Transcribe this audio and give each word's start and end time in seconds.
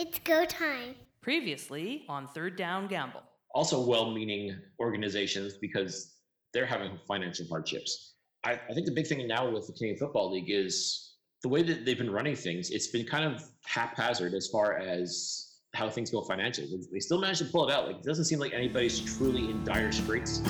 It's 0.00 0.18
go 0.20 0.46
time. 0.46 0.94
Previously 1.20 2.04
on 2.08 2.26
Third 2.28 2.56
Down 2.56 2.86
Gamble. 2.86 3.20
Also, 3.54 3.78
well 3.78 4.10
meaning 4.10 4.56
organizations 4.80 5.58
because 5.60 6.14
they're 6.54 6.64
having 6.64 6.98
financial 7.06 7.46
hardships. 7.50 8.14
I, 8.42 8.52
I 8.52 8.72
think 8.72 8.86
the 8.86 8.92
big 8.92 9.06
thing 9.06 9.28
now 9.28 9.50
with 9.50 9.66
the 9.66 9.74
Canadian 9.74 9.98
Football 9.98 10.32
League 10.32 10.48
is 10.48 11.16
the 11.42 11.50
way 11.50 11.62
that 11.64 11.84
they've 11.84 11.98
been 11.98 12.10
running 12.10 12.34
things, 12.34 12.70
it's 12.70 12.86
been 12.86 13.04
kind 13.04 13.26
of 13.26 13.44
haphazard 13.66 14.32
as 14.32 14.48
far 14.48 14.78
as 14.78 15.58
how 15.74 15.90
things 15.90 16.10
go 16.10 16.22
financially. 16.22 16.80
They 16.90 17.00
still 17.00 17.20
managed 17.20 17.40
to 17.40 17.52
pull 17.52 17.68
it 17.68 17.74
out. 17.74 17.86
Like 17.86 17.96
it 17.96 18.02
doesn't 18.02 18.24
seem 18.24 18.38
like 18.38 18.54
anybody's 18.54 19.00
truly 19.00 19.50
in 19.50 19.62
dire 19.64 19.92
straits. 19.92 20.40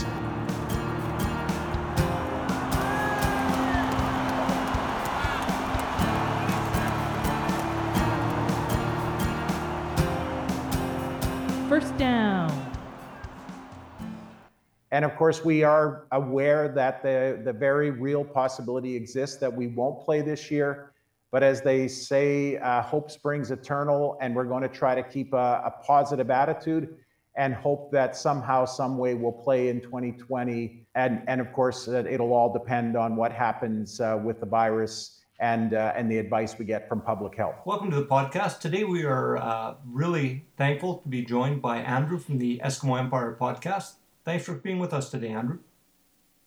And 14.92 15.04
of 15.04 15.14
course, 15.14 15.44
we 15.44 15.62
are 15.62 16.06
aware 16.10 16.68
that 16.68 17.02
the, 17.02 17.40
the 17.44 17.52
very 17.52 17.90
real 17.90 18.24
possibility 18.24 18.96
exists 18.96 19.36
that 19.36 19.54
we 19.54 19.68
won't 19.68 20.04
play 20.04 20.20
this 20.20 20.50
year. 20.50 20.92
But 21.30 21.44
as 21.44 21.62
they 21.62 21.86
say, 21.86 22.56
uh, 22.56 22.82
hope 22.82 23.08
springs 23.08 23.52
eternal, 23.52 24.18
and 24.20 24.34
we're 24.34 24.44
going 24.44 24.62
to 24.62 24.68
try 24.68 24.96
to 24.96 25.02
keep 25.02 25.32
a, 25.32 25.62
a, 25.64 25.74
positive 25.86 26.28
attitude 26.28 26.96
and 27.36 27.54
hope 27.54 27.92
that 27.92 28.16
somehow, 28.16 28.64
some 28.64 28.98
way, 28.98 29.14
we'll 29.14 29.30
play 29.30 29.68
in 29.68 29.80
2020. 29.80 30.84
And, 30.96 31.22
and 31.28 31.40
of 31.40 31.52
course, 31.52 31.86
uh, 31.86 32.04
it'll 32.10 32.32
all 32.32 32.52
depend 32.52 32.96
on 32.96 33.14
what 33.14 33.30
happens 33.30 34.00
uh, 34.00 34.20
with 34.20 34.40
the 34.40 34.46
virus 34.46 35.18
and 35.38 35.72
uh, 35.72 35.92
and 35.96 36.10
the 36.10 36.18
advice 36.18 36.58
we 36.58 36.66
get 36.66 36.86
from 36.86 37.00
public 37.00 37.34
health. 37.34 37.54
Welcome 37.64 37.90
to 37.92 37.96
the 37.96 38.04
podcast. 38.04 38.60
Today 38.60 38.84
we 38.84 39.04
are 39.04 39.38
uh, 39.38 39.74
really 39.86 40.44
thankful 40.58 40.98
to 40.98 41.08
be 41.08 41.22
joined 41.22 41.62
by 41.62 41.78
Andrew 41.78 42.18
from 42.18 42.36
the 42.36 42.60
Eskimo 42.62 42.98
Empire 42.98 43.38
podcast. 43.40 43.94
Thanks 44.30 44.44
for 44.44 44.54
being 44.54 44.78
with 44.78 44.94
us 44.94 45.10
today, 45.10 45.30
Andrew. 45.30 45.58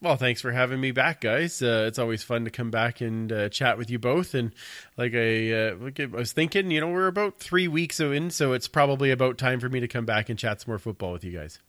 Well, 0.02 0.16
thanks 0.16 0.40
for 0.40 0.54
having 0.54 0.80
me 0.80 0.92
back, 0.92 1.20
guys. 1.20 1.62
Uh, 1.62 1.84
it's 1.86 2.00
always 2.00 2.24
fun 2.24 2.46
to 2.46 2.50
come 2.50 2.72
back 2.72 3.02
and 3.02 3.30
uh, 3.30 3.50
chat 3.50 3.78
with 3.78 3.90
you 3.90 4.00
both. 4.00 4.34
And 4.34 4.54
like 4.96 5.14
I, 5.14 5.52
uh, 5.52 5.76
I 6.00 6.06
was 6.06 6.32
thinking, 6.32 6.72
you 6.72 6.80
know, 6.80 6.88
we're 6.88 7.08
about 7.08 7.40
three 7.40 7.68
weeks 7.68 8.00
in, 8.00 8.30
so 8.30 8.54
it's 8.54 8.70
probably 8.70 9.12
about 9.12 9.38
time 9.38 9.60
for 9.60 9.68
me 9.68 9.82
to 9.82 9.90
come 9.90 10.06
back 10.06 10.30
and 10.30 10.40
chat 10.40 10.62
some 10.62 10.72
more 10.72 10.80
football 10.80 11.12
with 11.12 11.26
you 11.26 11.38
guys. 11.38 11.60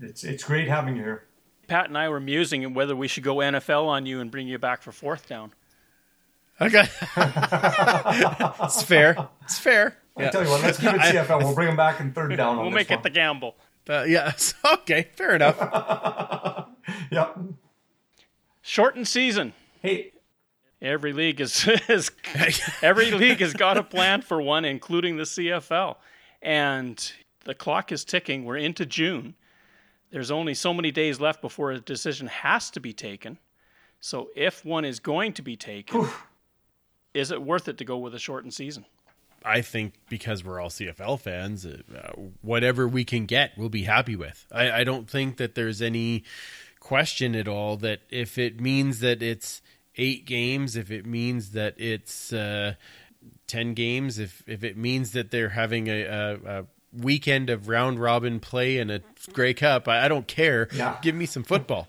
It's 0.00 0.24
it's 0.24 0.42
great 0.42 0.66
having 0.66 0.96
you 0.96 1.04
here. 1.04 1.22
Pat 1.68 1.86
and 1.86 1.96
I 1.96 2.08
were 2.08 2.18
musing 2.18 2.74
whether 2.74 2.96
we 2.96 3.06
should 3.06 3.22
go 3.22 3.36
NFL 3.36 3.86
on 3.86 4.06
you 4.06 4.18
and 4.18 4.32
bring 4.32 4.48
you 4.48 4.58
back 4.58 4.82
for 4.82 4.90
fourth 4.90 5.28
down. 5.28 5.52
Okay. 6.60 6.82
it's 7.16 8.82
fair. 8.82 9.28
It's 9.44 9.60
fair. 9.60 9.96
I 10.16 10.22
yeah. 10.22 10.30
tell 10.30 10.42
you 10.42 10.50
what, 10.50 10.62
let's 10.62 10.78
keep 10.78 10.92
it 10.92 11.00
CFL. 11.00 11.44
We'll 11.44 11.54
bring 11.54 11.68
them 11.68 11.76
back 11.76 12.00
in 12.00 12.12
third 12.12 12.36
down. 12.36 12.56
we'll 12.56 12.70
make 12.70 12.90
one. 12.90 12.98
it 12.98 13.02
the 13.04 13.10
gamble. 13.10 13.54
Uh, 13.88 14.04
yeah. 14.04 14.32
Okay. 14.64 15.08
Fair 15.14 15.34
enough. 15.34 15.56
yep. 17.10 17.38
Shortened 18.62 19.08
season. 19.08 19.52
Hey. 19.82 20.12
Every 20.80 21.12
league 21.12 21.40
is, 21.40 21.68
is 21.88 22.10
every 22.82 23.10
league 23.10 23.40
has 23.40 23.52
got 23.52 23.76
a 23.76 23.82
plan 23.82 24.22
for 24.22 24.40
one, 24.40 24.64
including 24.64 25.16
the 25.16 25.24
CFL, 25.24 25.96
and 26.40 27.12
the 27.44 27.54
clock 27.54 27.90
is 27.90 28.04
ticking. 28.04 28.44
We're 28.44 28.58
into 28.58 28.86
June. 28.86 29.34
There's 30.10 30.30
only 30.30 30.54
so 30.54 30.72
many 30.72 30.92
days 30.92 31.20
left 31.20 31.42
before 31.42 31.72
a 31.72 31.80
decision 31.80 32.28
has 32.28 32.70
to 32.70 32.80
be 32.80 32.92
taken. 32.92 33.38
So 34.00 34.28
if 34.36 34.64
one 34.64 34.84
is 34.84 35.00
going 35.00 35.32
to 35.34 35.42
be 35.42 35.56
taken, 35.56 36.06
is 37.12 37.32
it 37.32 37.42
worth 37.42 37.66
it 37.68 37.78
to 37.78 37.84
go 37.84 37.98
with 37.98 38.14
a 38.14 38.18
shortened 38.18 38.54
season? 38.54 38.84
I 39.44 39.60
think 39.62 39.94
because 40.08 40.44
we're 40.44 40.60
all 40.60 40.68
CFL 40.68 41.20
fans, 41.20 41.64
uh, 41.64 41.78
whatever 42.42 42.88
we 42.88 43.04
can 43.04 43.26
get, 43.26 43.52
we'll 43.56 43.68
be 43.68 43.84
happy 43.84 44.16
with. 44.16 44.46
I, 44.52 44.80
I, 44.80 44.84
don't 44.84 45.08
think 45.08 45.36
that 45.36 45.54
there's 45.54 45.80
any 45.80 46.24
question 46.80 47.34
at 47.34 47.48
all 47.48 47.76
that 47.78 48.00
if 48.10 48.38
it 48.38 48.60
means 48.60 49.00
that 49.00 49.22
it's 49.22 49.62
eight 49.96 50.26
games, 50.26 50.76
if 50.76 50.90
it 50.90 51.06
means 51.06 51.52
that 51.52 51.74
it's 51.78 52.32
uh, 52.32 52.74
ten 53.46 53.74
games, 53.74 54.18
if 54.18 54.42
if 54.46 54.64
it 54.64 54.76
means 54.76 55.12
that 55.12 55.30
they're 55.30 55.50
having 55.50 55.88
a, 55.88 56.02
a, 56.02 56.34
a 56.46 56.66
weekend 56.92 57.50
of 57.50 57.68
round 57.68 58.00
robin 58.00 58.40
play 58.40 58.78
and 58.78 58.90
a 58.90 59.02
Grey 59.32 59.54
Cup, 59.54 59.88
I, 59.88 60.06
I 60.06 60.08
don't 60.08 60.26
care. 60.26 60.68
Yeah. 60.72 60.96
Give 61.02 61.14
me 61.14 61.26
some 61.26 61.44
football. 61.44 61.88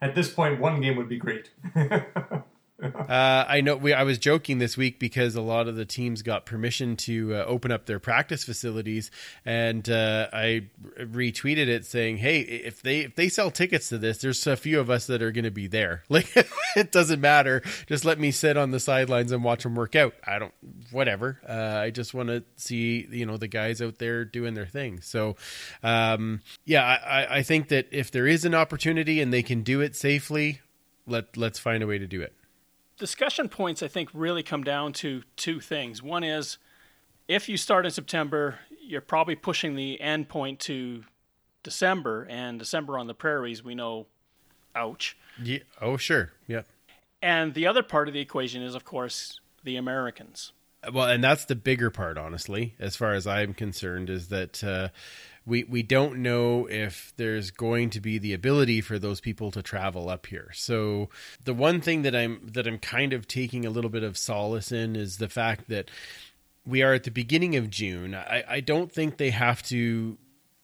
At 0.00 0.14
this 0.14 0.32
point, 0.32 0.60
one 0.60 0.80
game 0.80 0.96
would 0.96 1.08
be 1.08 1.18
great. 1.18 1.50
uh, 2.84 3.44
I 3.48 3.60
know 3.60 3.76
we. 3.76 3.92
I 3.92 4.02
was 4.02 4.18
joking 4.18 4.58
this 4.58 4.76
week 4.76 4.98
because 4.98 5.34
a 5.34 5.40
lot 5.40 5.68
of 5.68 5.76
the 5.76 5.84
teams 5.84 6.22
got 6.22 6.46
permission 6.46 6.96
to 6.98 7.34
uh, 7.34 7.44
open 7.44 7.72
up 7.72 7.86
their 7.86 7.98
practice 7.98 8.44
facilities, 8.44 9.10
and 9.44 9.88
uh, 9.88 10.28
I 10.32 10.68
retweeted 10.98 11.68
it 11.68 11.86
saying, 11.86 12.18
"Hey, 12.18 12.40
if 12.40 12.82
they 12.82 13.00
if 13.00 13.16
they 13.16 13.28
sell 13.28 13.50
tickets 13.50 13.88
to 13.88 13.98
this, 13.98 14.18
there's 14.18 14.46
a 14.46 14.56
few 14.56 14.80
of 14.80 14.90
us 14.90 15.06
that 15.06 15.22
are 15.22 15.32
going 15.32 15.44
to 15.44 15.50
be 15.50 15.66
there. 15.66 16.02
Like, 16.14 16.32
it 16.76 16.92
doesn't 16.92 17.20
matter. 17.20 17.60
Just 17.88 18.04
let 18.04 18.20
me 18.20 18.30
sit 18.30 18.56
on 18.56 18.70
the 18.70 18.78
sidelines 18.78 19.32
and 19.32 19.42
watch 19.42 19.64
them 19.64 19.74
work 19.74 19.96
out. 19.96 20.14
I 20.24 20.38
don't, 20.38 20.54
whatever. 20.92 21.40
Uh, 21.48 21.80
I 21.80 21.90
just 21.90 22.14
want 22.14 22.28
to 22.28 22.44
see 22.54 23.08
you 23.10 23.26
know 23.26 23.36
the 23.36 23.48
guys 23.48 23.82
out 23.82 23.98
there 23.98 24.24
doing 24.24 24.54
their 24.54 24.66
thing. 24.66 25.00
So, 25.00 25.34
um, 25.82 26.40
yeah, 26.64 26.84
I, 26.84 27.38
I 27.38 27.42
think 27.42 27.68
that 27.68 27.88
if 27.90 28.12
there 28.12 28.28
is 28.28 28.44
an 28.44 28.54
opportunity 28.54 29.20
and 29.20 29.32
they 29.32 29.42
can 29.42 29.62
do 29.62 29.80
it 29.80 29.96
safely, 29.96 30.60
let 31.04 31.36
let's 31.36 31.58
find 31.58 31.82
a 31.82 31.86
way 31.88 31.98
to 31.98 32.06
do 32.06 32.20
it." 32.20 32.32
Discussion 32.98 33.48
points 33.48 33.82
I 33.82 33.88
think 33.88 34.08
really 34.12 34.42
come 34.42 34.64
down 34.64 34.92
to 34.94 35.22
two 35.36 35.60
things. 35.60 36.02
One 36.02 36.24
is 36.24 36.58
if 37.28 37.48
you 37.48 37.56
start 37.56 37.84
in 37.86 37.90
September, 37.90 38.60
you're 38.80 39.00
probably 39.00 39.34
pushing 39.34 39.76
the 39.76 40.00
end 40.00 40.28
point 40.28 40.60
to 40.60 41.04
December, 41.64 42.26
and 42.30 42.58
December 42.60 42.96
on 42.96 43.08
the 43.08 43.14
prairies, 43.14 43.64
we 43.64 43.74
know, 43.74 44.06
ouch. 44.76 45.16
Yeah. 45.42 45.60
Oh, 45.80 45.96
sure. 45.96 46.30
Yep. 46.46 46.68
And 47.20 47.54
the 47.54 47.66
other 47.66 47.82
part 47.82 48.06
of 48.06 48.14
the 48.14 48.20
equation 48.20 48.62
is, 48.62 48.76
of 48.76 48.84
course, 48.84 49.40
the 49.64 49.76
Americans. 49.76 50.52
Well, 50.92 51.08
and 51.08 51.24
that's 51.24 51.46
the 51.46 51.56
bigger 51.56 51.90
part, 51.90 52.18
honestly, 52.18 52.74
as 52.78 52.94
far 52.94 53.14
as 53.14 53.26
I'm 53.26 53.54
concerned, 53.54 54.10
is 54.10 54.28
that 54.28 54.62
uh, 54.62 54.88
we 55.46 55.64
we 55.64 55.82
don't 55.82 56.18
know 56.18 56.66
if 56.66 57.12
there's 57.16 57.50
going 57.50 57.90
to 57.90 58.00
be 58.00 58.18
the 58.18 58.32
ability 58.32 58.80
for 58.80 58.98
those 58.98 59.20
people 59.20 59.50
to 59.50 59.62
travel 59.62 60.08
up 60.08 60.26
here. 60.26 60.50
So 60.54 61.10
the 61.44 61.54
one 61.54 61.80
thing 61.80 62.02
that 62.02 62.16
I'm 62.16 62.48
that 62.52 62.66
I'm 62.66 62.78
kind 62.78 63.12
of 63.12 63.28
taking 63.28 63.66
a 63.66 63.70
little 63.70 63.90
bit 63.90 64.02
of 64.02 64.16
solace 64.16 64.72
in 64.72 64.96
is 64.96 65.18
the 65.18 65.28
fact 65.28 65.68
that 65.68 65.90
we 66.66 66.82
are 66.82 66.94
at 66.94 67.04
the 67.04 67.10
beginning 67.10 67.56
of 67.56 67.68
June. 67.68 68.14
I, 68.14 68.44
I 68.48 68.60
don't 68.60 68.90
think 68.90 69.16
they 69.16 69.30
have 69.30 69.62
to 69.64 70.16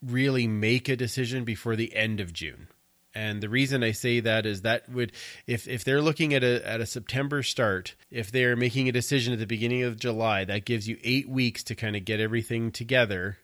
really 0.03 0.47
make 0.47 0.89
a 0.89 0.97
decision 0.97 1.45
before 1.45 1.77
the 1.77 1.95
end 1.95 2.21
of 2.21 2.33
June. 2.33 2.69
And 3.15 3.43
the 3.43 3.49
reason 3.49 3.83
I 3.83 3.91
say 3.91 4.21
that 4.21 4.47
is 4.47 4.63
that 4.63 4.89
would 4.89 5.13
if 5.47 5.69
if 5.69 5.85
they're 5.85 6.01
looking 6.01 6.33
at 6.33 6.45
a 6.45 6.67
at 6.67 6.81
a 6.81 6.87
September 6.87 7.43
start, 7.43 7.97
if 8.11 8.31
they're 8.31 8.57
making 8.57 8.89
a 8.89 8.93
decision 8.93 9.33
at 9.35 9.41
the 9.41 9.47
beginning 9.47 9.83
of 9.83 9.99
July, 9.99 10.45
that 10.45 10.65
gives 10.65 10.89
you 10.89 10.97
8 11.03 11.29
weeks 11.29 11.65
to 11.65 11.75
kind 11.75 11.97
of 11.97 12.05
get 12.05 12.21
everything 12.21 12.71
together 12.71 13.37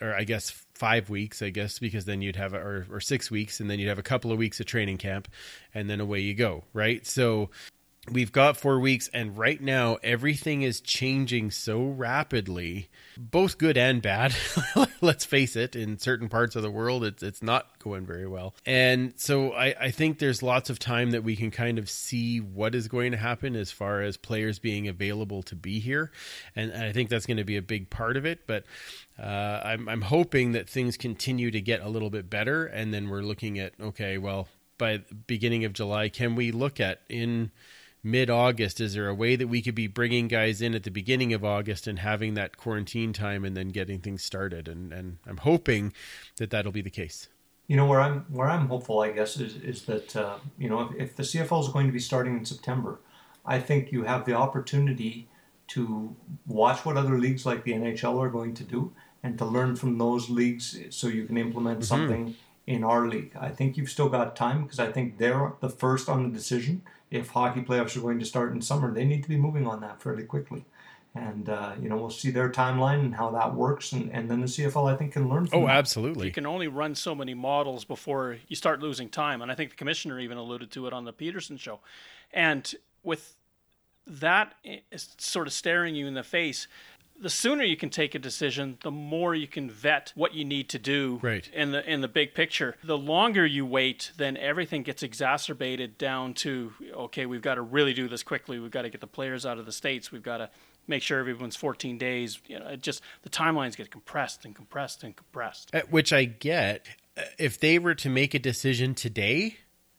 or 0.00 0.14
I 0.14 0.24
guess 0.24 0.50
five 0.74 1.10
weeks, 1.10 1.42
I 1.42 1.50
guess, 1.50 1.78
because 1.78 2.04
then 2.04 2.22
you'd 2.22 2.36
have, 2.36 2.54
or, 2.54 2.86
or 2.90 3.00
six 3.00 3.30
weeks, 3.30 3.60
and 3.60 3.70
then 3.70 3.78
you'd 3.78 3.88
have 3.88 3.98
a 3.98 4.02
couple 4.02 4.32
of 4.32 4.38
weeks 4.38 4.60
of 4.60 4.66
training 4.66 4.98
camp, 4.98 5.28
and 5.74 5.90
then 5.90 6.00
away 6.00 6.20
you 6.20 6.34
go, 6.34 6.64
right? 6.72 7.06
So 7.06 7.50
we've 8.10 8.32
got 8.32 8.56
four 8.56 8.80
weeks, 8.80 9.08
and 9.12 9.36
right 9.36 9.60
now 9.60 9.98
everything 10.02 10.62
is 10.62 10.80
changing 10.80 11.50
so 11.50 11.84
rapidly, 11.84 12.88
both 13.16 13.58
good 13.58 13.76
and 13.76 14.00
bad. 14.00 14.34
Let's 15.00 15.24
face 15.24 15.56
it, 15.56 15.76
in 15.76 15.98
certain 15.98 16.28
parts 16.28 16.56
of 16.56 16.62
the 16.62 16.70
world, 16.70 17.04
it's 17.04 17.22
it's 17.22 17.42
not 17.42 17.78
going 17.78 18.06
very 18.06 18.26
well, 18.26 18.54
and 18.64 19.12
so 19.16 19.52
I, 19.52 19.74
I 19.78 19.90
think 19.90 20.18
there's 20.18 20.42
lots 20.42 20.70
of 20.70 20.78
time 20.78 21.10
that 21.10 21.24
we 21.24 21.36
can 21.36 21.50
kind 21.50 21.78
of 21.78 21.90
see 21.90 22.38
what 22.38 22.74
is 22.74 22.88
going 22.88 23.12
to 23.12 23.18
happen 23.18 23.54
as 23.56 23.70
far 23.70 24.02
as 24.02 24.16
players 24.16 24.58
being 24.58 24.88
available 24.88 25.42
to 25.44 25.54
be 25.54 25.78
here, 25.78 26.10
and, 26.56 26.70
and 26.70 26.84
I 26.84 26.92
think 26.92 27.10
that's 27.10 27.26
going 27.26 27.36
to 27.36 27.44
be 27.44 27.56
a 27.56 27.62
big 27.62 27.90
part 27.90 28.16
of 28.16 28.24
it. 28.24 28.46
But 28.46 28.64
uh, 29.18 29.60
I'm 29.64 29.88
I'm 29.88 30.02
hoping 30.02 30.52
that 30.52 30.68
things 30.68 30.96
continue 30.96 31.50
to 31.50 31.60
get 31.60 31.82
a 31.82 31.88
little 31.88 32.10
bit 32.10 32.30
better, 32.30 32.64
and 32.66 32.94
then 32.94 33.08
we're 33.08 33.22
looking 33.22 33.58
at 33.58 33.74
okay, 33.80 34.16
well, 34.16 34.48
by 34.78 34.96
the 34.96 35.14
beginning 35.14 35.64
of 35.64 35.74
July, 35.74 36.08
can 36.08 36.34
we 36.34 36.50
look 36.50 36.80
at 36.80 37.02
in 37.08 37.50
mid 38.02 38.30
August? 38.30 38.80
Is 38.80 38.94
there 38.94 39.08
a 39.08 39.14
way 39.14 39.36
that 39.36 39.48
we 39.48 39.62
could 39.62 39.74
be 39.74 39.86
bringing 39.86 40.28
guys 40.28 40.62
in 40.62 40.74
at 40.74 40.82
the 40.82 40.90
beginning 40.90 41.32
of 41.32 41.44
August 41.44 41.86
and 41.86 41.98
having 41.98 42.34
that 42.34 42.56
quarantine 42.56 43.12
time 43.12 43.44
and 43.44 43.56
then 43.56 43.68
getting 43.68 44.00
things 44.00 44.22
started? 44.22 44.68
And 44.68 44.92
and 44.92 45.18
I'm 45.26 45.38
hoping 45.38 45.92
that 46.36 46.50
that'll 46.50 46.72
be 46.72 46.82
the 46.82 46.90
case. 46.90 47.28
You 47.66 47.76
know 47.76 47.86
where 47.86 48.00
I'm 48.00 48.26
where 48.30 48.48
I'm 48.48 48.68
hopeful, 48.68 49.00
I 49.00 49.12
guess, 49.12 49.36
is 49.38 49.56
is 49.56 49.82
that 49.82 50.16
uh, 50.16 50.38
you 50.58 50.68
know 50.68 50.82
if, 50.82 51.10
if 51.10 51.16
the 51.16 51.22
CFL 51.22 51.62
is 51.62 51.68
going 51.68 51.86
to 51.86 51.92
be 51.92 52.00
starting 52.00 52.36
in 52.36 52.44
September, 52.44 53.00
I 53.44 53.60
think 53.60 53.92
you 53.92 54.04
have 54.04 54.24
the 54.24 54.34
opportunity 54.34 55.28
to 55.68 56.16
watch 56.46 56.84
what 56.84 56.96
other 56.96 57.16
leagues 57.16 57.46
like 57.46 57.62
the 57.62 57.72
NHL 57.72 58.18
are 58.18 58.28
going 58.28 58.54
to 58.54 58.64
do 58.64 58.92
and 59.22 59.38
to 59.38 59.44
learn 59.44 59.76
from 59.76 59.98
those 59.98 60.28
leagues 60.28 60.76
so 60.90 61.06
you 61.06 61.24
can 61.26 61.36
implement 61.36 61.78
mm-hmm. 61.78 61.84
something 61.84 62.34
in 62.66 62.82
our 62.82 63.06
league. 63.06 63.32
I 63.38 63.50
think 63.50 63.76
you've 63.76 63.90
still 63.90 64.08
got 64.08 64.34
time 64.34 64.64
because 64.64 64.80
I 64.80 64.90
think 64.90 65.18
they're 65.18 65.52
the 65.60 65.68
first 65.68 66.08
on 66.08 66.24
the 66.24 66.36
decision 66.36 66.82
if 67.10 67.28
hockey 67.28 67.60
playoffs 67.62 67.96
are 67.96 68.00
going 68.00 68.18
to 68.18 68.24
start 68.24 68.52
in 68.52 68.60
summer, 68.62 68.92
they 68.92 69.04
need 69.04 69.22
to 69.22 69.28
be 69.28 69.36
moving 69.36 69.66
on 69.66 69.80
that 69.80 70.00
fairly 70.02 70.24
quickly. 70.24 70.64
and 71.14 71.48
uh, 71.48 71.72
you 71.82 71.88
know 71.88 71.96
we'll 71.96 72.08
see 72.08 72.30
their 72.30 72.48
timeline 72.48 73.00
and 73.00 73.14
how 73.14 73.30
that 73.30 73.52
works, 73.54 73.90
and, 73.92 74.10
and 74.12 74.30
then 74.30 74.40
the 74.40 74.46
CFL 74.46 74.92
I 74.92 74.96
think 74.96 75.12
can 75.14 75.28
learn. 75.28 75.46
From 75.46 75.58
Oh, 75.64 75.66
that. 75.66 75.76
absolutely. 75.76 76.26
You 76.28 76.32
can 76.32 76.46
only 76.46 76.68
run 76.68 76.94
so 76.94 77.14
many 77.16 77.34
models 77.34 77.84
before 77.84 78.38
you 78.46 78.54
start 78.54 78.80
losing 78.80 79.08
time, 79.08 79.42
and 79.42 79.50
I 79.50 79.56
think 79.56 79.70
the 79.70 79.76
commissioner 79.76 80.20
even 80.20 80.38
alluded 80.38 80.70
to 80.72 80.86
it 80.86 80.92
on 80.92 81.04
the 81.04 81.12
Peterson 81.12 81.56
show. 81.56 81.80
And 82.32 82.72
with 83.02 83.34
that 84.06 84.54
sort 85.18 85.46
of 85.48 85.52
staring 85.52 85.94
you 85.96 86.06
in 86.06 86.14
the 86.14 86.22
face, 86.22 86.68
the 87.20 87.30
sooner 87.30 87.62
you 87.62 87.76
can 87.76 87.90
take 87.90 88.14
a 88.14 88.18
decision, 88.18 88.78
the 88.82 88.90
more 88.90 89.34
you 89.34 89.46
can 89.46 89.70
vet 89.70 90.12
what 90.14 90.34
you 90.34 90.44
need 90.44 90.68
to 90.70 90.78
do 90.78 91.18
Right. 91.22 91.48
in 91.52 91.72
the 91.72 91.88
in 91.88 92.00
the 92.00 92.08
big 92.08 92.34
picture. 92.34 92.76
The 92.82 92.96
longer 92.98 93.44
you 93.44 93.66
wait, 93.66 94.12
then 94.16 94.36
everything 94.36 94.82
gets 94.82 95.02
exacerbated 95.02 95.98
down 95.98 96.34
to 96.34 96.72
okay, 96.94 97.26
we've 97.26 97.42
got 97.42 97.54
to 97.56 97.62
really 97.62 97.92
do 97.92 98.08
this 98.08 98.22
quickly. 98.22 98.58
We've 98.58 98.70
got 98.70 98.82
to 98.82 98.90
get 98.90 99.00
the 99.00 99.06
players 99.06 99.44
out 99.46 99.58
of 99.58 99.66
the 99.66 99.72
states. 99.72 100.10
We've 100.10 100.22
got 100.22 100.38
to 100.38 100.50
make 100.86 101.02
sure 101.02 101.18
everyone's 101.20 101.56
14 101.56 101.98
days. 101.98 102.40
You 102.46 102.58
know, 102.58 102.68
it 102.68 102.82
just 102.82 103.02
the 103.22 103.28
timelines 103.30 103.76
get 103.76 103.90
compressed 103.90 104.44
and 104.44 104.54
compressed 104.56 105.04
and 105.04 105.14
compressed. 105.14 105.74
Uh, 105.74 105.82
Which 105.90 106.12
I 106.12 106.24
get. 106.24 106.86
Uh, 107.16 107.22
If 107.38 107.60
they 107.60 107.78
were 107.78 107.94
to 107.96 108.08
make 108.08 108.34
a 108.34 108.38
decision 108.38 108.94
today, 108.94 109.56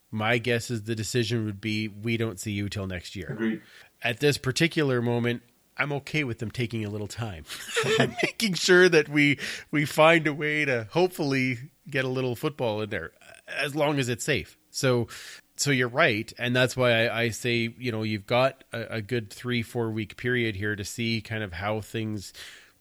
my 0.09 0.37
guess 0.39 0.69
is 0.71 0.83
the 0.83 0.95
decision 0.95 1.45
would 1.45 1.61
be 1.61 1.87
we 1.87 2.17
don't 2.17 2.39
see 2.39 2.51
you 2.51 2.67
till 2.67 2.87
next 2.87 3.15
year. 3.15 3.27
Agreed. 3.31 3.61
At 4.03 4.19
this 4.19 4.37
particular 4.37 5.01
moment, 5.01 5.43
I'm 5.81 5.91
okay 5.93 6.23
with 6.23 6.37
them 6.37 6.51
taking 6.51 6.85
a 6.85 6.89
little 6.89 7.07
time, 7.07 7.43
making 7.99 8.53
sure 8.53 8.87
that 8.87 9.09
we 9.09 9.39
we 9.71 9.85
find 9.85 10.27
a 10.27 10.33
way 10.33 10.63
to 10.65 10.87
hopefully 10.91 11.57
get 11.89 12.05
a 12.05 12.09
little 12.09 12.35
football 12.35 12.81
in 12.81 12.91
there, 12.91 13.11
uh, 13.21 13.51
as 13.63 13.75
long 13.75 13.97
as 13.97 14.07
it's 14.07 14.23
safe. 14.23 14.57
So, 14.69 15.07
so 15.55 15.71
you're 15.71 15.87
right, 15.87 16.31
and 16.37 16.55
that's 16.55 16.77
why 16.77 17.07
I, 17.07 17.21
I 17.23 17.29
say 17.29 17.73
you 17.77 17.91
know 17.91 18.03
you've 18.03 18.27
got 18.27 18.63
a, 18.71 18.97
a 18.97 19.01
good 19.01 19.31
three 19.31 19.63
four 19.63 19.89
week 19.89 20.17
period 20.17 20.55
here 20.55 20.75
to 20.75 20.85
see 20.85 21.19
kind 21.19 21.41
of 21.41 21.53
how 21.53 21.81
things 21.81 22.31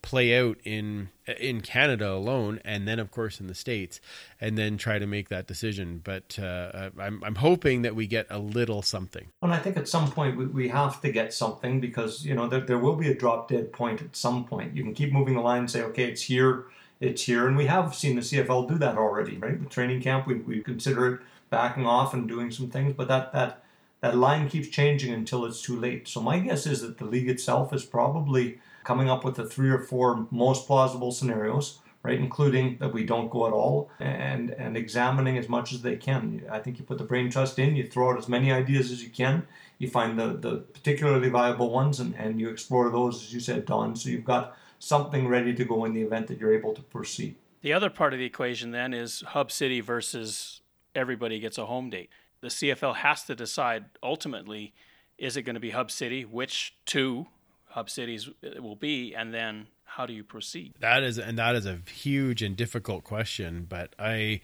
play 0.02 0.38
out 0.38 0.56
in 0.64 1.08
in 1.38 1.60
Canada 1.60 2.10
alone, 2.10 2.60
and 2.64 2.88
then 2.88 2.98
of 2.98 3.10
course 3.10 3.40
in 3.40 3.46
the 3.46 3.54
states, 3.54 4.00
and 4.40 4.56
then 4.56 4.76
try 4.76 4.98
to 4.98 5.06
make 5.06 5.28
that 5.28 5.46
decision. 5.46 6.00
But 6.02 6.38
uh, 6.38 6.90
I'm 6.98 7.22
I'm 7.24 7.34
hoping 7.36 7.82
that 7.82 7.94
we 7.94 8.06
get 8.06 8.26
a 8.30 8.38
little 8.38 8.82
something. 8.82 9.28
And 9.42 9.52
I 9.52 9.58
think 9.58 9.76
at 9.76 9.88
some 9.88 10.10
point 10.10 10.36
we, 10.36 10.46
we 10.46 10.68
have 10.68 11.00
to 11.02 11.12
get 11.12 11.32
something 11.34 11.80
because 11.80 12.24
you 12.24 12.34
know 12.34 12.48
there, 12.48 12.60
there 12.60 12.78
will 12.78 12.96
be 12.96 13.10
a 13.10 13.14
drop 13.14 13.48
dead 13.48 13.72
point 13.72 14.02
at 14.02 14.16
some 14.16 14.44
point. 14.44 14.74
You 14.76 14.82
can 14.82 14.94
keep 14.94 15.12
moving 15.12 15.34
the 15.34 15.40
line 15.40 15.60
and 15.60 15.70
say, 15.70 15.82
okay, 15.82 16.04
it's 16.04 16.22
here, 16.22 16.66
it's 17.00 17.22
here, 17.22 17.46
and 17.46 17.56
we 17.56 17.66
have 17.66 17.94
seen 17.94 18.16
the 18.16 18.22
CFL 18.22 18.68
do 18.68 18.78
that 18.78 18.96
already, 18.96 19.36
right? 19.38 19.58
With 19.58 19.70
training 19.70 20.02
camp, 20.02 20.26
we, 20.26 20.34
we 20.34 20.62
consider 20.62 21.14
it 21.14 21.20
backing 21.50 21.86
off 21.86 22.14
and 22.14 22.28
doing 22.28 22.50
some 22.50 22.70
things, 22.70 22.94
but 22.96 23.08
that 23.08 23.32
that 23.32 23.62
that 24.00 24.16
line 24.16 24.48
keeps 24.48 24.68
changing 24.68 25.12
until 25.12 25.44
it's 25.44 25.60
too 25.60 25.78
late. 25.78 26.08
So 26.08 26.20
my 26.20 26.38
guess 26.38 26.66
is 26.66 26.80
that 26.80 26.98
the 26.98 27.04
league 27.04 27.28
itself 27.28 27.72
is 27.72 27.84
probably 27.84 28.58
coming 28.84 29.08
up 29.10 29.24
with 29.24 29.36
the 29.36 29.44
three 29.44 29.70
or 29.70 29.78
four 29.78 30.26
most 30.30 30.66
plausible 30.66 31.12
scenarios 31.12 31.80
right, 32.02 32.18
including 32.18 32.78
that 32.78 32.92
we 32.92 33.04
don't 33.04 33.30
go 33.30 33.46
at 33.46 33.52
all, 33.52 33.90
and 34.00 34.50
and 34.52 34.76
examining 34.76 35.36
as 35.36 35.48
much 35.48 35.72
as 35.72 35.82
they 35.82 35.96
can. 35.96 36.42
I 36.50 36.58
think 36.58 36.78
you 36.78 36.84
put 36.84 36.98
the 36.98 37.04
brain 37.04 37.30
trust 37.30 37.58
in, 37.58 37.76
you 37.76 37.86
throw 37.86 38.10
out 38.10 38.18
as 38.18 38.28
many 38.28 38.52
ideas 38.52 38.90
as 38.90 39.02
you 39.02 39.10
can, 39.10 39.46
you 39.78 39.88
find 39.88 40.18
the, 40.18 40.28
the 40.28 40.56
particularly 40.58 41.28
viable 41.28 41.70
ones, 41.70 42.00
and, 42.00 42.14
and 42.14 42.40
you 42.40 42.48
explore 42.48 42.90
those, 42.90 43.22
as 43.22 43.34
you 43.34 43.40
said, 43.40 43.66
Don. 43.66 43.94
So 43.96 44.08
you've 44.08 44.24
got 44.24 44.56
something 44.78 45.28
ready 45.28 45.54
to 45.54 45.64
go 45.64 45.84
in 45.84 45.92
the 45.92 46.02
event 46.02 46.26
that 46.28 46.38
you're 46.38 46.54
able 46.54 46.74
to 46.74 46.82
proceed. 46.82 47.36
The 47.60 47.74
other 47.74 47.90
part 47.90 48.14
of 48.14 48.18
the 48.18 48.24
equation 48.24 48.70
then 48.70 48.94
is 48.94 49.22
Hub 49.28 49.52
City 49.52 49.80
versus 49.80 50.62
everybody 50.94 51.38
gets 51.38 51.58
a 51.58 51.66
home 51.66 51.90
date. 51.90 52.08
The 52.40 52.48
CFL 52.48 52.96
has 52.96 53.24
to 53.24 53.34
decide 53.34 53.84
ultimately 54.02 54.72
is 55.18 55.36
it 55.36 55.42
going 55.42 55.54
to 55.54 55.60
be 55.60 55.70
Hub 55.70 55.90
City, 55.90 56.24
which 56.24 56.74
two 56.86 57.26
Hub 57.70 57.88
Cities 57.88 58.28
will 58.58 58.76
be, 58.76 59.14
and 59.14 59.32
then 59.32 59.66
how 59.84 60.06
do 60.06 60.12
you 60.12 60.24
proceed? 60.24 60.74
That 60.80 61.02
is, 61.02 61.18
and 61.18 61.38
that 61.38 61.56
is 61.56 61.66
a 61.66 61.78
huge 61.92 62.42
and 62.42 62.56
difficult 62.56 63.04
question. 63.04 63.66
But 63.68 63.94
I, 63.98 64.40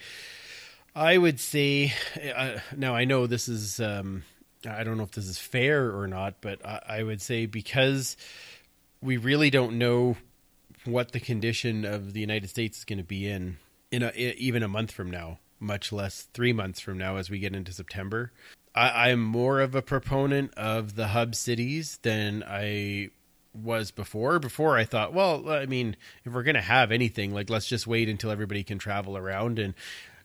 I 0.95 1.19
would 1.19 1.39
say, 1.41 1.93
uh, 2.35 2.59
now 2.77 2.95
I 2.95 3.05
know 3.05 3.27
this 3.27 3.49
is, 3.49 3.81
um, 3.81 4.25
I 4.69 4.85
don't 4.85 4.97
know 4.97 5.05
if 5.05 5.13
this 5.13 5.27
is 5.27 5.39
fair 5.39 5.97
or 5.97 6.07
not, 6.07 6.41
but 6.41 6.65
I, 6.65 6.81
I 6.89 7.03
would 7.03 7.21
say 7.21 7.47
because 7.47 8.17
we 9.01 9.17
really 9.17 9.51
don't 9.51 9.79
know 9.79 10.17
what 10.85 11.13
the 11.13 11.21
condition 11.21 11.85
of 11.85 12.13
the 12.13 12.21
United 12.21 12.49
States 12.49 12.79
is 12.79 12.85
going 12.85 12.99
to 12.99 13.05
be 13.05 13.29
in 13.29 13.59
in 13.91 14.03
a, 14.03 14.11
even 14.15 14.63
a 14.63 14.69
month 14.69 14.91
from 14.91 15.11
now, 15.11 15.39
much 15.61 15.93
less 15.93 16.29
three 16.33 16.53
months 16.53 16.81
from 16.81 16.99
now 16.99 17.17
as 17.17 17.31
we 17.31 17.39
get 17.39 17.55
into 17.55 17.73
September. 17.73 18.33
I, 18.77 19.11
I'm 19.11 19.23
more 19.23 19.61
of 19.61 19.75
a 19.75 19.83
proponent 19.83 20.55
of 20.55 20.95
the 20.95 21.09
hub 21.09 21.35
cities 21.35 21.99
than 22.03 22.45
I 22.47 23.11
was 23.55 23.91
before. 23.91 24.39
Before 24.39 24.77
I 24.77 24.85
thought, 24.85 25.15
well, 25.15 25.49
I 25.49 25.67
mean, 25.67 25.97
if 26.25 26.33
we're 26.33 26.43
going 26.43 26.57
to 26.57 26.61
have 26.61 26.93
anything, 26.93 27.33
like 27.33 27.49
let's 27.49 27.67
just 27.67 27.87
wait 27.87 28.09
until 28.09 28.31
everybody 28.31 28.63
can 28.63 28.79
travel 28.79 29.17
around. 29.17 29.59
And 29.59 29.75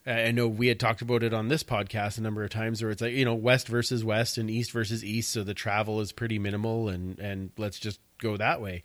I 0.05 0.31
know 0.31 0.47
we 0.47 0.67
had 0.67 0.79
talked 0.79 1.01
about 1.01 1.23
it 1.23 1.33
on 1.33 1.47
this 1.47 1.63
podcast 1.63 2.17
a 2.17 2.21
number 2.21 2.43
of 2.43 2.49
times, 2.49 2.81
where 2.81 2.91
it's 2.91 3.01
like 3.01 3.13
you 3.13 3.25
know 3.25 3.35
west 3.35 3.67
versus 3.67 4.03
west 4.03 4.37
and 4.37 4.49
east 4.49 4.71
versus 4.71 5.03
east, 5.03 5.31
so 5.31 5.43
the 5.43 5.53
travel 5.53 6.01
is 6.01 6.11
pretty 6.11 6.39
minimal, 6.39 6.89
and 6.89 7.19
and 7.19 7.51
let's 7.57 7.79
just 7.79 7.99
go 8.19 8.35
that 8.37 8.61
way. 8.61 8.83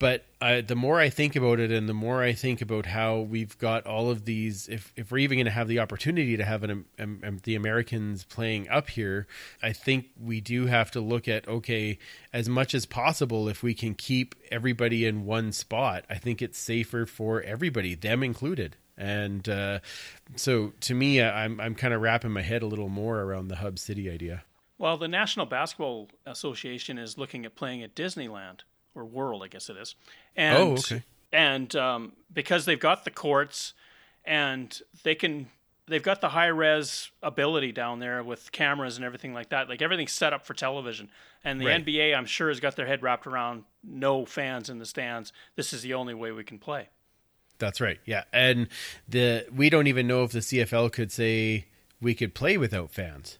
But 0.00 0.24
uh, 0.40 0.62
the 0.62 0.74
more 0.74 0.98
I 0.98 1.10
think 1.10 1.36
about 1.36 1.60
it, 1.60 1.70
and 1.70 1.86
the 1.86 1.94
more 1.94 2.22
I 2.22 2.32
think 2.32 2.62
about 2.62 2.86
how 2.86 3.20
we've 3.20 3.56
got 3.58 3.86
all 3.86 4.10
of 4.10 4.24
these, 4.24 4.66
if 4.66 4.94
if 4.96 5.12
we're 5.12 5.18
even 5.18 5.36
going 5.36 5.44
to 5.44 5.50
have 5.50 5.68
the 5.68 5.78
opportunity 5.78 6.38
to 6.38 6.44
have 6.44 6.64
an, 6.64 6.86
um, 6.98 7.20
um, 7.22 7.38
the 7.42 7.54
Americans 7.54 8.24
playing 8.24 8.66
up 8.70 8.88
here, 8.88 9.26
I 9.62 9.74
think 9.74 10.06
we 10.18 10.40
do 10.40 10.66
have 10.66 10.90
to 10.92 11.02
look 11.02 11.28
at 11.28 11.46
okay, 11.46 11.98
as 12.32 12.48
much 12.48 12.74
as 12.74 12.86
possible, 12.86 13.46
if 13.46 13.62
we 13.62 13.74
can 13.74 13.94
keep 13.94 14.34
everybody 14.50 15.04
in 15.04 15.26
one 15.26 15.52
spot, 15.52 16.06
I 16.08 16.14
think 16.14 16.40
it's 16.40 16.58
safer 16.58 17.04
for 17.04 17.42
everybody, 17.42 17.94
them 17.94 18.22
included. 18.22 18.76
And 18.96 19.46
uh, 19.50 19.80
so, 20.34 20.72
to 20.80 20.94
me, 20.94 21.22
I'm 21.22 21.60
I'm 21.60 21.74
kind 21.74 21.92
of 21.92 22.00
wrapping 22.00 22.30
my 22.30 22.42
head 22.42 22.62
a 22.62 22.66
little 22.66 22.88
more 22.88 23.20
around 23.20 23.48
the 23.48 23.56
hub 23.56 23.78
city 23.78 24.08
idea. 24.08 24.44
Well, 24.78 24.96
the 24.96 25.08
National 25.08 25.44
Basketball 25.44 26.08
Association 26.24 26.96
is 26.96 27.18
looking 27.18 27.44
at 27.44 27.54
playing 27.54 27.82
at 27.82 27.94
Disneyland 27.94 28.60
or 28.94 29.04
World, 29.04 29.42
I 29.42 29.48
guess 29.48 29.68
it 29.70 29.76
is. 29.76 29.94
And, 30.36 30.56
Oh, 30.56 30.72
okay. 30.72 31.02
And 31.32 31.74
um, 31.76 32.12
because 32.32 32.64
they've 32.64 32.80
got 32.80 33.04
the 33.04 33.10
courts 33.10 33.74
and 34.24 34.76
they 35.04 35.14
can, 35.14 35.48
they've 35.86 36.02
got 36.02 36.20
the 36.20 36.30
high 36.30 36.46
res 36.48 37.10
ability 37.22 37.72
down 37.72 38.00
there 38.00 38.22
with 38.22 38.50
cameras 38.52 38.96
and 38.96 39.04
everything 39.04 39.32
like 39.32 39.50
that. 39.50 39.68
Like 39.68 39.80
everything's 39.82 40.12
set 40.12 40.32
up 40.32 40.44
for 40.44 40.54
television. 40.54 41.08
And 41.44 41.60
the 41.60 41.66
Right. 41.66 41.84
NBA, 41.84 42.14
I'm 42.16 42.26
sure, 42.26 42.48
has 42.48 42.60
got 42.60 42.76
their 42.76 42.86
head 42.86 43.02
wrapped 43.02 43.26
around 43.26 43.64
no 43.84 44.26
fans 44.26 44.68
in 44.68 44.78
the 44.78 44.86
stands. 44.86 45.32
This 45.56 45.72
is 45.72 45.82
the 45.82 45.94
only 45.94 46.14
way 46.14 46.32
we 46.32 46.44
can 46.44 46.58
play. 46.58 46.88
That's 47.58 47.80
right. 47.80 47.98
Yeah, 48.06 48.24
and 48.32 48.68
the 49.08 49.46
we 49.54 49.68
don't 49.70 49.86
even 49.86 50.06
know 50.06 50.24
if 50.24 50.32
the 50.32 50.38
CFL 50.38 50.92
could 50.92 51.12
say 51.12 51.66
we 52.00 52.14
could 52.14 52.34
play 52.34 52.56
without 52.56 52.90
fans. 52.90 53.38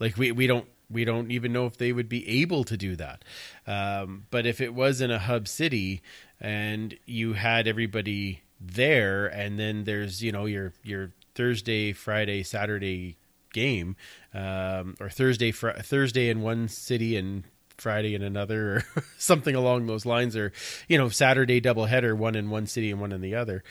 Like 0.00 0.16
we 0.16 0.32
we 0.32 0.46
don't 0.48 0.66
we 0.90 1.04
don't 1.04 1.30
even 1.30 1.52
know 1.52 1.66
if 1.66 1.76
they 1.76 1.92
would 1.92 2.08
be 2.08 2.28
able 2.42 2.64
to 2.64 2.76
do 2.76 2.96
that. 2.96 3.24
Um, 3.66 4.26
but 4.30 4.46
if 4.46 4.60
it 4.60 4.74
was 4.74 5.00
in 5.00 5.10
a 5.10 5.18
hub 5.18 5.46
city 5.46 6.02
and 6.40 6.98
you 7.06 7.34
had 7.34 7.68
everybody 7.68 8.42
there, 8.60 9.26
and 9.26 9.58
then 9.58 9.84
there's 9.84 10.22
you 10.22 10.32
know 10.32 10.46
your 10.46 10.72
your 10.82 11.12
Thursday, 11.34 11.92
Friday, 11.92 12.42
Saturday 12.42 13.16
game, 13.52 13.96
um, 14.34 14.96
or 15.00 15.08
Thursday 15.08 15.50
fr- 15.52 15.70
Thursday 15.70 16.28
in 16.28 16.42
one 16.42 16.68
city 16.68 17.16
and 17.16 17.44
Friday 17.78 18.14
in 18.14 18.22
another, 18.22 18.76
or 18.76 18.84
something 19.18 19.54
along 19.54 19.86
those 19.86 20.04
lines, 20.04 20.36
or 20.36 20.52
you 20.88 20.98
know 20.98 21.08
Saturday 21.08 21.60
doubleheader, 21.60 22.16
one 22.16 22.34
in 22.34 22.50
one 22.50 22.66
city 22.66 22.90
and 22.90 23.00
one 23.00 23.12
in 23.12 23.20
the 23.20 23.34
other, 23.34 23.62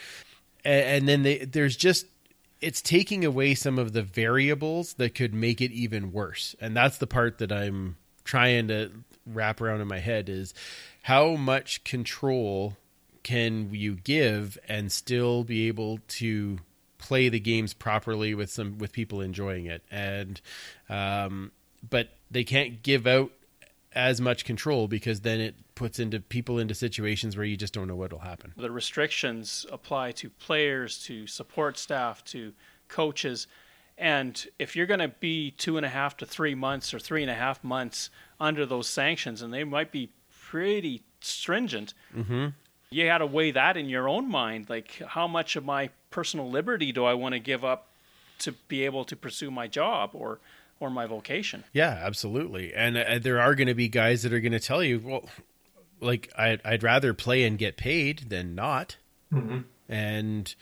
and, 0.64 0.86
and 0.86 1.08
then 1.08 1.24
they, 1.24 1.40
there's 1.40 1.76
just 1.76 2.06
it's 2.62 2.82
taking 2.82 3.24
away 3.24 3.56
some 3.56 3.80
of 3.80 3.94
the 3.94 4.02
variables 4.02 4.94
that 4.94 5.16
could 5.16 5.34
make 5.34 5.62
it 5.62 5.72
even 5.72 6.12
worse, 6.12 6.56
and 6.60 6.76
that's 6.76 6.98
the 6.98 7.08
part 7.08 7.38
that 7.40 7.52
I'm 7.52 7.98
trying 8.24 8.68
to 8.68 8.92
wrap 9.26 9.62
around 9.62 9.82
in 9.82 9.88
my 9.88 10.00
head 10.00 10.30
is 10.30 10.54
how 11.04 11.36
much 11.36 11.84
control 11.84 12.78
can 13.24 13.74
you 13.74 13.96
give 13.96 14.58
and 14.68 14.92
still 14.92 15.44
be 15.44 15.68
able 15.68 16.00
to 16.08 16.60
play 16.98 17.30
the 17.30 17.40
games 17.40 17.74
properly 17.74 18.34
with 18.34 18.50
some 18.50 18.78
with 18.78 18.92
people 18.92 19.22
enjoying 19.22 19.66
it? 19.66 19.84
And 19.92 20.40
um 20.90 21.52
but 21.88 22.10
they 22.30 22.44
can't 22.44 22.84
give 22.84 23.08
out 23.08 23.32
as 23.94 24.22
much 24.22 24.46
control 24.46 24.88
because 24.88 25.22
then 25.22 25.40
it 25.40 25.56
puts 25.76 25.98
into 26.00 26.20
people 26.20 26.60
into 26.60 26.76
situations 26.76 27.36
where 27.36 27.46
you 27.46 27.58
just 27.58 27.74
don't 27.74 27.88
know 27.88 27.96
what 27.96 28.12
will 28.12 28.20
happen. 28.20 28.54
The 28.56 28.70
restrictions 28.72 29.66
apply 29.72 30.12
to 30.14 30.30
players, 30.30 31.04
to 31.06 31.26
support 31.26 31.78
staff, 31.78 32.24
to 32.26 32.54
coaches. 32.88 33.48
And 33.98 34.46
if 34.60 34.76
you're 34.76 34.86
going 34.86 35.00
to 35.00 35.08
be 35.20 35.52
two 35.52 35.78
and 35.78 35.86
a 35.86 35.90
half 35.90 36.18
to 36.18 36.26
three 36.26 36.56
months 36.56 36.94
or 36.94 37.00
three 37.00 37.22
and 37.22 37.32
a 37.32 37.36
half 37.36 37.64
months 37.64 38.10
under 38.40 38.66
those 38.66 38.88
sanctions, 38.88 39.42
and 39.42 39.54
they 39.54 39.64
might 39.64 39.92
be 39.92 40.10
pretty 40.50 41.02
stringent, 41.22 41.94
Mm-hmm. 42.16 42.48
you 42.92 43.06
got 43.06 43.18
to 43.20 43.26
weigh 43.26 43.52
that 43.52 43.76
in 43.76 43.90
your 43.90 44.08
own 44.08 44.30
mind. 44.30 44.70
Like, 44.70 45.02
how 45.08 45.28
much 45.28 45.56
of 45.56 45.66
my 45.66 45.90
personal 46.12 46.50
liberty 46.50 46.92
do 46.92 47.06
I 47.06 47.14
want 47.14 47.34
to 47.34 47.40
give 47.40 47.66
up 47.66 47.88
to 48.40 48.54
be 48.68 48.86
able 48.86 49.04
to 49.06 49.16
pursue 49.16 49.52
my 49.52 49.68
job 49.68 50.12
or, 50.14 50.40
or 50.80 50.90
my 50.90 51.06
vocation? 51.06 51.64
Yeah, 51.74 52.00
absolutely. 52.04 52.74
And 52.74 52.98
uh, 52.98 53.20
there 53.20 53.40
are 53.40 53.56
going 53.56 53.68
to 53.68 53.74
be 53.74 53.88
guys 53.90 54.24
that 54.24 54.34
are 54.34 54.40
going 54.40 54.54
to 54.54 54.60
tell 54.60 54.84
you, 54.84 55.00
well, 55.00 55.26
like 56.00 56.32
I'd, 56.38 56.62
I'd 56.64 56.84
rather 56.84 57.14
play 57.14 57.44
and 57.44 57.58
get 57.58 57.78
paid 57.78 58.30
than 58.30 58.56
not. 58.56 58.98
Mm-hmm. 59.34 59.60
And 59.90 60.56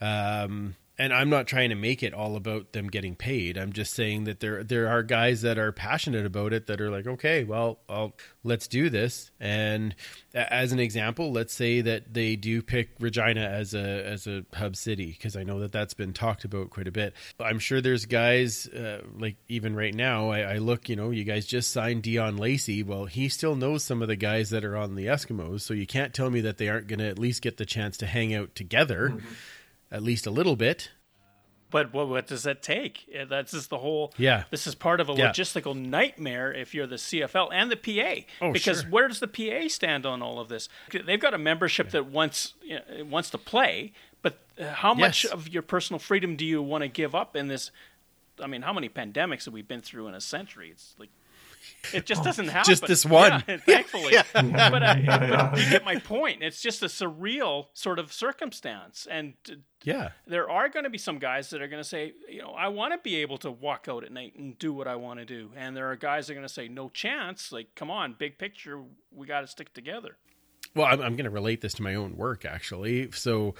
um, 0.00 0.76
and 1.02 1.12
I'm 1.12 1.30
not 1.30 1.48
trying 1.48 1.70
to 1.70 1.74
make 1.74 2.04
it 2.04 2.14
all 2.14 2.36
about 2.36 2.74
them 2.74 2.86
getting 2.86 3.16
paid. 3.16 3.58
I'm 3.58 3.72
just 3.72 3.92
saying 3.92 4.22
that 4.24 4.38
there 4.38 4.62
there 4.62 4.86
are 4.86 5.02
guys 5.02 5.42
that 5.42 5.58
are 5.58 5.72
passionate 5.72 6.24
about 6.24 6.52
it 6.52 6.68
that 6.68 6.80
are 6.80 6.90
like, 6.90 7.08
okay, 7.08 7.42
well, 7.42 7.80
I'll, 7.88 8.12
let's 8.44 8.68
do 8.68 8.88
this. 8.88 9.32
And 9.40 9.96
as 10.32 10.70
an 10.70 10.78
example, 10.78 11.32
let's 11.32 11.52
say 11.54 11.80
that 11.80 12.14
they 12.14 12.36
do 12.36 12.62
pick 12.62 12.90
Regina 13.00 13.40
as 13.40 13.74
a 13.74 14.06
as 14.06 14.28
a 14.28 14.44
hub 14.54 14.76
city 14.76 15.06
because 15.06 15.36
I 15.36 15.42
know 15.42 15.58
that 15.58 15.72
that's 15.72 15.92
been 15.92 16.12
talked 16.12 16.44
about 16.44 16.70
quite 16.70 16.86
a 16.86 16.92
bit. 16.92 17.14
I'm 17.40 17.58
sure 17.58 17.80
there's 17.80 18.06
guys 18.06 18.68
uh, 18.68 19.02
like 19.18 19.38
even 19.48 19.74
right 19.74 19.94
now. 19.94 20.30
I, 20.30 20.42
I 20.42 20.58
look, 20.58 20.88
you 20.88 20.94
know, 20.94 21.10
you 21.10 21.24
guys 21.24 21.46
just 21.46 21.72
signed 21.72 22.04
Dion 22.04 22.36
Lacey. 22.36 22.84
Well, 22.84 23.06
he 23.06 23.28
still 23.28 23.56
knows 23.56 23.82
some 23.82 24.02
of 24.02 24.08
the 24.08 24.14
guys 24.14 24.50
that 24.50 24.64
are 24.64 24.76
on 24.76 24.94
the 24.94 25.06
Eskimos, 25.06 25.62
so 25.62 25.74
you 25.74 25.86
can't 25.86 26.14
tell 26.14 26.30
me 26.30 26.42
that 26.42 26.58
they 26.58 26.68
aren't 26.68 26.86
going 26.86 27.00
to 27.00 27.08
at 27.08 27.18
least 27.18 27.42
get 27.42 27.56
the 27.56 27.66
chance 27.66 27.96
to 27.96 28.06
hang 28.06 28.32
out 28.32 28.54
together. 28.54 29.08
Mm-hmm 29.08 29.34
at 29.92 30.02
least 30.02 30.26
a 30.26 30.30
little 30.30 30.56
bit. 30.56 30.90
But 31.70 31.94
what, 31.94 32.08
what 32.08 32.26
does 32.26 32.42
that 32.42 32.62
take? 32.62 33.08
That's 33.28 33.52
just 33.52 33.70
the 33.70 33.78
whole. 33.78 34.12
Yeah. 34.18 34.44
This 34.50 34.66
is 34.66 34.74
part 34.74 35.00
of 35.00 35.08
a 35.08 35.14
yeah. 35.14 35.30
logistical 35.30 35.74
nightmare 35.74 36.52
if 36.52 36.74
you're 36.74 36.86
the 36.86 36.96
CFL 36.96 37.48
and 37.50 37.70
the 37.70 37.76
PA. 37.76 38.26
Oh, 38.42 38.52
because 38.52 38.82
sure. 38.82 38.90
where 38.90 39.08
does 39.08 39.20
the 39.20 39.28
PA 39.28 39.68
stand 39.68 40.04
on 40.04 40.20
all 40.20 40.38
of 40.38 40.48
this? 40.48 40.68
They've 40.92 41.20
got 41.20 41.32
a 41.32 41.38
membership 41.38 41.90
that 41.90 42.06
wants 42.06 42.54
you 42.62 42.76
know, 42.76 43.04
wants 43.04 43.30
to 43.30 43.38
play, 43.38 43.92
but 44.20 44.38
uh, 44.60 44.66
how 44.68 44.92
much 44.92 45.24
yes. 45.24 45.32
of 45.32 45.48
your 45.48 45.62
personal 45.62 45.98
freedom 45.98 46.36
do 46.36 46.44
you 46.44 46.60
want 46.60 46.82
to 46.82 46.88
give 46.88 47.14
up 47.14 47.36
in 47.36 47.48
this? 47.48 47.70
I 48.38 48.46
mean, 48.46 48.62
how 48.62 48.74
many 48.74 48.90
pandemics 48.90 49.46
have 49.46 49.54
we 49.54 49.62
been 49.62 49.80
through 49.80 50.08
in 50.08 50.14
a 50.14 50.20
century? 50.20 50.68
It's 50.70 50.94
like 50.98 51.10
it 51.92 52.06
just 52.06 52.24
doesn't 52.24 52.48
happen. 52.48 52.70
Just 52.70 52.86
this 52.86 53.04
one. 53.04 53.42
Yeah, 53.46 53.56
thankfully. 53.66 54.12
yeah. 54.12 54.22
But, 54.32 54.82
uh, 54.82 55.50
but 55.50 55.58
you 55.58 55.70
get 55.70 55.84
my 55.84 55.98
point. 55.98 56.42
It's 56.42 56.60
just 56.60 56.82
a 56.82 56.86
surreal 56.86 57.66
sort 57.74 57.98
of 57.98 58.12
circumstance. 58.12 59.06
And 59.10 59.34
yeah, 59.82 60.10
there 60.26 60.50
are 60.50 60.68
going 60.68 60.84
to 60.84 60.90
be 60.90 60.98
some 60.98 61.18
guys 61.18 61.50
that 61.50 61.62
are 61.62 61.68
going 61.68 61.82
to 61.82 61.88
say, 61.88 62.12
you 62.28 62.42
know, 62.42 62.50
I 62.50 62.68
want 62.68 62.92
to 62.92 62.98
be 62.98 63.16
able 63.16 63.38
to 63.38 63.50
walk 63.50 63.86
out 63.88 64.04
at 64.04 64.12
night 64.12 64.34
and 64.36 64.58
do 64.58 64.72
what 64.72 64.86
I 64.86 64.96
want 64.96 65.20
to 65.20 65.24
do. 65.24 65.50
And 65.56 65.76
there 65.76 65.90
are 65.90 65.96
guys 65.96 66.26
that 66.26 66.32
are 66.32 66.36
going 66.36 66.46
to 66.46 66.52
say, 66.52 66.68
no 66.68 66.88
chance. 66.88 67.52
Like, 67.52 67.74
come 67.74 67.90
on, 67.90 68.14
big 68.18 68.38
picture, 68.38 68.82
we 69.10 69.26
got 69.26 69.40
to 69.40 69.46
stick 69.46 69.72
together. 69.74 70.16
Well, 70.74 70.86
I'm, 70.86 71.00
I'm 71.02 71.16
going 71.16 71.24
to 71.24 71.30
relate 71.30 71.60
this 71.60 71.74
to 71.74 71.82
my 71.82 71.94
own 71.94 72.16
work 72.16 72.44
actually. 72.44 73.10
So, 73.12 73.54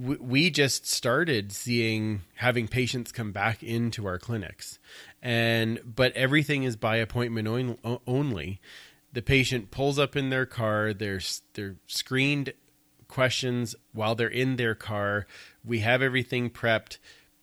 w- 0.00 0.20
we 0.20 0.50
just 0.50 0.86
started 0.86 1.52
seeing 1.52 2.22
having 2.36 2.66
patients 2.66 3.12
come 3.12 3.32
back 3.32 3.62
into 3.62 4.06
our 4.06 4.18
clinics, 4.18 4.78
and 5.26 5.80
but 5.84 6.12
everything 6.12 6.62
is 6.62 6.76
by 6.76 6.98
appointment 6.98 7.48
on, 7.48 7.98
only. 8.06 8.60
The 9.12 9.22
patient 9.22 9.72
pulls 9.72 9.98
up 9.98 10.14
in 10.14 10.30
their 10.30 10.46
car. 10.46 10.94
They're 10.94 11.20
they're 11.54 11.76
screened 11.88 12.52
questions 13.08 13.74
while 13.92 14.14
they're 14.14 14.28
in 14.28 14.54
their 14.54 14.76
car. 14.76 15.26
We 15.64 15.80
have 15.80 16.00
everything 16.00 16.48
prepped 16.48 16.98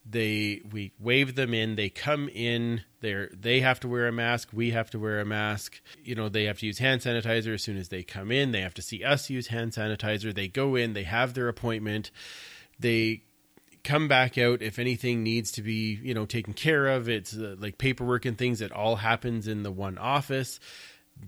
they 0.05 0.61
we 0.69 0.91
wave 0.99 1.35
them 1.35 1.53
in 1.53 1.77
they 1.77 1.89
come 1.89 2.27
in 2.27 2.81
they 2.99 3.25
they 3.31 3.61
have 3.61 3.79
to 3.79 3.87
wear 3.87 4.05
a 4.05 4.11
mask 4.11 4.49
we 4.51 4.71
have 4.71 4.89
to 4.89 4.99
wear 4.99 5.21
a 5.21 5.25
mask 5.25 5.79
you 6.03 6.13
know 6.13 6.27
they 6.27 6.43
have 6.43 6.59
to 6.59 6.65
use 6.65 6.79
hand 6.79 6.99
sanitizer 6.99 7.53
as 7.53 7.63
soon 7.63 7.77
as 7.77 7.87
they 7.87 8.03
come 8.03 8.29
in 8.29 8.51
they 8.51 8.59
have 8.59 8.73
to 8.73 8.81
see 8.81 9.01
us 9.01 9.29
use 9.29 9.47
hand 9.47 9.71
sanitizer 9.71 10.35
they 10.35 10.49
go 10.49 10.75
in 10.75 10.91
they 10.91 11.03
have 11.03 11.33
their 11.33 11.47
appointment 11.47 12.11
they 12.77 13.23
come 13.83 14.07
back 14.07 14.37
out 14.37 14.61
if 14.61 14.79
anything 14.79 15.23
needs 15.23 15.51
to 15.51 15.61
be 15.61 15.99
you 16.01 16.13
know 16.13 16.25
taken 16.25 16.53
care 16.53 16.87
of 16.87 17.09
it's 17.09 17.35
uh, 17.35 17.55
like 17.59 17.77
paperwork 17.77 18.25
and 18.25 18.37
things 18.37 18.61
it 18.61 18.71
all 18.71 18.97
happens 18.97 19.47
in 19.47 19.63
the 19.63 19.71
one 19.71 19.97
office 19.97 20.59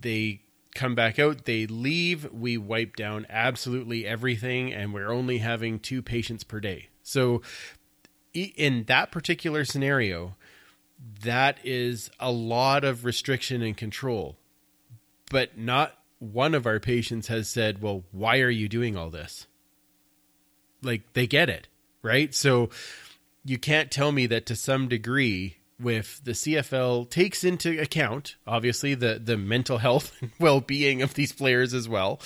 they 0.01 0.41
come 0.73 0.95
back 0.95 1.19
out 1.19 1.45
they 1.45 1.65
leave 1.67 2.31
we 2.31 2.57
wipe 2.57 2.95
down 2.95 3.25
absolutely 3.29 4.05
everything 4.05 4.73
and 4.73 4.93
we're 4.93 5.11
only 5.11 5.39
having 5.39 5.79
two 5.79 6.01
patients 6.01 6.43
per 6.43 6.59
day 6.59 6.89
so 7.03 7.41
in 8.35 8.83
that 8.85 9.11
particular 9.11 9.65
scenario, 9.65 10.35
that 11.23 11.57
is 11.63 12.09
a 12.19 12.31
lot 12.31 12.83
of 12.83 13.05
restriction 13.05 13.61
and 13.61 13.75
control. 13.75 14.37
But 15.31 15.57
not 15.57 15.97
one 16.19 16.53
of 16.53 16.65
our 16.65 16.79
patients 16.79 17.27
has 17.27 17.49
said, 17.49 17.81
well, 17.81 18.03
why 18.11 18.39
are 18.39 18.49
you 18.49 18.67
doing 18.67 18.95
all 18.95 19.09
this? 19.09 19.47
Like 20.81 21.13
they 21.13 21.27
get 21.27 21.49
it, 21.49 21.67
right? 22.05 22.33
So 22.33 22.69
you 23.43 23.57
can't 23.57 23.91
tell 23.91 24.11
me 24.11 24.27
that 24.27 24.45
to 24.45 24.55
some 24.55 24.87
degree 24.87 25.57
with 25.77 26.21
the 26.23 26.31
CFL 26.31 27.09
takes 27.09 27.43
into 27.43 27.81
account 27.81 28.37
obviously 28.47 28.95
the 28.95 29.19
the 29.21 29.35
mental 29.35 29.77
health 29.77 30.15
and 30.21 30.31
well-being 30.39 31.01
of 31.01 31.15
these 31.15 31.33
players 31.33 31.73
as 31.73 31.89
well 31.89 32.21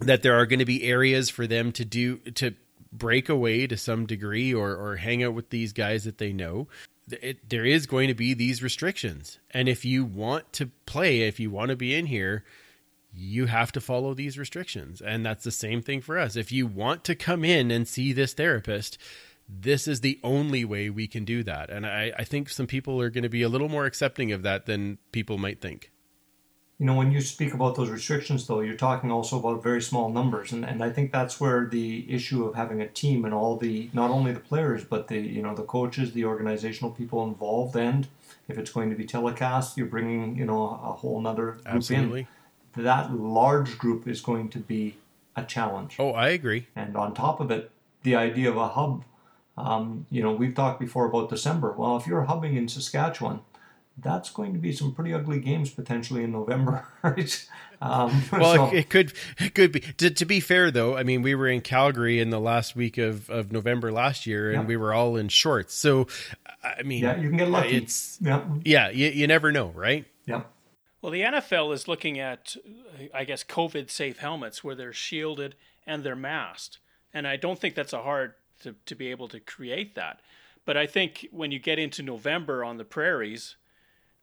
that 0.00 0.22
there 0.22 0.34
are 0.34 0.46
going 0.46 0.58
to 0.58 0.64
be 0.64 0.84
areas 0.84 1.28
for 1.28 1.46
them 1.46 1.72
to 1.72 1.84
do 1.84 2.16
to 2.18 2.54
break 2.92 3.28
away 3.28 3.66
to 3.66 3.76
some 3.76 4.06
degree 4.06 4.54
or, 4.54 4.74
or 4.74 4.96
hang 4.96 5.22
out 5.22 5.34
with 5.34 5.50
these 5.50 5.72
guys 5.72 6.04
that 6.04 6.18
they 6.18 6.32
know, 6.32 6.68
it, 7.10 7.48
there 7.48 7.64
is 7.64 7.86
going 7.86 8.08
to 8.08 8.14
be 8.14 8.34
these 8.34 8.62
restrictions. 8.62 9.38
And 9.50 9.68
if 9.68 9.84
you 9.84 10.04
want 10.04 10.52
to 10.54 10.70
play, 10.86 11.22
if 11.22 11.40
you 11.40 11.50
want 11.50 11.70
to 11.70 11.76
be 11.76 11.94
in 11.94 12.06
here, 12.06 12.44
you 13.18 13.46
have 13.46 13.72
to 13.72 13.80
follow 13.80 14.14
these 14.14 14.38
restrictions. 14.38 15.00
And 15.00 15.26
that's 15.26 15.44
the 15.44 15.50
same 15.50 15.82
thing 15.82 16.00
for 16.00 16.18
us. 16.18 16.36
If 16.36 16.52
you 16.52 16.66
want 16.66 17.04
to 17.04 17.14
come 17.14 17.44
in 17.44 17.70
and 17.70 17.86
see 17.88 18.12
this 18.12 18.32
therapist, 18.32 18.98
this 19.48 19.88
is 19.88 20.00
the 20.00 20.20
only 20.22 20.64
way 20.64 20.90
we 20.90 21.06
can 21.06 21.24
do 21.24 21.42
that. 21.42 21.70
And 21.70 21.86
I, 21.86 22.12
I 22.16 22.24
think 22.24 22.48
some 22.48 22.66
people 22.66 23.00
are 23.00 23.10
going 23.10 23.22
to 23.22 23.28
be 23.28 23.42
a 23.42 23.48
little 23.48 23.68
more 23.68 23.86
accepting 23.86 24.30
of 24.32 24.42
that 24.42 24.66
than 24.66 24.98
people 25.10 25.38
might 25.38 25.60
think. 25.60 25.90
You 26.78 26.86
know, 26.86 26.94
when 26.94 27.10
you 27.10 27.20
speak 27.20 27.54
about 27.54 27.74
those 27.74 27.90
restrictions, 27.90 28.46
though, 28.46 28.60
you're 28.60 28.76
talking 28.76 29.10
also 29.10 29.40
about 29.40 29.64
very 29.64 29.82
small 29.82 30.10
numbers, 30.10 30.52
and, 30.52 30.64
and 30.64 30.80
I 30.80 30.90
think 30.90 31.10
that's 31.10 31.40
where 31.40 31.66
the 31.66 32.08
issue 32.08 32.44
of 32.44 32.54
having 32.54 32.80
a 32.80 32.86
team 32.86 33.24
and 33.24 33.34
all 33.34 33.56
the 33.56 33.90
not 33.92 34.12
only 34.12 34.30
the 34.30 34.38
players 34.38 34.84
but 34.84 35.08
the 35.08 35.18
you 35.18 35.42
know 35.42 35.56
the 35.56 35.64
coaches, 35.64 36.12
the 36.12 36.24
organizational 36.24 36.92
people 36.92 37.24
involved, 37.24 37.74
and 37.74 38.06
if 38.46 38.58
it's 38.58 38.70
going 38.70 38.90
to 38.90 38.96
be 38.96 39.04
telecast, 39.04 39.76
you're 39.76 39.88
bringing 39.88 40.36
you 40.36 40.44
know 40.44 40.80
a 40.84 40.92
whole 40.92 41.18
another 41.18 41.52
group 41.52 41.62
Absolutely. 41.66 42.20
in. 42.20 42.26
That 42.78 43.12
large 43.12 43.76
group 43.76 44.06
is 44.06 44.20
going 44.20 44.50
to 44.50 44.58
be 44.58 44.96
a 45.36 45.44
challenge. 45.44 45.96
Oh, 45.98 46.12
I 46.12 46.28
agree. 46.28 46.68
And 46.76 46.96
on 46.96 47.14
top 47.14 47.40
of 47.40 47.50
it, 47.50 47.70
the 48.02 48.16
idea 48.16 48.50
of 48.50 48.56
a 48.56 48.68
hub. 48.68 49.04
Um, 49.56 50.06
you 50.08 50.22
know, 50.22 50.30
we've 50.30 50.54
talked 50.54 50.78
before 50.78 51.06
about 51.06 51.28
December. 51.28 51.72
Well, 51.72 51.96
if 51.96 52.06
you're 52.06 52.22
hubbing 52.22 52.56
in 52.56 52.68
Saskatchewan, 52.68 53.40
that's 54.00 54.30
going 54.30 54.52
to 54.52 54.58
be 54.58 54.72
some 54.72 54.94
pretty 54.94 55.12
ugly 55.12 55.40
games 55.40 55.70
potentially 55.70 56.22
in 56.22 56.30
November, 56.30 56.86
right? 57.02 57.48
Um, 57.80 58.22
well, 58.32 58.70
so. 58.70 58.76
it, 58.76 58.88
could 58.88 59.12
it 59.38 59.54
could 59.54 59.72
be. 59.72 59.80
To, 59.80 60.10
to, 60.10 60.24
be 60.24 60.40
fair, 60.40 60.70
though, 60.70 60.96
I 60.96 61.02
mean, 61.02 61.22
we 61.22 61.34
were 61.34 61.48
in 61.48 61.60
Calgary 61.60 62.20
in 62.20 62.30
the 62.30 62.40
last 62.40 62.76
week 62.76 62.98
of, 62.98 63.28
of 63.30 63.50
November 63.52 63.90
last 63.90 64.26
year, 64.26 64.50
and 64.50 64.62
yeah. 64.62 64.68
we 64.68 64.76
were 64.76 64.94
all 64.94 65.16
in 65.16 65.28
shorts. 65.28 65.74
So, 65.74 66.06
I 66.62 66.82
mean, 66.82 67.02
yeah, 67.02 67.16
you 67.16 67.28
can 67.28 67.38
get 67.38 67.48
lucky. 67.48 67.76
It's 67.76 68.18
yeah, 68.20 68.44
yeah, 68.64 68.90
you, 68.90 69.08
you 69.08 69.26
never 69.26 69.50
know, 69.52 69.68
right? 69.68 70.04
Yeah. 70.26 70.42
Well, 71.00 71.12
the 71.12 71.22
NFL 71.22 71.72
is 71.72 71.86
looking 71.86 72.18
at, 72.18 72.56
I 73.14 73.24
guess, 73.24 73.44
COVID 73.44 73.88
safe 73.90 74.18
helmets 74.18 74.64
where 74.64 74.74
they're 74.74 74.92
shielded 74.92 75.54
and 75.86 76.02
they're 76.02 76.16
masked, 76.16 76.78
and 77.14 77.26
I 77.26 77.36
don't 77.36 77.58
think 77.58 77.74
that's 77.74 77.92
a 77.92 78.02
hard 78.02 78.34
to 78.62 78.74
to 78.86 78.94
be 78.94 79.10
able 79.10 79.28
to 79.28 79.40
create 79.40 79.94
that. 79.94 80.20
But 80.64 80.76
I 80.76 80.86
think 80.86 81.28
when 81.30 81.52
you 81.52 81.58
get 81.58 81.78
into 81.78 82.02
November 82.02 82.64
on 82.64 82.76
the 82.76 82.84
prairies 82.84 83.56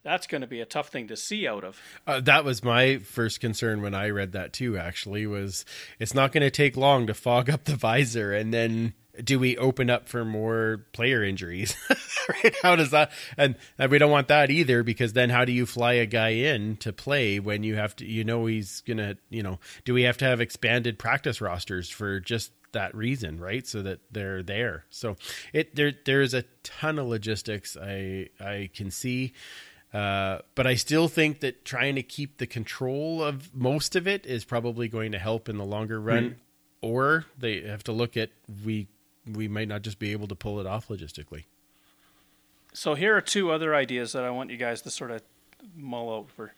that's 0.06 0.28
going 0.28 0.42
to 0.42 0.48
be 0.48 0.62
a 0.62 0.66
tough 0.66 0.90
thing 0.90 1.08
to 1.08 1.18
see 1.18 1.48
out 1.48 1.64
of. 1.64 1.82
Uh, 2.06 2.22
that 2.22 2.46
was 2.46 2.64
my 2.64 3.00
first 3.00 3.42
concern 3.42 3.82
when 3.82 3.96
I 3.96 4.10
read 4.10 4.32
that 4.34 4.54
too. 4.54 4.78
Actually, 4.78 5.26
was 5.26 5.66
it's 6.00 6.14
not 6.14 6.32
going 6.32 6.44
to 6.44 6.52
take 6.52 6.78
long 6.78 7.08
to 7.08 7.14
fog 7.14 7.50
up 7.50 7.66
the 7.66 7.76
visor, 7.76 8.32
and 8.32 8.54
then 8.54 8.94
do 9.24 9.40
we 9.40 9.58
open 9.58 9.90
up 9.90 10.08
for 10.08 10.24
more 10.24 10.86
player 10.94 11.24
injuries? 11.24 11.76
right? 12.30 12.56
How 12.62 12.76
does 12.76 12.92
that? 12.92 13.12
And, 13.36 13.56
and 13.80 13.90
we 13.90 13.98
don't 13.98 14.12
want 14.12 14.28
that 14.28 14.52
either, 14.52 14.84
because 14.84 15.14
then 15.14 15.32
how 15.32 15.44
do 15.44 15.52
you 15.52 15.66
fly 15.66 15.94
a 15.94 16.06
guy 16.06 16.30
in 16.30 16.78
to 16.78 16.94
play 16.94 17.40
when 17.40 17.64
you 17.64 17.76
have 17.76 17.96
to? 17.98 18.06
You 18.06 18.24
know 18.24 18.46
he's 18.46 18.82
gonna. 18.82 19.18
You 19.30 19.42
know, 19.42 19.60
do 19.86 19.94
we 19.96 20.04
have 20.04 20.18
to 20.20 20.26
have 20.26 20.40
expanded 20.40 21.00
practice 21.00 21.42
rosters 21.42 21.90
for 21.90 22.20
just 22.20 22.52
that 22.74 22.94
reason, 22.94 23.40
right? 23.40 23.66
So 23.66 23.82
that 23.82 24.02
they're 24.12 24.44
there. 24.44 24.86
So 24.92 25.18
it 25.52 25.76
there 25.76 25.94
there's 26.06 26.36
a 26.36 26.44
ton 26.64 27.00
of 27.00 27.08
logistics 27.08 27.76
I 27.76 28.30
I 28.40 28.70
can 28.72 28.92
see. 28.92 29.34
Uh, 29.96 30.42
but 30.56 30.68
I 30.68 30.76
still 30.76 31.08
think 31.08 31.40
that 31.40 31.64
trying 31.64 31.96
to 31.96 32.04
keep 32.04 32.38
the 32.38 32.46
control 32.46 33.24
of 33.24 33.56
most 33.56 33.96
of 33.96 34.10
it 34.10 34.26
is 34.26 34.44
probably 34.44 34.90
going 34.90 35.14
to 35.14 35.18
help 35.18 35.48
in 35.48 35.58
the 35.58 35.64
longer 35.64 36.02
run. 36.02 36.24
Mm. 36.32 36.36
Or 36.82 37.26
they 37.40 37.62
have 37.62 37.86
to 37.86 37.94
look 37.94 38.18
at 38.18 38.30
we 38.66 38.88
we 39.26 39.48
might 39.48 39.70
not 39.70 39.84
just 39.84 39.98
be 39.98 40.12
able 40.12 40.28
to 40.28 40.36
pull 40.36 40.60
it 40.60 40.68
off 40.68 40.90
logistically. 40.90 41.46
So 42.74 42.94
here 42.96 43.16
are 43.16 43.22
two 43.22 43.52
other 43.52 43.74
ideas 43.74 44.12
that 44.12 44.26
I 44.26 44.32
want 44.32 44.50
you 44.50 44.58
guys 44.58 44.82
to 44.82 44.92
sort 44.92 45.12
of 45.12 45.22
mull 45.78 46.10
over. 46.10 46.54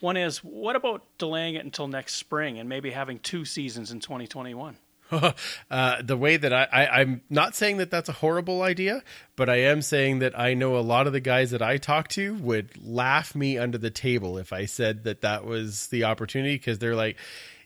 One 0.00 0.16
is 0.16 0.38
what 0.38 0.74
about 0.74 1.02
delaying 1.18 1.56
it 1.56 1.66
until 1.66 1.88
next 1.88 2.14
spring 2.14 2.58
and 2.58 2.70
maybe 2.70 2.90
having 2.90 3.18
two 3.18 3.44
seasons 3.44 3.92
in 3.92 4.00
2021? 4.00 4.78
uh, 5.70 6.02
the 6.02 6.16
way 6.16 6.36
that 6.36 6.52
I, 6.52 6.68
I, 6.72 7.00
I'm 7.00 7.22
not 7.30 7.54
saying 7.54 7.78
that 7.78 7.90
that's 7.90 8.08
a 8.08 8.12
horrible 8.12 8.62
idea, 8.62 9.02
but 9.36 9.48
I 9.48 9.56
am 9.56 9.82
saying 9.82 10.20
that 10.20 10.38
I 10.38 10.54
know 10.54 10.76
a 10.76 10.80
lot 10.80 11.06
of 11.06 11.12
the 11.12 11.20
guys 11.20 11.50
that 11.52 11.62
I 11.62 11.76
talk 11.76 12.08
to 12.08 12.34
would 12.34 12.70
laugh 12.84 13.34
me 13.34 13.58
under 13.58 13.78
the 13.78 13.90
table 13.90 14.38
if 14.38 14.52
I 14.52 14.66
said 14.66 15.04
that 15.04 15.22
that 15.22 15.44
was 15.44 15.86
the 15.88 16.04
opportunity 16.04 16.56
because 16.56 16.78
they're 16.78 16.96
like, 16.96 17.16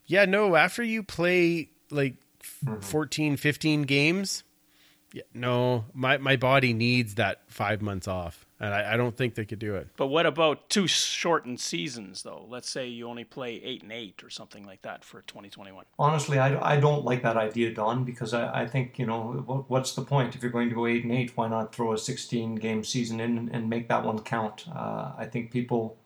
yeah, 0.07 0.25
no, 0.25 0.57
after 0.57 0.83
you 0.83 1.03
play 1.03 1.71
like 1.91 2.17
Mm-hmm. 2.65 2.81
14, 2.81 3.37
15 3.37 3.83
games, 3.83 4.45
yeah, 5.13 5.23
no, 5.35 5.85
my, 5.95 6.19
my 6.19 6.37
body 6.37 6.73
needs 6.73 7.17
that 7.17 7.43
five 7.49 7.83
months 7.83 8.07
off. 8.07 8.47
And 8.63 8.73
I, 8.73 8.95
I 8.95 8.97
don't 8.97 9.17
think 9.17 9.35
they 9.35 9.45
could 9.45 9.59
do 9.59 9.75
it. 9.75 9.89
But 9.97 10.07
what 10.07 10.25
about 10.25 10.71
two 10.71 10.87
shortened 10.87 11.59
seasons, 11.59 12.23
though? 12.23 12.47
Let's 12.49 12.71
say 12.71 12.87
you 12.87 13.09
only 13.09 13.25
play 13.25 13.61
eight 13.65 13.83
and 13.83 13.91
eight 13.91 14.23
or 14.23 14.31
something 14.31 14.65
like 14.65 14.83
that 14.83 15.05
for 15.05 15.23
2021. 15.23 15.85
Honestly, 15.99 16.39
I, 16.39 16.75
I 16.75 16.79
don't 16.79 17.05
like 17.05 17.25
that 17.25 17.37
idea, 17.37 17.75
Don, 17.75 18.05
because 18.05 18.33
I, 18.33 18.63
I 18.63 18.67
think, 18.69 19.01
you 19.01 19.07
know, 19.07 19.43
what, 19.45 19.69
what's 19.69 19.95
the 19.95 20.03
point? 20.03 20.37
If 20.37 20.43
you're 20.43 20.53
going 20.53 20.69
to 20.69 20.77
go 20.77 20.87
8 20.87 21.03
and 21.03 21.13
8, 21.13 21.37
why 21.37 21.49
not 21.49 21.75
throw 21.75 21.93
a 21.93 21.99
16 21.99 22.55
game 22.55 22.85
season 22.85 23.19
in 23.19 23.37
and, 23.37 23.53
and 23.53 23.69
make 23.69 23.89
that 23.89 24.05
one 24.05 24.21
count? 24.21 24.65
Uh, 24.73 25.11
I 25.19 25.27
think 25.27 25.51
people 25.51 25.99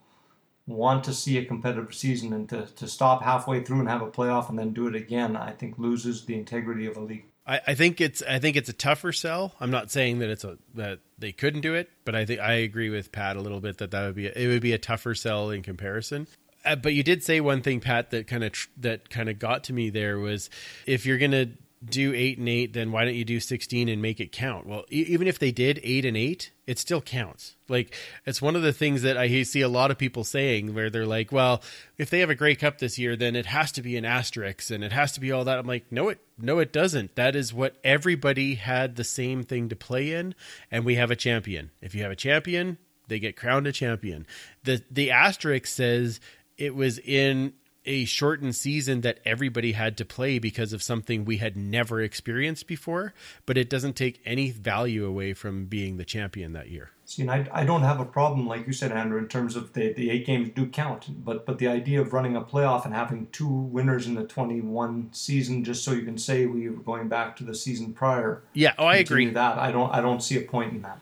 want 0.66 1.04
to 1.04 1.12
see 1.12 1.36
a 1.36 1.44
competitive 1.44 1.94
season 1.94 2.32
and 2.32 2.48
to, 2.48 2.66
to 2.74 2.88
stop 2.88 3.22
halfway 3.22 3.62
through 3.62 3.80
and 3.80 3.88
have 3.88 4.02
a 4.02 4.10
playoff 4.10 4.48
and 4.48 4.58
then 4.58 4.72
do 4.72 4.86
it 4.86 4.94
again, 4.94 5.36
I 5.36 5.52
think 5.52 5.78
loses 5.78 6.24
the 6.24 6.34
integrity 6.34 6.86
of 6.86 6.96
a 6.96 7.00
league. 7.00 7.26
I, 7.46 7.60
I 7.68 7.74
think 7.74 8.00
it's 8.00 8.22
I 8.22 8.38
think 8.38 8.56
it's 8.56 8.68
a 8.68 8.72
tougher 8.72 9.12
sell. 9.12 9.54
I'm 9.60 9.70
not 9.70 9.90
saying 9.90 10.18
that 10.18 10.30
it's 10.30 10.44
a 10.44 10.58
that 10.74 11.00
they 11.18 11.32
couldn't 11.32 11.60
do 11.60 11.74
it, 11.74 11.90
but 12.04 12.14
I 12.14 12.24
think 12.24 12.40
I 12.40 12.54
agree 12.54 12.90
with 12.90 13.12
Pat 13.12 13.36
a 13.36 13.40
little 13.40 13.60
bit 13.60 13.78
that 13.78 13.92
that 13.92 14.06
would 14.06 14.16
be 14.16 14.26
a, 14.26 14.32
it 14.32 14.48
would 14.48 14.62
be 14.62 14.72
a 14.72 14.78
tougher 14.78 15.14
sell 15.14 15.50
in 15.50 15.62
comparison. 15.62 16.26
Uh, 16.64 16.74
but 16.74 16.94
you 16.94 17.04
did 17.04 17.22
say 17.22 17.40
one 17.40 17.62
thing, 17.62 17.78
Pat, 17.78 18.10
that 18.10 18.26
kind 18.26 18.42
of 18.42 18.52
tr- 18.52 18.68
that 18.78 19.08
kind 19.08 19.28
of 19.28 19.38
got 19.38 19.64
to 19.64 19.72
me. 19.72 19.90
There 19.90 20.18
was 20.18 20.50
if 20.86 21.06
you're 21.06 21.18
gonna 21.18 21.46
do 21.84 22.12
eight 22.14 22.38
and 22.38 22.48
eight, 22.48 22.72
then 22.72 22.90
why 22.90 23.04
don't 23.04 23.14
you 23.14 23.24
do 23.24 23.40
sixteen 23.40 23.88
and 23.88 24.00
make 24.00 24.20
it 24.20 24.32
count? 24.32 24.66
Well, 24.66 24.84
e- 24.90 25.06
even 25.08 25.28
if 25.28 25.38
they 25.38 25.52
did 25.52 25.80
eight 25.82 26.04
and 26.04 26.16
eight, 26.16 26.50
it 26.66 26.78
still 26.78 27.00
counts. 27.00 27.54
Like 27.68 27.94
it's 28.24 28.40
one 28.40 28.56
of 28.56 28.62
the 28.62 28.72
things 28.72 29.02
that 29.02 29.16
I 29.16 29.42
see 29.42 29.60
a 29.60 29.68
lot 29.68 29.90
of 29.90 29.98
people 29.98 30.24
saying 30.24 30.74
where 30.74 30.90
they're 30.90 31.06
like, 31.06 31.32
"Well, 31.32 31.62
if 31.98 32.10
they 32.10 32.20
have 32.20 32.30
a 32.30 32.34
Grey 32.34 32.54
Cup 32.54 32.78
this 32.78 32.98
year, 32.98 33.14
then 33.14 33.36
it 33.36 33.46
has 33.46 33.72
to 33.72 33.82
be 33.82 33.96
an 33.96 34.04
asterisk 34.04 34.70
and 34.70 34.82
it 34.82 34.92
has 34.92 35.12
to 35.12 35.20
be 35.20 35.32
all 35.32 35.44
that." 35.44 35.58
I'm 35.58 35.66
like, 35.66 35.90
"No, 35.90 36.08
it 36.08 36.18
no, 36.38 36.58
it 36.58 36.72
doesn't. 36.72 37.14
That 37.16 37.36
is 37.36 37.52
what 37.52 37.76
everybody 37.84 38.54
had 38.54 38.96
the 38.96 39.04
same 39.04 39.42
thing 39.42 39.68
to 39.68 39.76
play 39.76 40.12
in, 40.12 40.34
and 40.70 40.84
we 40.84 40.96
have 40.96 41.10
a 41.10 41.16
champion. 41.16 41.70
If 41.80 41.94
you 41.94 42.02
have 42.02 42.12
a 42.12 42.16
champion, 42.16 42.78
they 43.08 43.18
get 43.18 43.36
crowned 43.36 43.66
a 43.66 43.72
champion. 43.72 44.26
the 44.64 44.82
The 44.90 45.10
asterisk 45.10 45.66
says 45.66 46.20
it 46.58 46.74
was 46.74 46.98
in 46.98 47.52
a 47.86 48.04
shortened 48.04 48.54
season 48.54 49.00
that 49.02 49.20
everybody 49.24 49.72
had 49.72 49.96
to 49.96 50.04
play 50.04 50.38
because 50.38 50.72
of 50.72 50.82
something 50.82 51.24
we 51.24 51.38
had 51.38 51.56
never 51.56 52.00
experienced 52.00 52.66
before, 52.66 53.14
but 53.46 53.56
it 53.56 53.70
doesn't 53.70 53.94
take 53.94 54.20
any 54.24 54.50
value 54.50 55.06
away 55.06 55.32
from 55.32 55.66
being 55.66 55.96
the 55.96 56.04
champion 56.04 56.52
that 56.52 56.68
year. 56.68 56.90
See, 57.04 57.22
and 57.22 57.30
I, 57.30 57.46
I 57.52 57.64
don't 57.64 57.82
have 57.82 58.00
a 58.00 58.04
problem, 58.04 58.48
like 58.48 58.66
you 58.66 58.72
said, 58.72 58.90
Andrew, 58.90 59.18
in 59.18 59.28
terms 59.28 59.54
of 59.54 59.72
the, 59.74 59.92
the 59.92 60.10
eight 60.10 60.26
games 60.26 60.50
do 60.54 60.66
count. 60.66 61.24
But 61.24 61.46
but 61.46 61.58
the 61.58 61.68
idea 61.68 62.00
of 62.00 62.12
running 62.12 62.34
a 62.34 62.42
playoff 62.42 62.84
and 62.84 62.92
having 62.92 63.28
two 63.30 63.46
winners 63.46 64.08
in 64.08 64.16
the 64.16 64.24
21 64.24 65.10
season 65.12 65.62
just 65.62 65.84
so 65.84 65.92
you 65.92 66.02
can 66.02 66.18
say 66.18 66.46
we 66.46 66.68
were 66.68 66.82
going 66.82 67.06
back 67.06 67.36
to 67.36 67.44
the 67.44 67.54
season 67.54 67.92
prior. 67.92 68.42
Yeah, 68.54 68.74
oh, 68.76 68.86
I 68.86 68.98
continue 68.98 69.28
agree. 69.28 69.34
That 69.34 69.58
I 69.58 69.70
don't 69.70 69.94
I 69.94 70.00
don't 70.00 70.20
see 70.20 70.36
a 70.36 70.42
point 70.42 70.72
in 70.72 70.82
that. 70.82 71.00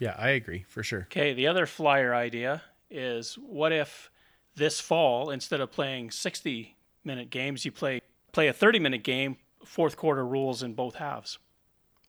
Yeah, 0.00 0.16
I 0.18 0.30
agree 0.30 0.64
for 0.68 0.82
sure. 0.82 1.02
Okay, 1.02 1.32
the 1.32 1.46
other 1.46 1.64
flyer 1.64 2.12
idea 2.12 2.62
is 2.90 3.34
what 3.34 3.72
if 3.72 4.10
this 4.56 4.80
fall, 4.80 5.30
instead 5.30 5.60
of 5.60 5.70
playing 5.70 6.10
60 6.10 6.76
minute 7.04 7.30
games, 7.30 7.64
you 7.64 7.72
play 7.72 8.00
play 8.32 8.48
a 8.48 8.52
30 8.52 8.78
minute 8.78 9.02
game, 9.02 9.36
fourth 9.64 9.96
quarter 9.96 10.26
rules 10.26 10.62
in 10.62 10.74
both 10.74 10.96
halves. 10.96 11.38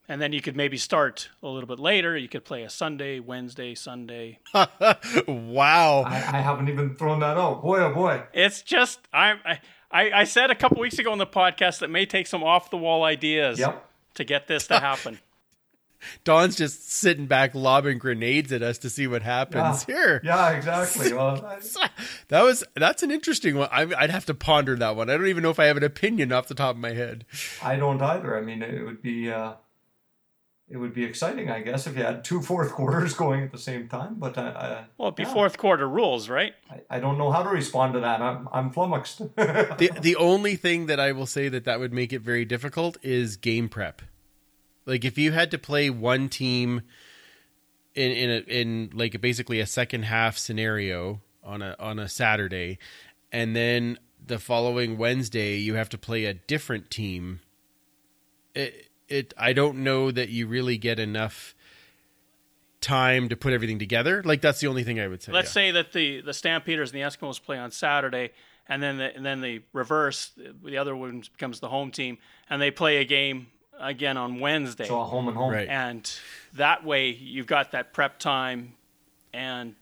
And 0.09 0.21
then 0.21 0.31
you 0.31 0.41
could 0.41 0.55
maybe 0.55 0.77
start 0.77 1.29
a 1.43 1.47
little 1.49 1.67
bit 1.67 1.79
later. 1.79 2.15
You 2.15 2.29
could 2.29 2.45
play 2.45 2.63
a 2.63 2.69
Sunday, 2.69 3.19
Wednesday, 3.19 3.75
Sunday. 3.75 4.39
wow. 5.27 6.03
I, 6.07 6.15
I 6.15 6.41
haven't 6.41 6.69
even 6.69 6.95
thrown 6.95 7.19
that 7.19 7.37
out. 7.37 7.61
Boy, 7.61 7.79
oh 7.79 7.93
boy. 7.93 8.23
It's 8.33 8.61
just 8.61 8.99
I 9.13 9.59
I, 9.91 10.11
I 10.11 10.23
said 10.23 10.49
a 10.51 10.55
couple 10.55 10.79
weeks 10.81 10.99
ago 10.99 11.11
on 11.11 11.17
the 11.17 11.27
podcast 11.27 11.79
that 11.79 11.89
may 11.89 12.05
take 12.05 12.27
some 12.27 12.43
off 12.43 12.69
the 12.69 12.77
wall 12.77 13.03
ideas 13.03 13.59
Yep. 13.59 13.85
to 14.15 14.23
get 14.23 14.47
this 14.47 14.67
to 14.67 14.79
happen. 14.79 15.19
Don's 16.23 16.55
just 16.55 16.91
sitting 16.91 17.25
back 17.25 17.55
lobbing 17.55 17.97
grenades 17.97 18.51
at 18.51 18.61
us 18.61 18.77
to 18.79 18.89
see 18.89 19.07
what 19.07 19.21
happens 19.23 19.85
Yeah. 19.87 19.95
here. 19.95 20.21
Yeah, 20.23 20.49
exactly. 20.51 21.13
Well, 21.13 21.43
I- 21.81 21.89
That 22.29 22.43
was 22.43 22.63
that's 22.75 23.03
an 23.03 23.11
interesting 23.11 23.55
one. 23.57 23.69
I, 23.71 23.87
I'd 23.97 24.09
have 24.11 24.25
to 24.27 24.33
ponder 24.33 24.75
that 24.75 24.95
one. 24.95 25.09
I 25.09 25.17
don't 25.17 25.27
even 25.27 25.43
know 25.43 25.49
if 25.49 25.59
I 25.59 25.65
have 25.65 25.77
an 25.77 25.83
opinion 25.83 26.31
off 26.31 26.47
the 26.47 26.55
top 26.55 26.75
of 26.75 26.81
my 26.81 26.91
head. 26.93 27.25
I 27.63 27.75
don't 27.75 28.01
either. 28.01 28.37
I 28.37 28.41
mean, 28.41 28.61
it 28.61 28.83
would 28.85 29.01
be 29.01 29.31
uh, 29.31 29.53
it 30.69 30.75
would 30.77 30.93
be 30.93 31.05
exciting, 31.05 31.49
I 31.49 31.61
guess, 31.61 31.87
if 31.87 31.95
you 31.95 32.03
had 32.03 32.23
two 32.25 32.41
fourth 32.49 32.71
quarters 32.73 33.13
going 33.13 33.41
at 33.43 33.51
the 33.51 33.57
same 33.57 33.87
time. 33.87 34.15
But 34.19 34.37
I, 34.37 34.47
I, 34.49 34.85
Well, 34.97 35.07
it'd 35.09 35.15
be 35.15 35.23
Yeah. 35.23 35.33
fourth 35.33 35.57
quarter 35.57 35.87
rules, 35.87 36.27
right? 36.29 36.53
I, 36.69 36.97
I 36.97 36.99
don't 36.99 37.17
know 37.17 37.31
how 37.31 37.41
to 37.43 37.49
respond 37.49 37.93
to 37.93 38.01
that. 38.01 38.21
I'm 38.21 38.47
I'm 38.51 38.69
flummoxed. 38.71 39.19
The 39.37 39.91
the 40.01 40.15
only 40.17 40.55
thing 40.57 40.87
that 40.87 40.99
I 40.99 41.11
will 41.13 41.25
say 41.25 41.49
that 41.49 41.63
that 41.65 41.79
would 41.79 41.93
make 41.93 42.11
it 42.13 42.19
very 42.21 42.45
difficult 42.45 42.97
is 43.01 43.37
game 43.37 43.69
prep. 43.69 44.01
Like 44.87 45.03
if 45.03 45.17
you 45.17 45.33
had 45.33 45.51
to 45.51 45.57
play 45.57 45.89
one 45.89 46.29
team 46.29 46.81
in 47.93 48.11
in 48.11 48.29
a, 48.29 48.37
in 48.49 48.89
like 48.93 49.19
basically 49.19 49.59
a 49.59 49.67
second 49.67 50.03
half 50.03 50.37
scenario 50.37 51.21
on 51.43 51.61
a 51.61 51.75
on 51.77 51.99
a 51.99 52.07
Saturday, 52.07 52.79
and 53.31 53.55
then 53.55 53.99
the 54.25 54.39
following 54.39 54.97
Wednesday 54.97 55.57
you 55.57 55.75
have 55.75 55.89
to 55.89 55.97
play 55.97 56.25
a 56.25 56.33
different 56.33 56.89
team. 56.89 57.41
It 58.55 58.89
it 59.09 59.33
I 59.37 59.51
don't 59.51 59.83
know 59.83 60.09
that 60.09 60.29
you 60.29 60.47
really 60.47 60.77
get 60.77 60.99
enough 60.99 61.53
time 62.79 63.27
to 63.27 63.35
put 63.35 63.51
everything 63.51 63.79
together. 63.79 64.23
Like 64.23 64.39
that's 64.39 64.61
the 64.61 64.67
only 64.67 64.85
thing 64.85 65.01
I 65.01 65.07
would 65.07 65.21
say. 65.21 65.33
Let's 65.33 65.49
yeah. 65.49 65.53
say 65.53 65.71
that 65.71 65.91
the 65.91 66.21
the 66.21 66.33
Stampeders 66.33 66.93
and 66.93 67.01
the 67.01 67.05
Eskimos 67.05 67.43
play 67.43 67.57
on 67.57 67.71
Saturday, 67.71 68.31
and 68.69 68.81
then 68.81 68.97
the, 68.99 69.13
and 69.13 69.25
then 69.25 69.41
the 69.41 69.63
reverse, 69.73 70.31
the 70.63 70.77
other 70.77 70.95
one 70.95 71.23
becomes 71.33 71.59
the 71.59 71.67
home 71.67 71.91
team, 71.91 72.19
and 72.49 72.61
they 72.61 72.71
play 72.71 72.97
a 72.97 73.05
game 73.05 73.47
again 73.79 74.17
on 74.17 74.39
Wednesday. 74.39 74.85
so 74.85 75.01
a 75.01 75.05
home 75.05 75.27
and 75.27 75.37
home. 75.37 75.51
Right. 75.51 75.67
and 75.67 76.09
that 76.53 76.85
way 76.85 77.09
you've 77.09 77.47
got 77.47 77.71
that 77.71 77.93
prep 77.93 78.19
time, 78.19 78.73
and 79.33 79.75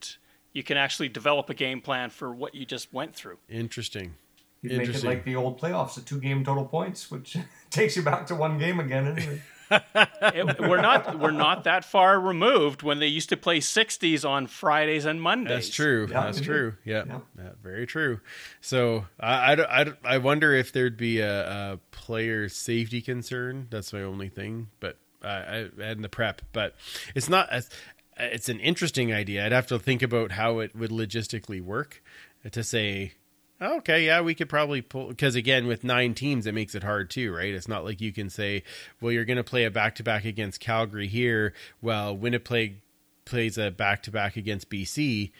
you 0.54 0.64
can 0.64 0.78
actually 0.78 1.10
develop 1.10 1.50
a 1.50 1.54
game 1.54 1.82
plan 1.82 2.10
for 2.10 2.34
what 2.34 2.56
you 2.56 2.66
just 2.66 2.94
went 2.94 3.16
through. 3.16 3.38
Interesting. 3.50 4.16
You'd 4.62 4.78
make 4.78 4.90
it 4.90 5.04
like 5.04 5.26
the 5.26 5.36
old 5.36 5.60
playoffs, 5.60 5.98
a 5.98 6.02
two 6.02 6.20
game 6.20 6.44
total 6.44 6.66
points, 6.66 7.12
which 7.12 7.38
takes 7.70 7.96
you 7.96 8.02
back 8.02 8.26
to 8.28 8.36
one 8.36 8.58
game 8.58 8.80
again. 8.80 9.08
Anyway. 9.08 9.42
It- 10.22 10.60
we're 10.60 10.82
not 10.82 11.20
we're 11.20 11.32
not 11.32 11.64
that 11.66 11.86
far 11.86 12.20
removed 12.20 12.84
when 12.84 13.00
they 13.00 13.08
used 13.08 13.30
to 13.30 13.38
play 13.38 13.60
60s 13.60 14.28
on 14.28 14.48
Fridays 14.48 15.06
and 15.06 15.22
Mondays. 15.22 15.66
That's 15.66 15.70
true. 15.70 16.08
Yeah, 16.10 16.24
That's 16.24 16.38
mm-hmm. 16.40 16.46
true. 16.46 16.74
Yeah. 16.84 17.04
Yeah. 17.08 17.20
Yeah, 17.38 17.50
very 17.64 17.86
true. 17.86 18.20
So 18.62 19.06
I, 19.20 19.54
I, 19.54 19.82
I, 19.82 19.94
I 20.04 20.18
wonder 20.18 20.54
if 20.54 20.72
there'd 20.72 20.98
be 20.98 21.20
a, 21.20 21.74
a 21.74 21.80
player 21.92 22.50
safety 22.50 23.02
concern. 23.02 23.68
That's 23.70 23.94
my 23.94 24.02
only 24.02 24.30
thing. 24.30 24.70
But 24.80 24.98
I, 25.24 25.30
I 25.30 25.70
and 25.82 26.04
the 26.04 26.10
prep, 26.10 26.42
but 26.54 26.76
it's 27.16 27.30
not. 27.30 27.50
As, 27.50 27.70
it's 28.18 28.48
an 28.50 28.60
interesting 28.60 29.14
idea. 29.14 29.46
I'd 29.46 29.52
have 29.52 29.68
to 29.68 29.80
think 29.80 30.02
about 30.02 30.32
how 30.32 30.60
it 30.60 30.76
would 30.76 30.92
logistically 30.92 31.62
work 31.62 32.02
to 32.50 32.64
say. 32.64 33.14
"Oh, 33.62 33.78
Okay, 33.78 34.06
yeah, 34.06 34.22
we 34.22 34.36
could 34.36 34.50
probably 34.50 34.82
pull 34.82 35.08
because 35.08 35.36
again, 35.36 35.68
with 35.68 35.84
nine 35.84 36.14
teams, 36.14 36.46
it 36.46 36.54
makes 36.54 36.76
it 36.76 36.84
hard 36.84 37.10
too, 37.10 37.34
right? 37.34 37.54
It's 37.54 37.68
not 37.68 37.84
like 37.86 38.02
you 38.02 38.12
can 38.12 38.30
say, 38.30 38.64
"Well, 39.02 39.12
you're 39.12 39.26
going 39.26 39.38
to 39.38 39.44
play 39.44 39.64
a 39.66 39.72
back 39.72 39.96
to 39.96 40.04
back 40.04 40.26
against 40.26 40.60
Calgary 40.60 41.08
here." 41.08 41.54
Well, 41.82 42.16
Winnipeg 42.16 42.82
plays 43.26 43.58
a 43.58 43.72
back 43.72 44.04
to 44.04 44.12
back 44.12 44.36
against 44.38 44.70
BC, 44.70 45.32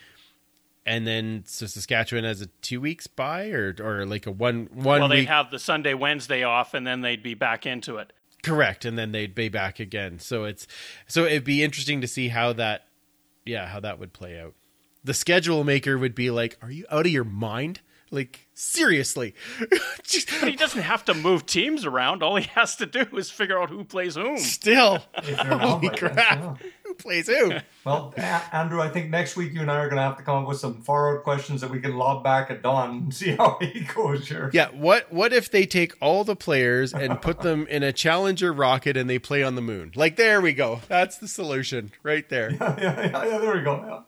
and 0.84 1.06
then 1.06 1.44
so 1.46 1.66
Saskatchewan 1.66 2.24
has 2.24 2.40
a 2.40 2.46
two 2.62 2.80
weeks 2.80 3.06
bye 3.06 3.48
or 3.50 3.74
or 3.80 4.06
like 4.06 4.26
a 4.26 4.30
one 4.30 4.68
one 4.72 5.00
Well, 5.00 5.08
they'd 5.08 5.20
week 5.20 5.28
have 5.28 5.50
the 5.50 5.58
Sunday, 5.58 5.94
Wednesday 5.94 6.42
off, 6.42 6.74
and 6.74 6.86
then 6.86 7.00
they'd 7.02 7.22
be 7.22 7.34
back 7.34 7.66
into 7.66 7.98
it. 7.98 8.12
correct, 8.42 8.84
and 8.84 8.96
then 8.98 9.12
they'd 9.12 9.34
be 9.34 9.48
back 9.48 9.78
again. 9.80 10.18
So 10.20 10.44
it's 10.44 10.66
so 11.06 11.24
it'd 11.24 11.44
be 11.44 11.62
interesting 11.62 12.00
to 12.00 12.08
see 12.08 12.28
how 12.28 12.52
that 12.54 12.86
yeah 13.44 13.66
how 13.66 13.80
that 13.80 13.98
would 13.98 14.12
play 14.12 14.40
out. 14.40 14.54
The 15.04 15.14
schedule 15.14 15.62
maker 15.62 15.98
would 15.98 16.14
be 16.14 16.30
like, 16.30 16.58
"Are 16.62 16.70
you 16.70 16.86
out 16.90 17.06
of 17.06 17.12
your 17.12 17.24
mind? 17.24 17.80
Like 18.10 18.46
seriously?" 18.54 19.34
But 20.40 20.48
he 20.50 20.56
doesn't 20.56 20.82
have 20.82 21.04
to 21.06 21.14
move 21.14 21.46
teams 21.46 21.84
around. 21.84 22.22
All 22.22 22.36
he 22.36 22.48
has 22.54 22.76
to 22.76 22.86
do 22.86 23.04
is 23.16 23.30
figure 23.30 23.60
out 23.60 23.70
who 23.70 23.84
plays 23.84 24.14
whom. 24.14 24.38
Still, 24.38 25.02
If 25.18 25.36
holy 25.38 25.60
outlet, 25.88 25.98
crap! 25.98 26.16
yeah. 26.16 26.54
Who 26.84 26.94
plays 26.94 27.26
who? 27.28 27.52
Well, 27.84 28.12
A- 28.16 28.42
Andrew, 28.56 28.80
I 28.80 28.88
think 28.88 29.10
next 29.10 29.36
week 29.36 29.52
you 29.52 29.60
and 29.60 29.70
I 29.70 29.76
are 29.76 29.86
going 29.88 29.98
to 29.98 30.02
have 30.02 30.16
to 30.16 30.24
come 30.24 30.42
up 30.42 30.48
with 30.48 30.58
some 30.58 30.82
far 30.82 31.16
out 31.16 31.22
questions 31.22 31.60
that 31.60 31.70
we 31.70 31.78
can 31.78 31.96
lob 31.96 32.24
back 32.24 32.50
at 32.50 32.60
Don 32.62 32.90
and 32.90 33.14
see 33.14 33.36
how 33.36 33.58
he 33.60 33.80
goes 33.94 34.26
here. 34.28 34.50
Yeah, 34.52 34.70
what 34.70 35.12
what 35.12 35.32
if 35.32 35.48
they 35.50 35.66
take 35.66 35.94
all 36.00 36.24
the 36.24 36.34
players 36.34 36.92
and 36.92 37.20
put 37.22 37.40
them 37.42 37.66
in 37.68 37.82
a 37.84 37.92
Challenger 37.92 38.52
rocket 38.52 38.96
and 38.96 39.08
they 39.08 39.18
play 39.20 39.42
on 39.44 39.54
the 39.54 39.62
moon? 39.62 39.92
Like 39.94 40.16
there 40.16 40.40
we 40.40 40.52
go. 40.52 40.80
That's 40.88 41.18
the 41.18 41.28
solution 41.28 41.92
right 42.02 42.28
there. 42.28 42.50
yeah, 42.52 42.76
yeah, 42.80 43.02
yeah, 43.26 43.38
there 43.38 43.54
we 43.56 43.62
go. 43.62 43.84
Yeah. 43.86 44.00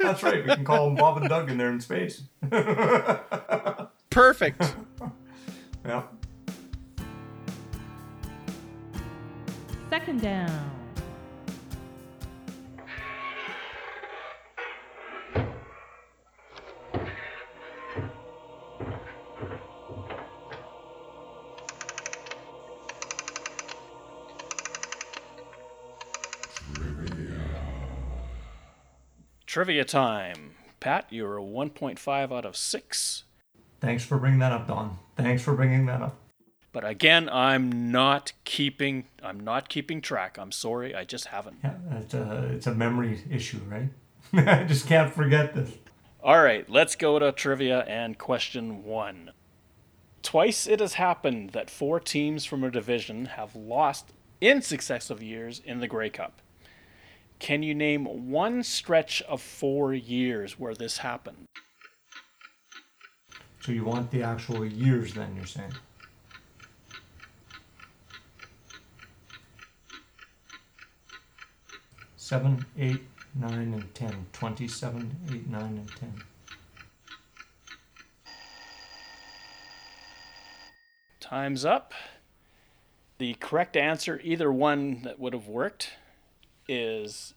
That's 0.00 0.22
right. 0.22 0.44
We 0.46 0.54
can 0.54 0.64
call 0.64 0.86
them 0.86 0.96
Bob 0.96 1.16
and 1.18 1.28
Doug, 1.28 1.50
and 1.50 1.58
they're 1.58 1.70
in 1.70 1.80
space. 1.80 2.22
Perfect. 4.10 4.74
yeah. 5.84 6.02
Second 9.90 10.20
down. 10.20 10.75
Trivia 29.56 29.86
time. 29.86 30.50
Pat, 30.80 31.06
you're 31.08 31.38
a 31.38 31.42
1.5 31.42 32.36
out 32.36 32.44
of 32.44 32.58
6. 32.58 33.24
Thanks 33.80 34.04
for 34.04 34.18
bringing 34.18 34.40
that 34.40 34.52
up, 34.52 34.68
Don. 34.68 34.98
Thanks 35.16 35.42
for 35.42 35.54
bringing 35.54 35.86
that 35.86 36.02
up. 36.02 36.18
But 36.72 36.86
again, 36.86 37.30
I'm 37.30 37.90
not 37.90 38.34
keeping 38.44 39.06
I'm 39.22 39.40
not 39.40 39.70
keeping 39.70 40.02
track. 40.02 40.36
I'm 40.38 40.52
sorry, 40.52 40.94
I 40.94 41.04
just 41.04 41.28
haven't. 41.28 41.56
Yeah, 41.64 41.72
it's 41.92 42.12
a 42.12 42.22
uh, 42.22 42.48
it's 42.52 42.66
a 42.66 42.74
memory 42.74 43.18
issue, 43.30 43.60
right? 43.66 43.88
I 44.46 44.64
just 44.64 44.86
can't 44.86 45.10
forget 45.10 45.54
this. 45.54 45.72
All 46.22 46.42
right, 46.42 46.68
let's 46.68 46.94
go 46.94 47.18
to 47.18 47.32
trivia 47.32 47.80
and 47.84 48.18
question 48.18 48.84
1. 48.84 49.30
Twice 50.22 50.66
it 50.66 50.80
has 50.80 50.92
happened 50.92 51.52
that 51.52 51.70
four 51.70 51.98
teams 51.98 52.44
from 52.44 52.62
a 52.62 52.70
division 52.70 53.24
have 53.24 53.56
lost 53.56 54.12
in 54.38 54.60
successive 54.60 55.22
years 55.22 55.62
in 55.64 55.80
the 55.80 55.88
Grey 55.88 56.10
Cup. 56.10 56.42
Can 57.38 57.62
you 57.62 57.74
name 57.74 58.30
one 58.30 58.62
stretch 58.62 59.22
of 59.22 59.40
4 59.42 59.94
years 59.94 60.58
where 60.58 60.74
this 60.74 60.98
happened? 60.98 61.46
So 63.60 63.72
you 63.72 63.84
want 63.84 64.10
the 64.10 64.22
actual 64.22 64.64
years 64.64 65.14
then, 65.14 65.34
you're 65.34 65.44
saying? 65.44 65.72
Seven, 72.16 72.64
eight, 72.78 73.02
nine, 73.34 73.72
and 73.72 73.94
ten. 73.94 74.26
Twenty-seven, 74.32 75.16
eight, 75.32 75.48
nine, 75.48 75.78
and 75.78 75.88
ten. 75.96 76.12
Time's 81.20 81.64
up. 81.64 81.92
The 83.18 83.34
correct 83.34 83.76
answer, 83.76 84.20
either 84.22 84.52
one 84.52 85.02
that 85.02 85.18
would 85.18 85.32
have 85.32 85.48
worked, 85.48 85.90
is 86.68 87.34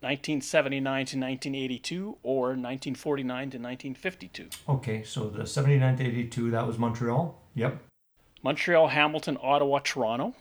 1979 0.00 0.82
to 0.82 1.16
1982 1.16 2.18
or 2.22 2.40
1949 2.48 3.38
to 3.38 3.58
1952. 3.58 4.48
Okay, 4.68 5.02
so 5.02 5.28
the 5.28 5.46
79 5.46 5.96
to 5.98 6.04
82, 6.04 6.50
that 6.50 6.66
was 6.66 6.78
Montreal? 6.78 7.40
Yep. 7.54 7.82
Montreal, 8.42 8.88
Hamilton, 8.88 9.38
Ottawa, 9.40 9.78
Toronto. 9.78 10.34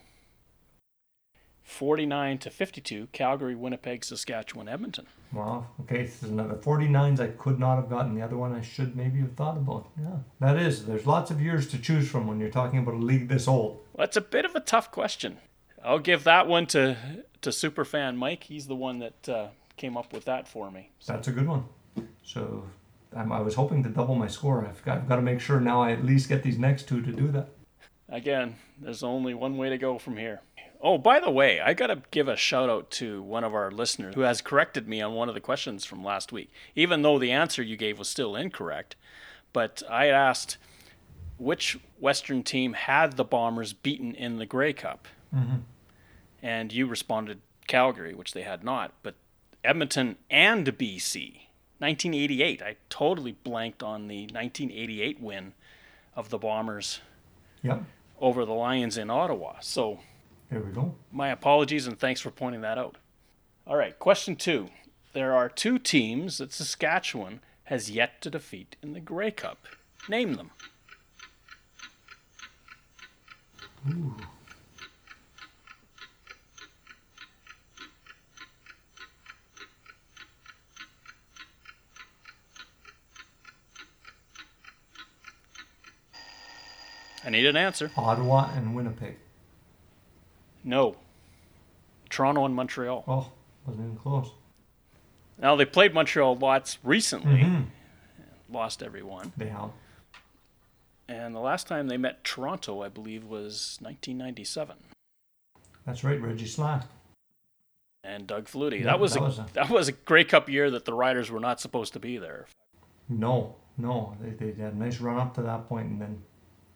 49 1.64 2.40
to 2.40 2.50
52, 2.50 3.08
Calgary, 3.12 3.56
Winnipeg, 3.56 4.04
Saskatchewan, 4.04 4.68
Edmonton. 4.68 5.06
Wow. 5.32 5.68
Okay, 5.82 6.08
so 6.08 6.18
there's 6.22 6.32
another 6.34 6.56
49s 6.56 7.20
I 7.20 7.28
could 7.28 7.60
not 7.60 7.76
have 7.76 7.90
gotten. 7.90 8.16
The 8.16 8.22
other 8.22 8.36
one 8.36 8.54
I 8.54 8.62
should 8.62 8.96
maybe 8.96 9.20
have 9.20 9.36
thought 9.36 9.58
about. 9.58 9.88
Yeah, 9.98 10.18
that 10.40 10.58
is. 10.58 10.86
There's 10.86 11.06
lots 11.06 11.32
of 11.32 11.40
years 11.40 11.68
to 11.68 11.78
choose 11.78 12.10
from 12.10 12.28
when 12.28 12.40
you're 12.40 12.50
talking 12.50 12.80
about 12.80 12.96
a 12.96 12.98
league 12.98 13.30
this 13.30 13.48
old. 13.48 13.76
Well, 13.94 14.06
that's 14.06 14.18
a 14.18 14.22
bit 14.22 14.44
of 14.44 14.56
a 14.56 14.60
tough 14.60 14.92
question. 14.92 15.38
I'll 15.84 16.00
give 16.00 16.24
that 16.26 16.48
one 16.48 16.66
to 16.68 16.98
to 17.42 17.50
superfan 17.50 18.16
Mike. 18.16 18.44
He's 18.44 18.68
the 18.68 18.76
one 18.76 19.00
that 19.00 19.30
uh, 19.30 19.48
came 19.78 19.98
up 19.98 20.14
with 20.14 20.26
that 20.26 20.48
for 20.48 20.72
me. 20.72 20.92
That's 21.06 21.28
a 21.28 21.32
good 21.32 21.48
one. 21.48 21.66
So 22.24 22.64
I'm, 23.16 23.32
I 23.32 23.42
was 23.42 23.56
hoping 23.56 23.84
to 23.84 23.90
double 23.90 24.16
my 24.16 24.28
score. 24.28 24.66
I've 24.66 24.84
got, 24.84 25.00
I've 25.00 25.10
got 25.10 25.18
to 25.18 25.22
make 25.22 25.40
sure 25.40 25.60
now 25.60 25.82
I 25.82 25.92
at 25.92 26.06
least 26.06 26.30
get 26.30 26.44
these 26.44 26.58
next 26.58 26.88
two 26.88 27.02
to 27.02 27.12
do 27.12 27.28
that. 27.30 27.50
Again, 28.10 28.56
there's 28.80 29.04
only 29.04 29.34
one 29.34 29.58
way 29.58 29.70
to 29.70 29.78
go 29.78 29.98
from 29.98 30.18
here. 30.18 30.42
Oh, 30.84 30.98
by 30.98 31.20
the 31.20 31.30
way, 31.30 31.62
I 31.62 31.74
got 31.74 31.88
to 31.88 32.02
give 32.10 32.28
a 32.28 32.36
shout 32.36 32.70
out 32.70 32.90
to 32.92 33.22
one 33.22 33.44
of 33.44 33.54
our 33.54 33.70
listeners 33.70 34.16
who 34.16 34.22
has 34.22 34.42
corrected 34.42 34.88
me 34.88 35.00
on 35.00 35.14
one 35.14 35.30
of 35.30 35.36
the 35.36 35.42
questions 35.42 35.86
from 35.86 36.04
last 36.04 36.32
week, 36.32 36.52
even 36.76 37.04
though 37.04 37.20
the 37.20 37.32
answer 37.32 37.62
you 37.62 37.78
gave 37.78 38.00
was 38.00 38.10
still 38.10 38.36
incorrect. 38.36 38.96
But 39.54 39.84
I 39.90 40.08
asked 40.08 40.58
which 41.42 41.80
Western 42.00 42.44
team 42.44 42.74
had 42.74 43.18
the 43.18 43.24
Bombers 43.24 43.74
beaten 43.74 44.14
in 44.14 44.38
the 44.38 44.46
Grey 44.46 44.74
Cup? 44.74 45.08
And 46.42 46.74
you 46.74 46.88
responded 46.88 47.42
Calgary, 47.68 48.14
which 48.14 48.34
they 48.34 48.42
had 48.42 48.64
not, 48.64 48.94
but 49.04 49.16
Edmonton 49.64 50.18
and 50.30 50.66
BC. 50.68 51.42
1988. 51.80 52.62
I 52.62 52.76
totally 52.90 53.32
blanked 53.44 53.82
on 53.84 54.08
the 54.08 54.22
1988 54.24 55.20
win 55.20 55.54
of 56.16 56.30
the 56.30 56.38
Bombers 56.38 57.00
over 58.20 58.46
the 58.46 58.54
Lions 58.54 58.98
in 58.98 59.10
Ottawa. 59.10 59.56
So 59.62 60.00
There 60.50 60.62
we 60.62 60.72
go. 60.72 60.94
my 61.12 61.30
apologies 61.30 61.88
and 61.88 61.98
thanks 62.00 62.22
for 62.22 62.30
pointing 62.32 62.62
that 62.62 62.78
out. 62.78 62.98
All 63.66 63.76
right, 63.76 63.98
question 63.98 64.36
two. 64.36 64.70
There 65.14 65.34
are 65.34 65.50
two 65.50 65.78
teams 65.80 66.38
that 66.38 66.54
Saskatchewan 66.54 67.40
has 67.66 67.90
yet 67.92 68.22
to 68.22 68.30
defeat 68.30 68.76
in 68.84 68.94
the 68.94 69.00
Grey 69.00 69.32
Cup. 69.32 69.66
Name 70.10 70.34
them. 70.36 70.52
I 87.24 87.30
need 87.30 87.46
an 87.46 87.56
answer. 87.56 87.92
Ottawa 87.96 88.52
and 88.56 88.76
Winnipeg. 88.76 89.16
No. 90.64 90.96
Toronto 92.10 92.46
and 92.46 92.56
Montreal. 92.56 93.04
Oh, 93.08 93.32
wasn't 93.66 93.86
even 93.86 93.98
close. 93.98 94.32
Now 95.38 95.56
they 95.56 95.66
played 95.66 95.94
Montreal 95.94 96.36
lots 96.36 96.78
recently, 96.84 97.40
Mhm. 97.42 97.66
lost 98.50 98.84
every 98.84 99.02
one. 99.04 99.34
They 99.38 99.48
have. 99.48 99.72
And 101.08 101.36
the 101.36 101.40
last 101.40 101.68
time 101.68 101.88
they 101.88 101.98
met 101.98 102.24
Toronto, 102.24 102.82
I 102.84 102.90
believe, 102.90 103.26
was 103.26 103.78
1997. 103.82 104.78
That's 105.86 106.04
right, 106.04 106.22
Reggie 106.22 106.46
Slack. 106.46 106.84
And 108.04 108.26
Doug 108.28 108.46
Flutie. 108.46 108.80
Yeah, 108.80 108.86
that 108.86 109.00
was 109.00 109.14
that 109.14 109.20
a, 109.20 109.24
was 109.24 109.40
a- 109.40 109.48
that 109.54 109.70
was 109.70 109.88
a 109.88 109.92
Grey 109.94 110.24
Cup 110.24 110.50
year 110.50 110.70
that 110.72 110.86
the 110.86 110.94
Riders 110.94 111.30
were 111.30 111.40
not 111.40 111.60
supposed 111.60 111.94
to 111.94 112.00
be 112.00 112.18
there. 112.18 112.48
No, 113.10 113.56
no. 113.78 114.16
They, 114.22 114.30
they 114.32 114.62
had 114.62 114.74
a 114.74 114.78
nice 114.78 115.00
run 115.00 115.18
up 115.18 115.34
to 115.36 115.42
that 115.44 115.68
point, 115.68 115.88
and 115.88 116.02
then 116.02 116.24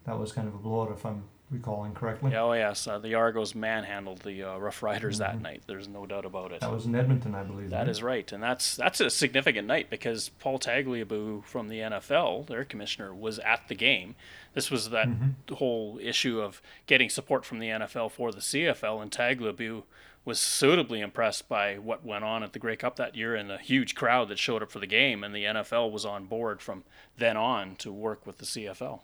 that 0.05 0.17
was 0.19 0.31
kind 0.31 0.47
of 0.47 0.55
a 0.55 0.57
blowout, 0.57 0.91
if 0.91 1.05
I'm 1.05 1.23
recalling 1.51 1.93
correctly. 1.93 2.31
Yeah, 2.31 2.43
oh 2.43 2.53
yes, 2.53 2.87
uh, 2.87 2.99
the 2.99 3.15
Argos 3.15 3.53
manhandled 3.53 4.21
the 4.21 4.43
uh, 4.43 4.57
Rough 4.57 4.81
Riders 4.81 5.19
that 5.19 5.41
night. 5.41 5.63
There's 5.67 5.87
no 5.87 6.05
doubt 6.05 6.25
about 6.25 6.51
it. 6.51 6.61
Mm-hmm. 6.61 6.69
That 6.69 6.75
was 6.75 6.85
in 6.85 6.95
Edmonton, 6.95 7.35
I 7.35 7.43
believe. 7.43 7.69
That 7.69 7.87
is 7.87 8.01
right, 8.01 8.29
and 8.31 8.41
that's 8.41 8.75
that's 8.75 8.99
a 8.99 9.09
significant 9.09 9.67
night 9.67 9.89
because 9.89 10.29
Paul 10.29 10.59
Tagliabue 10.59 11.43
from 11.45 11.67
the 11.67 11.79
NFL, 11.79 12.47
their 12.47 12.65
commissioner, 12.65 13.13
was 13.13 13.39
at 13.39 13.67
the 13.67 13.75
game. 13.75 14.15
This 14.53 14.71
was 14.71 14.89
that 14.89 15.09
whole 15.51 15.99
issue 16.01 16.39
of 16.39 16.61
getting 16.87 17.09
support 17.09 17.45
from 17.45 17.59
the 17.59 17.67
NFL 17.67 18.11
for 18.11 18.31
the 18.31 18.39
CFL, 18.39 19.01
and 19.01 19.11
Tagliabue 19.11 19.83
was 20.23 20.39
suitably 20.39 21.01
impressed 21.01 21.47
by 21.47 21.75
what 21.75 22.03
went 22.03 22.23
on 22.23 22.41
at 22.41 22.53
the 22.53 22.59
Grey 22.59 22.75
Cup 22.75 22.95
that 22.95 23.15
year 23.15 23.35
and 23.35 23.47
the 23.47 23.59
huge 23.59 23.93
crowd 23.93 24.27
that 24.29 24.39
showed 24.39 24.63
up 24.63 24.71
for 24.71 24.79
the 24.79 24.87
game, 24.87 25.23
and 25.23 25.35
the 25.35 25.43
NFL 25.43 25.91
was 25.91 26.03
on 26.03 26.25
board 26.25 26.61
from 26.61 26.83
then 27.17 27.37
on 27.37 27.75
to 27.75 27.91
work 27.91 28.25
with 28.25 28.39
the 28.39 28.45
CFL. 28.45 29.01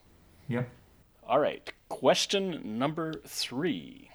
Yep. 0.48 0.68
All 1.24 1.40
right, 1.40 1.72
question 1.90 2.78
number 2.80 3.14
three. 3.26 4.10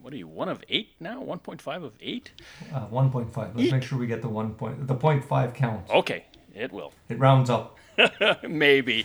What 0.00 0.12
are 0.12 0.16
you, 0.16 0.28
one 0.28 0.48
of 0.48 0.62
eight 0.68 0.90
now? 1.00 1.22
1.5 1.22 1.84
of 1.84 1.92
eight? 2.00 2.30
Uh, 2.72 2.86
1.5. 2.86 3.56
Let's 3.56 3.72
make 3.72 3.82
sure 3.82 3.98
we 3.98 4.06
get 4.06 4.22
the 4.22 4.28
one 4.28 4.54
point. 4.54 4.86
The 4.86 4.94
point 4.94 5.24
five 5.24 5.52
counts. 5.52 5.90
Okay, 5.90 6.26
it 6.54 6.70
will. 6.70 6.92
It 7.08 7.18
rounds 7.18 7.50
up. 7.50 7.76
Maybe. 8.48 9.02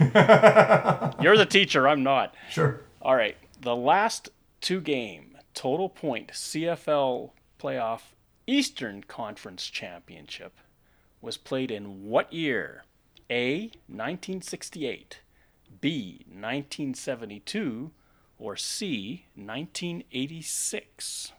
You're 1.20 1.36
the 1.36 1.46
teacher, 1.48 1.88
I'm 1.88 2.02
not. 2.04 2.34
Sure. 2.50 2.82
All 3.00 3.16
right. 3.16 3.36
The 3.60 3.74
last 3.74 4.28
two 4.60 4.80
game 4.80 5.36
total 5.54 5.88
point 5.88 6.28
CFL 6.32 7.30
playoff 7.58 8.00
Eastern 8.46 9.02
Conference 9.02 9.66
Championship 9.66 10.58
was 11.20 11.36
played 11.36 11.70
in 11.70 12.08
what 12.08 12.32
year? 12.32 12.84
A 13.30 13.62
1968, 13.88 15.20
B 15.80 16.24
1972, 16.28 17.90
or 18.38 18.56
C 18.56 19.26
1986? 19.34 21.32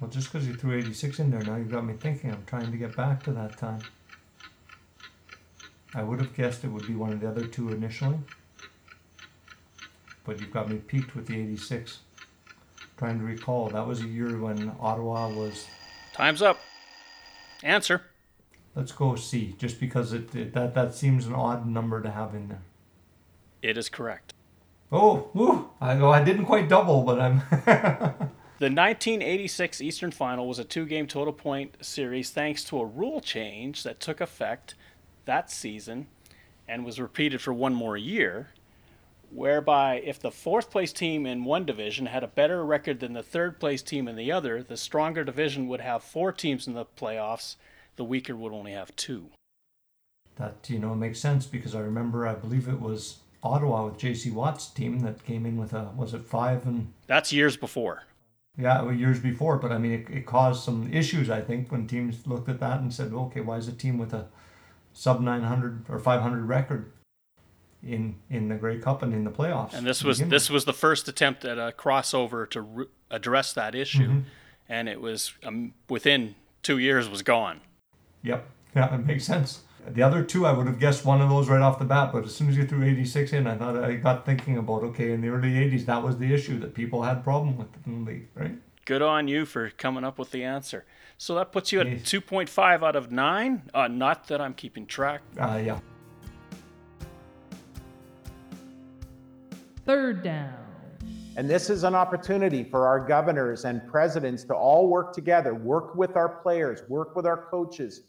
Well, 0.00 0.10
just 0.10 0.30
because 0.30 0.46
you 0.46 0.54
threw 0.54 0.76
86 0.76 1.20
in 1.20 1.30
there, 1.30 1.40
now 1.40 1.56
you've 1.56 1.70
got 1.70 1.84
me 1.84 1.94
thinking. 1.94 2.30
I'm 2.30 2.44
trying 2.44 2.70
to 2.70 2.76
get 2.76 2.94
back 2.94 3.22
to 3.24 3.32
that 3.32 3.56
time. 3.56 3.80
I 5.94 6.02
would 6.02 6.20
have 6.20 6.34
guessed 6.34 6.64
it 6.64 6.68
would 6.68 6.86
be 6.86 6.94
one 6.94 7.12
of 7.12 7.20
the 7.20 7.28
other 7.28 7.46
two 7.46 7.70
initially. 7.70 8.18
But 10.24 10.38
you've 10.40 10.52
got 10.52 10.68
me 10.68 10.76
piqued 10.76 11.16
with 11.16 11.26
the 11.26 11.40
86. 11.40 12.00
Trying 12.96 13.18
to 13.18 13.24
recall, 13.24 13.68
that 13.68 13.86
was 13.86 14.00
a 14.00 14.06
year 14.06 14.38
when 14.38 14.72
Ottawa 14.80 15.28
was. 15.28 15.66
Time's 16.12 16.40
up. 16.40 16.58
Answer. 17.62 18.02
Let's 18.74 18.92
go 18.92 19.16
C, 19.16 19.54
just 19.58 19.80
because 19.80 20.12
it, 20.12 20.34
it 20.34 20.52
that 20.54 20.74
that 20.74 20.94
seems 20.94 21.26
an 21.26 21.34
odd 21.34 21.66
number 21.66 22.02
to 22.02 22.10
have 22.10 22.34
in 22.34 22.48
there. 22.48 22.62
It 23.62 23.78
is 23.78 23.88
correct. 23.88 24.34
Oh, 24.92 25.28
woo! 25.34 25.70
I 25.80 25.94
know 25.94 26.10
I 26.10 26.22
didn't 26.22 26.46
quite 26.46 26.68
double, 26.68 27.02
but 27.02 27.20
I'm. 27.20 27.42
The 28.58 28.70
1986 28.70 29.82
Eastern 29.82 30.10
Final 30.12 30.48
was 30.48 30.58
a 30.58 30.64
two 30.64 30.86
game 30.86 31.06
total 31.06 31.34
point 31.34 31.76
series 31.84 32.30
thanks 32.30 32.64
to 32.64 32.80
a 32.80 32.86
rule 32.86 33.20
change 33.20 33.82
that 33.82 34.00
took 34.00 34.18
effect 34.18 34.74
that 35.26 35.50
season 35.50 36.06
and 36.66 36.82
was 36.82 36.98
repeated 36.98 37.42
for 37.42 37.52
one 37.52 37.74
more 37.74 37.98
year, 37.98 38.48
whereby 39.30 39.96
if 39.96 40.18
the 40.20 40.30
fourth 40.30 40.70
place 40.70 40.92
team 40.92 41.26
in 41.26 41.44
one 41.44 41.64
division 41.64 42.06
had 42.06 42.22
a 42.22 42.28
better 42.28 42.64
record 42.64 43.00
than 43.00 43.12
the 43.12 43.22
third 43.22 43.58
place 43.60 43.82
team 43.82 44.08
in 44.08 44.16
the 44.16 44.32
other, 44.32 44.62
the 44.62 44.76
stronger 44.76 45.24
division 45.24 45.68
would 45.68 45.80
have 45.80 46.02
four 46.02 46.32
teams 46.32 46.66
in 46.66 46.74
the 46.74 46.84
playoffs, 46.84 47.56
the 47.96 48.04
weaker 48.04 48.34
would 48.36 48.52
only 48.52 48.72
have 48.72 48.94
two. 48.96 49.30
that 50.36 50.68
you 50.68 50.78
know 50.78 50.94
makes 50.94 51.18
sense 51.18 51.46
because 51.46 51.74
I 51.74 51.80
remember 51.80 52.26
I 52.26 52.34
believe 52.34 52.68
it 52.68 52.80
was 52.80 53.18
Ottawa 53.42 53.86
with 53.86 53.98
J.C. 53.98 54.30
Watts' 54.30 54.68
team 54.68 55.00
that 55.00 55.24
came 55.24 55.46
in 55.46 55.56
with 55.56 55.72
a 55.72 55.90
was 55.96 56.12
it 56.14 56.24
five 56.24 56.66
and 56.66 56.92
That's 57.06 57.32
years 57.32 57.56
before. 57.56 58.02
yeah 58.58 58.82
well, 58.82 58.92
years 58.94 59.20
before, 59.20 59.56
but 59.58 59.72
I 59.72 59.78
mean 59.78 59.92
it, 59.92 60.06
it 60.10 60.26
caused 60.26 60.62
some 60.64 60.92
issues 60.92 61.30
I 61.30 61.40
think 61.40 61.70
when 61.72 61.86
teams 61.86 62.26
looked 62.26 62.48
at 62.48 62.60
that 62.60 62.80
and 62.80 62.92
said 62.92 63.12
okay 63.12 63.40
why 63.40 63.56
is 63.56 63.68
a 63.68 63.72
team 63.72 63.98
with 63.98 64.12
a 64.12 64.26
sub 64.92 65.20
900 65.20 65.86
or 65.88 65.98
500 65.98 66.44
record 66.44 66.90
in 67.82 68.16
in 68.30 68.48
the 68.48 68.54
Grey 68.56 68.78
Cup 68.78 69.02
and 69.02 69.12
in 69.12 69.24
the 69.24 69.30
playoffs 69.30 69.74
And 69.74 69.86
this 69.86 70.02
was 70.02 70.18
this 70.18 70.48
with? 70.48 70.54
was 70.54 70.64
the 70.64 70.72
first 70.72 71.08
attempt 71.08 71.44
at 71.44 71.58
a 71.58 71.72
crossover 71.76 72.48
to 72.50 72.60
re- 72.60 72.86
address 73.10 73.52
that 73.52 73.74
issue, 73.74 74.08
Mhm. 74.08 74.22
and 74.68 74.88
it 74.88 75.00
was 75.00 75.32
um, 75.44 75.74
within 75.88 76.34
two 76.62 76.78
years 76.78 77.08
was 77.08 77.22
gone. 77.22 77.60
Yep. 78.22 78.46
Yeah, 78.76 78.94
it 78.94 79.06
makes 79.06 79.24
sense. 79.24 79.62
The 79.88 80.02
other 80.02 80.22
two, 80.22 80.44
I 80.44 80.52
would 80.52 80.66
have 80.66 80.78
guessed 80.78 81.06
one 81.06 81.22
of 81.22 81.30
those 81.30 81.48
right 81.48 81.62
off 81.62 81.78
the 81.78 81.86
bat, 81.86 82.10
but 82.12 82.24
as 82.26 82.34
soon 82.34 82.48
as 82.50 82.56
you 82.58 82.66
threw 82.66 82.84
86 82.84 83.32
in, 83.32 83.46
I 83.46 83.56
thought 83.56 83.76
I 83.82 83.94
got 83.94 84.26
thinking 84.26 84.58
about 84.58 84.82
okay, 84.82 85.12
in 85.12 85.22
the 85.22 85.28
early 85.28 85.52
80s, 85.54 85.86
that 85.86 86.02
was 86.02 86.18
the 86.18 86.34
issue 86.34 86.58
that 86.58 86.74
people 86.74 87.02
had 87.04 87.24
problem 87.24 87.56
with 87.56 87.68
in 87.86 88.04
the 88.04 88.10
league, 88.10 88.28
right? 88.34 88.56
Good 88.84 89.00
on 89.00 89.28
you 89.28 89.46
for 89.46 89.70
coming 89.70 90.04
up 90.04 90.18
with 90.18 90.30
the 90.32 90.44
answer. 90.44 90.84
So 91.16 91.34
that 91.36 91.52
puts 91.52 91.72
you 91.72 91.80
at 91.80 91.86
Yes. 91.86 92.02
2.5 92.02 92.82
out 92.82 92.96
of 92.96 93.10
9. 93.10 93.62
Uh, 93.72 93.88
not 93.88 94.26
that 94.26 94.40
I'm 94.42 94.52
keeping 94.52 94.84
track. 94.84 95.22
Uh, 95.40 95.58
yeah. 95.64 95.78
Third 99.86 100.24
down. 100.24 100.52
And 101.36 101.48
this 101.48 101.70
is 101.70 101.84
an 101.84 101.94
opportunity 101.94 102.64
for 102.64 102.88
our 102.88 102.98
governors 102.98 103.64
and 103.64 103.86
presidents 103.86 104.42
to 104.44 104.54
all 104.54 104.88
work 104.88 105.12
together, 105.12 105.54
work 105.54 105.94
with 105.94 106.16
our 106.16 106.28
players, 106.28 106.80
work 106.88 107.14
with 107.14 107.24
our 107.24 107.46
coaches 107.48 108.02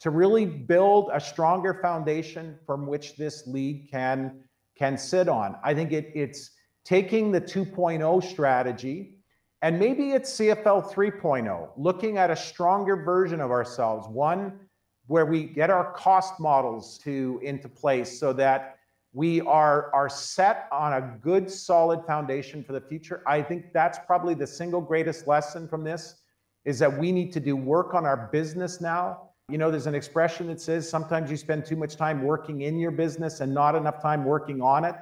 to 0.00 0.10
really 0.10 0.44
build 0.44 1.08
a 1.10 1.18
stronger 1.18 1.78
foundation 1.80 2.58
from 2.66 2.86
which 2.86 3.16
this 3.16 3.46
league 3.46 3.90
can 3.90 4.42
can 4.76 4.98
sit 4.98 5.26
on. 5.26 5.56
I 5.64 5.72
think 5.72 5.92
it, 5.92 6.12
it's 6.14 6.50
taking 6.84 7.32
the 7.32 7.40
2.0 7.40 8.22
strategy 8.24 9.14
and 9.62 9.78
maybe 9.78 10.10
it's 10.10 10.38
CFL 10.38 10.92
3.0, 10.92 11.68
looking 11.76 12.18
at 12.18 12.30
a 12.30 12.36
stronger 12.36 12.96
version 12.96 13.40
of 13.40 13.50
ourselves, 13.50 14.06
one 14.08 14.58
where 15.06 15.24
we 15.24 15.44
get 15.44 15.70
our 15.70 15.92
cost 15.92 16.40
models 16.40 16.98
to 17.04 17.40
into 17.42 17.68
place 17.68 18.18
so 18.18 18.32
that 18.34 18.78
we 19.12 19.40
are 19.42 19.94
are 19.94 20.08
set 20.08 20.68
on 20.72 20.94
a 20.94 21.18
good 21.20 21.50
solid 21.50 22.04
foundation 22.06 22.64
for 22.64 22.72
the 22.72 22.80
future 22.80 23.22
i 23.26 23.42
think 23.42 23.72
that's 23.72 23.98
probably 24.06 24.34
the 24.34 24.46
single 24.46 24.80
greatest 24.80 25.26
lesson 25.26 25.68
from 25.68 25.84
this 25.84 26.16
is 26.64 26.78
that 26.78 26.98
we 26.98 27.12
need 27.12 27.32
to 27.32 27.40
do 27.40 27.56
work 27.56 27.94
on 27.94 28.04
our 28.04 28.28
business 28.32 28.80
now 28.80 29.28
you 29.48 29.58
know 29.58 29.70
there's 29.70 29.86
an 29.86 29.94
expression 29.94 30.46
that 30.46 30.60
says 30.60 30.88
sometimes 30.88 31.30
you 31.30 31.36
spend 31.36 31.64
too 31.64 31.76
much 31.76 31.96
time 31.96 32.22
working 32.22 32.62
in 32.62 32.78
your 32.78 32.90
business 32.90 33.40
and 33.40 33.52
not 33.52 33.74
enough 33.74 34.00
time 34.00 34.24
working 34.24 34.60
on 34.62 34.84
it 34.84 34.94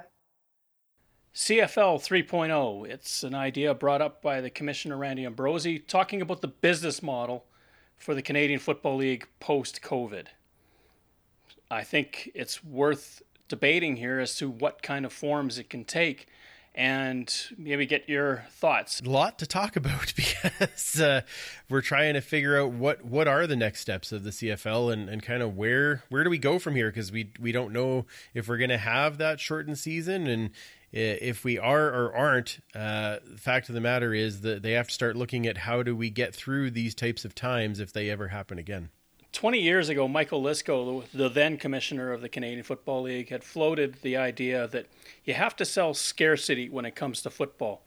CFL 1.33 2.05
3.0. 2.05 2.89
It's 2.89 3.23
an 3.23 3.33
idea 3.33 3.73
brought 3.73 4.01
up 4.01 4.21
by 4.21 4.41
the 4.41 4.49
Commissioner 4.49 4.97
Randy 4.97 5.25
Ambrosie 5.25 5.79
talking 5.79 6.21
about 6.21 6.41
the 6.41 6.49
business 6.49 7.01
model 7.01 7.45
for 7.95 8.13
the 8.13 8.21
Canadian 8.21 8.59
Football 8.59 8.97
League 8.97 9.25
post 9.39 9.81
COVID. 9.81 10.25
I 11.69 11.83
think 11.83 12.31
it's 12.35 12.61
worth 12.65 13.21
debating 13.51 13.97
here 13.97 14.19
as 14.19 14.37
to 14.37 14.49
what 14.49 14.81
kind 14.81 15.05
of 15.05 15.11
forms 15.11 15.59
it 15.59 15.69
can 15.69 15.83
take 15.83 16.25
and 16.73 17.47
maybe 17.57 17.85
get 17.85 18.07
your 18.07 18.45
thoughts. 18.51 19.01
a 19.01 19.09
lot 19.09 19.39
to 19.39 19.45
talk 19.45 19.75
about 19.75 20.13
because 20.15 21.01
uh, 21.01 21.21
we're 21.69 21.81
trying 21.81 22.13
to 22.13 22.21
figure 22.21 22.57
out 22.57 22.71
what 22.71 23.03
what 23.03 23.27
are 23.27 23.45
the 23.45 23.57
next 23.57 23.81
steps 23.81 24.13
of 24.13 24.23
the 24.23 24.29
CFL 24.29 24.93
and, 24.93 25.09
and 25.09 25.21
kind 25.21 25.43
of 25.43 25.57
where 25.57 26.03
where 26.07 26.23
do 26.23 26.29
we 26.29 26.37
go 26.37 26.59
from 26.59 26.75
here 26.75 26.89
because 26.89 27.11
we 27.11 27.31
we 27.41 27.51
don't 27.51 27.73
know 27.73 28.05
if 28.33 28.47
we're 28.47 28.57
going 28.57 28.69
to 28.69 28.77
have 28.77 29.17
that 29.17 29.41
shortened 29.41 29.77
season 29.77 30.27
and 30.27 30.51
if 30.93 31.43
we 31.43 31.59
are 31.59 31.87
or 31.87 32.15
aren't 32.15 32.59
uh, 32.73 33.17
the 33.29 33.37
fact 33.37 33.67
of 33.67 33.75
the 33.75 33.81
matter 33.81 34.13
is 34.13 34.41
that 34.41 34.61
they 34.61 34.71
have 34.71 34.87
to 34.87 34.93
start 34.93 35.17
looking 35.17 35.47
at 35.47 35.57
how 35.57 35.83
do 35.83 35.93
we 35.93 36.09
get 36.09 36.33
through 36.33 36.71
these 36.71 36.95
types 36.95 37.25
of 37.25 37.35
times 37.35 37.81
if 37.81 37.91
they 37.91 38.09
ever 38.09 38.29
happen 38.29 38.57
again 38.57 38.89
20 39.33 39.59
years 39.59 39.89
ago, 39.89 40.07
Michael 40.07 40.43
Lysko, 40.43 41.05
the 41.13 41.29
then 41.29 41.57
commissioner 41.57 42.11
of 42.11 42.21
the 42.21 42.29
Canadian 42.29 42.63
Football 42.63 43.03
League, 43.03 43.29
had 43.29 43.43
floated 43.43 43.95
the 44.01 44.17
idea 44.17 44.67
that 44.67 44.87
you 45.23 45.33
have 45.33 45.55
to 45.55 45.65
sell 45.65 45.93
scarcity 45.93 46.67
when 46.67 46.85
it 46.85 46.95
comes 46.95 47.21
to 47.21 47.29
football. 47.29 47.81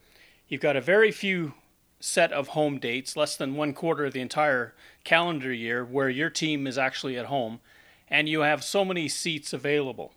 You've 0.48 0.62
got 0.62 0.76
a 0.76 0.80
very 0.80 1.11
few 1.11 1.54
set 2.00 2.33
of 2.33 2.48
home 2.48 2.78
dates, 2.78 3.16
less 3.16 3.37
than 3.37 3.57
one 3.57 3.72
quarter 3.72 4.07
of 4.07 4.12
the 4.12 4.20
entire 4.20 4.74
calendar 5.04 5.52
year, 5.52 5.85
where 5.85 6.09
your 6.09 6.30
team 6.30 6.66
is 6.66 6.78
actually 6.78 7.16
at 7.16 7.26
home, 7.26 7.61
and 8.09 8.28
you 8.28 8.40
have 8.40 8.64
so 8.64 8.85
many 8.85 9.09
seats 9.09 9.52
available. 9.52 10.12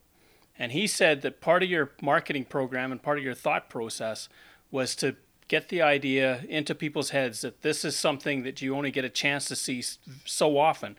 And 0.57 0.71
he 0.71 0.87
said 0.87 1.21
that 1.21 1.41
part 1.41 1.61
of 1.61 1.69
your 1.69 1.91
marketing 2.01 2.45
program 2.45 2.91
and 2.91 3.01
part 3.01 3.17
of 3.17 3.23
your 3.23 3.33
thought 3.33 3.69
process 3.69 4.27
was 4.71 4.95
to 4.95 5.15
get 5.47 5.69
the 5.69 5.81
idea 5.81 6.43
into 6.49 6.75
people's 6.75 7.11
heads 7.11 7.41
that 7.41 7.61
this 7.61 7.85
is 7.85 7.95
something 7.95 8.43
that 8.43 8.61
you 8.61 8.75
only 8.75 8.91
get 8.91 9.05
a 9.05 9.09
chance 9.09 9.45
to 9.45 9.55
see 9.55 9.83
so 10.25 10.57
often. 10.57 10.97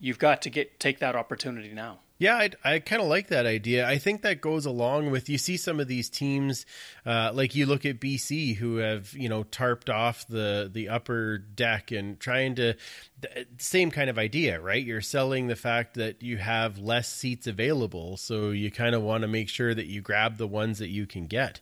You've 0.00 0.18
got 0.18 0.42
to 0.42 0.50
get 0.50 0.80
take 0.80 0.98
that 1.00 1.14
opportunity 1.14 1.72
now. 1.72 2.00
Yeah, 2.20 2.36
I, 2.36 2.50
I 2.62 2.78
kind 2.80 3.00
of 3.00 3.08
like 3.08 3.28
that 3.28 3.46
idea. 3.46 3.88
I 3.88 3.96
think 3.96 4.20
that 4.22 4.42
goes 4.42 4.66
along 4.66 5.10
with 5.10 5.30
you 5.30 5.38
see 5.38 5.56
some 5.56 5.80
of 5.80 5.88
these 5.88 6.10
teams, 6.10 6.66
uh, 7.06 7.30
like 7.32 7.54
you 7.54 7.64
look 7.64 7.86
at 7.86 7.98
BC, 7.98 8.56
who 8.56 8.76
have 8.76 9.14
you 9.14 9.30
know 9.30 9.44
tarped 9.44 9.88
off 9.88 10.26
the 10.28 10.68
the 10.70 10.90
upper 10.90 11.38
deck 11.38 11.92
and 11.92 12.20
trying 12.20 12.56
to 12.56 12.74
th- 13.22 13.48
same 13.58 13.90
kind 13.90 14.10
of 14.10 14.18
idea, 14.18 14.60
right? 14.60 14.84
You're 14.84 15.00
selling 15.00 15.46
the 15.46 15.56
fact 15.56 15.94
that 15.94 16.22
you 16.22 16.38
have 16.38 16.78
less 16.78 17.08
seats 17.08 17.46
available, 17.46 18.16
so 18.16 18.50
you 18.50 18.70
kind 18.70 18.94
of 18.94 19.02
want 19.02 19.22
to 19.22 19.28
make 19.28 19.48
sure 19.48 19.74
that 19.74 19.86
you 19.86 20.00
grab 20.00 20.36
the 20.36 20.46
ones 20.46 20.78
that 20.78 20.88
you 20.88 21.06
can 21.06 21.26
get. 21.26 21.60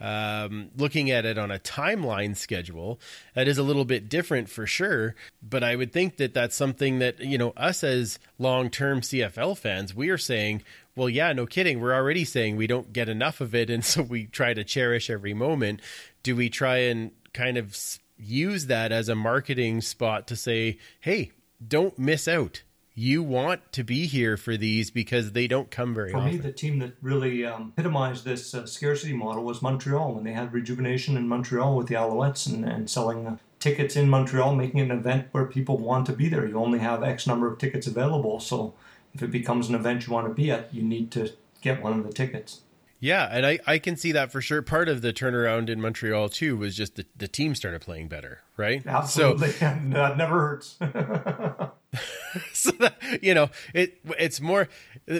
Um, 0.00 0.70
looking 0.76 1.10
at 1.10 1.24
it 1.24 1.38
on 1.38 1.50
a 1.50 1.58
timeline 1.58 2.36
schedule, 2.36 3.00
that 3.34 3.48
is 3.48 3.58
a 3.58 3.62
little 3.62 3.84
bit 3.84 4.08
different 4.08 4.48
for 4.48 4.66
sure. 4.66 5.14
But 5.42 5.64
I 5.64 5.76
would 5.76 5.92
think 5.92 6.16
that 6.18 6.34
that's 6.34 6.56
something 6.56 6.98
that 7.00 7.20
you 7.20 7.38
know 7.38 7.50
us 7.56 7.82
as 7.82 8.18
long 8.38 8.70
term 8.70 9.00
CFL 9.00 9.56
fans, 9.58 9.94
we 9.94 10.10
are 10.10 10.18
saying, 10.18 10.62
well, 10.94 11.08
yeah, 11.08 11.32
no 11.32 11.46
kidding. 11.46 11.80
We're 11.80 11.94
already 11.94 12.24
saying 12.24 12.56
we 12.56 12.66
don't 12.66 12.92
get 12.92 13.08
enough 13.08 13.40
of 13.40 13.54
it, 13.54 13.70
and 13.70 13.84
so 13.84 14.02
we 14.02 14.26
try 14.26 14.54
to 14.54 14.64
cherish 14.64 15.10
every 15.10 15.34
moment. 15.34 15.80
Do 16.22 16.36
we 16.36 16.50
try 16.50 16.78
and 16.78 17.12
kind 17.32 17.56
of 17.56 17.76
use 18.18 18.66
that 18.66 18.92
as 18.92 19.08
a 19.08 19.14
marketing 19.14 19.80
spot 19.80 20.26
to 20.28 20.36
say, 20.36 20.78
hey, 21.00 21.32
don't 21.66 21.98
miss 21.98 22.28
out. 22.28 22.62
You 22.94 23.22
want 23.22 23.72
to 23.74 23.84
be 23.84 24.06
here 24.06 24.36
for 24.36 24.56
these 24.56 24.90
because 24.90 25.30
they 25.30 25.46
don't 25.46 25.70
come 25.70 25.94
very 25.94 26.10
For 26.10 26.18
often. 26.18 26.30
For 26.30 26.36
me, 26.36 26.42
the 26.42 26.52
team 26.52 26.80
that 26.80 26.94
really 27.00 27.44
um, 27.44 27.72
epitomized 27.76 28.24
this 28.24 28.54
uh, 28.54 28.66
scarcity 28.66 29.12
model 29.12 29.44
was 29.44 29.62
Montreal 29.62 30.14
when 30.14 30.24
they 30.24 30.32
had 30.32 30.52
rejuvenation 30.52 31.16
in 31.16 31.28
Montreal 31.28 31.76
with 31.76 31.86
the 31.86 31.94
Alouettes 31.94 32.52
and, 32.52 32.64
and 32.64 32.90
selling 32.90 33.24
uh, 33.24 33.36
tickets 33.60 33.94
in 33.94 34.10
Montreal, 34.10 34.56
making 34.56 34.80
it 34.80 34.90
an 34.90 34.90
event 34.90 35.28
where 35.30 35.44
people 35.44 35.78
want 35.78 36.06
to 36.06 36.12
be 36.12 36.28
there. 36.28 36.44
You 36.44 36.58
only 36.58 36.80
have 36.80 37.04
X 37.04 37.24
number 37.24 37.46
of 37.46 37.58
tickets 37.58 37.86
available, 37.86 38.40
so 38.40 38.74
if 39.14 39.22
it 39.22 39.30
becomes 39.30 39.68
an 39.68 39.76
event 39.76 40.06
you 40.06 40.12
want 40.12 40.26
to 40.26 40.34
be 40.34 40.50
at, 40.50 40.74
you 40.74 40.82
need 40.82 41.12
to 41.12 41.32
get 41.60 41.80
one 41.82 41.98
of 42.00 42.04
the 42.04 42.12
tickets. 42.12 42.62
Yeah, 43.00 43.28
and 43.30 43.46
I, 43.46 43.58
I 43.66 43.78
can 43.78 43.96
see 43.96 44.12
that 44.12 44.32
for 44.32 44.40
sure. 44.40 44.60
Part 44.62 44.88
of 44.88 45.02
the 45.02 45.12
turnaround 45.12 45.68
in 45.68 45.80
Montreal 45.80 46.28
too 46.28 46.56
was 46.56 46.76
just 46.76 46.96
the, 46.96 47.06
the 47.16 47.28
team 47.28 47.54
started 47.54 47.80
playing 47.80 48.08
better, 48.08 48.40
right? 48.56 48.84
Absolutely, 48.86 49.52
and 49.60 49.92
that 49.92 50.16
never 50.16 50.40
hurts. 50.40 50.76
So, 50.80 51.72
so 52.52 52.70
that, 52.72 53.22
you 53.22 53.34
know, 53.34 53.50
it 53.72 54.00
it's 54.18 54.40
more 54.40 54.68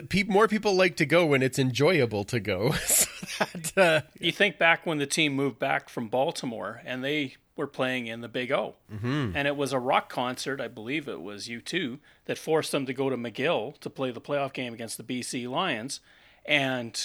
pe- 0.09 0.25
more 0.25 0.49
people 0.49 0.75
like 0.75 0.97
to 0.97 1.07
go 1.07 1.25
when 1.27 1.43
it's 1.43 1.59
enjoyable 1.59 2.25
to 2.25 2.41
go. 2.41 2.73
so 2.73 3.07
that, 3.39 3.79
uh, 3.79 4.01
You 4.21 4.33
think 4.33 4.59
back 4.59 4.85
when 4.85 4.99
the 4.99 5.07
team 5.07 5.35
moved 5.35 5.59
back 5.59 5.89
from 5.89 6.09
Baltimore 6.09 6.83
and 6.85 7.03
they 7.03 7.37
were 7.57 7.67
playing 7.67 8.07
in 8.07 8.21
the 8.21 8.29
Big 8.29 8.53
O. 8.53 8.77
Mm-hmm. 8.93 9.33
And 9.35 9.49
it 9.49 9.57
was 9.57 9.73
a 9.73 9.79
rock 9.79 10.09
concert, 10.09 10.61
I 10.61 10.69
believe 10.69 11.09
it 11.09 11.21
was 11.21 11.49
U2, 11.49 11.99
that 12.27 12.39
forced 12.39 12.71
them 12.71 12.87
to 12.87 12.95
go 12.95 13.11
to 13.11 13.17
McGill 13.17 13.79
to 13.81 13.91
play 13.91 14.11
the 14.11 14.21
playoff 14.21 14.53
game 14.53 14.73
against 14.73 14.97
the 14.97 15.03
BC 15.03 15.49
Lions. 15.49 16.01
And 16.47 17.01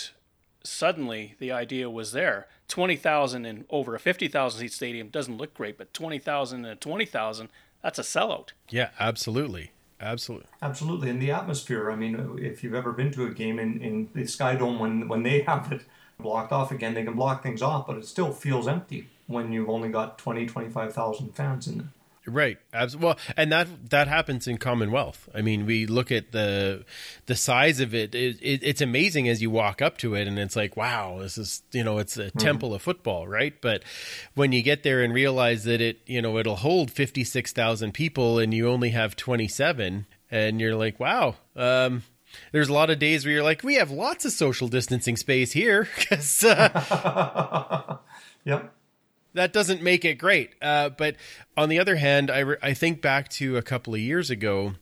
suddenly 0.64 1.36
the 1.40 1.52
idea 1.52 1.90
was 1.90 2.12
there 2.12 2.48
20,000 2.68 3.46
in 3.46 3.66
over 3.70 3.96
a 3.96 4.00
50,000 4.00 4.60
seat 4.60 4.74
stadium 4.74 5.10
doesn't 5.10 5.38
look 5.38 5.54
great, 5.54 5.78
but 5.78 5.94
20,000 5.94 6.66
and 6.66 6.82
20,000, 6.82 7.50
that's 7.82 8.00
a 8.00 8.04
sellout. 8.04 8.50
yeah, 8.70 8.90
absolutely, 9.00 9.72
Absolutely. 10.04 10.48
Absolutely. 10.62 11.10
And 11.10 11.22
the 11.22 11.32
atmosphere, 11.32 11.90
I 11.90 11.96
mean, 11.96 12.38
if 12.40 12.64
you've 12.64 12.74
ever 12.74 12.92
been 12.92 13.12
to 13.14 13.26
a 13.26 13.30
game 13.30 13.58
in, 13.58 13.82
in 13.82 14.10
the 14.14 14.28
Sky 14.28 14.56
Dome, 14.56 14.78
when, 14.78 15.08
when 15.08 15.24
they 15.24 15.42
have 15.42 15.72
it 15.72 15.84
blocked 16.20 16.52
off 16.52 16.72
again, 16.72 16.94
they 16.94 17.04
can 17.04 17.14
block 17.14 17.42
things 17.42 17.62
off, 17.62 17.88
but 17.88 17.98
it 17.98 18.06
still 18.06 18.34
feels 18.34 18.68
empty 18.68 19.08
when 19.28 19.52
you've 19.52 19.70
only 19.70 19.90
got 19.90 20.18
20, 20.18 20.46
25,000 20.46 21.34
fans 21.34 21.68
in 21.68 21.78
there. 21.78 21.88
Right. 22.26 22.58
Absolutely. 22.74 23.06
Well, 23.06 23.18
and 23.36 23.52
that 23.52 23.90
that 23.90 24.08
happens 24.08 24.48
in 24.48 24.58
Commonwealth. 24.58 25.28
I 25.36 25.42
mean, 25.42 25.66
we 25.66 25.86
look 25.86 26.10
at 26.10 26.32
the 26.32 26.86
the 27.26 27.36
size 27.36 27.82
of 27.82 27.94
it, 27.94 28.16
it, 28.16 28.38
it. 28.42 28.62
It's 28.64 28.80
amazing 28.80 29.28
as 29.28 29.42
you 29.42 29.50
walk 29.50 29.82
up 29.82 29.98
to 30.00 30.16
it, 30.16 30.26
and 30.26 30.40
it's 30.40 30.56
like, 30.56 30.78
wow, 30.78 31.18
this 31.20 31.38
is 31.38 31.64
you 31.74 31.84
know, 31.84 31.98
it's 31.98 32.16
a 32.18 32.28
mm-hmm. 32.28 32.38
temple 32.38 32.74
of 32.74 32.82
football, 32.82 33.28
right? 33.28 33.60
But 33.60 33.84
when 34.36 34.54
you 34.54 34.62
get 34.62 34.84
there 34.84 35.04
and 35.04 35.14
realize 35.14 35.66
that 35.66 35.82
it, 35.82 36.00
you 36.06 36.22
know, 36.22 36.38
it'll 36.38 36.56
hold 36.56 36.92
fifty 36.92 37.26
six 37.26 37.52
thousand 37.52 37.94
people, 37.94 38.40
and 38.40 38.54
you 38.54 38.70
only 38.70 38.92
have 38.92 39.18
twenty 39.18 39.50
seven, 39.50 40.06
and 40.32 40.62
you're 40.62 40.76
like, 40.76 41.02
wow. 41.02 41.36
Um, 41.58 42.04
there's 42.54 42.70
a 42.70 42.74
lot 42.74 42.90
of 42.90 43.00
days 43.00 43.26
where 43.26 43.34
you're 43.34 43.44
like, 43.44 43.64
we 43.64 43.76
have 43.76 43.92
lots 43.92 44.24
of 44.24 44.32
social 44.32 44.70
distancing 44.70 45.18
space 45.18 45.52
here 45.52 45.90
because. 45.98 46.44
Uh, 46.46 47.98
yep 48.46 48.73
that 49.34 49.54
doesn't 49.54 49.82
make 49.82 50.06
it 50.06 50.16
great. 50.16 50.52
Uh, 50.62 50.90
but 50.90 51.16
on 51.58 51.70
the 51.70 51.80
other 51.80 51.96
hand, 51.96 52.30
I, 52.30 52.40
re- 52.40 52.58
I 52.62 52.74
think 52.74 53.02
back 53.02 53.30
to 53.30 53.58
a 53.58 53.62
couple 53.62 53.94
of 53.94 54.00
years 54.00 54.30
ago 54.30 54.74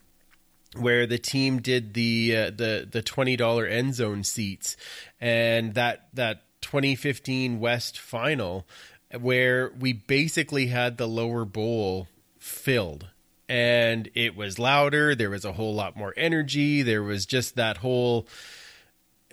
where 0.78 1.06
the 1.06 1.18
team 1.18 1.62
did 1.62 1.94
the 1.94 2.36
uh, 2.36 2.46
the 2.52 2.88
the 2.90 3.02
twenty 3.02 3.36
dollar 3.36 3.66
end 3.66 3.96
zone 3.96 4.24
seats, 4.24 4.78
and 5.20 5.74
that 5.74 6.08
that 6.14 6.44
2015 6.62 7.60
West 7.60 8.00
final, 8.00 8.66
where 9.20 9.72
we 9.78 9.94
basically 9.94 10.68
had 10.68 10.98
the 10.98 11.08
lower 11.08 11.46
bowl 11.46 12.08
filled. 12.40 13.08
And 13.50 14.10
it 14.16 14.36
was 14.38 14.58
louder. 14.58 15.14
There 15.14 15.30
was 15.30 15.44
a 15.44 15.52
whole 15.52 15.76
lot 15.76 15.98
more 15.98 16.14
energy. 16.16 16.84
There 16.84 17.04
was 17.04 17.26
just 17.26 17.56
that 17.56 17.78
whole. 17.78 18.28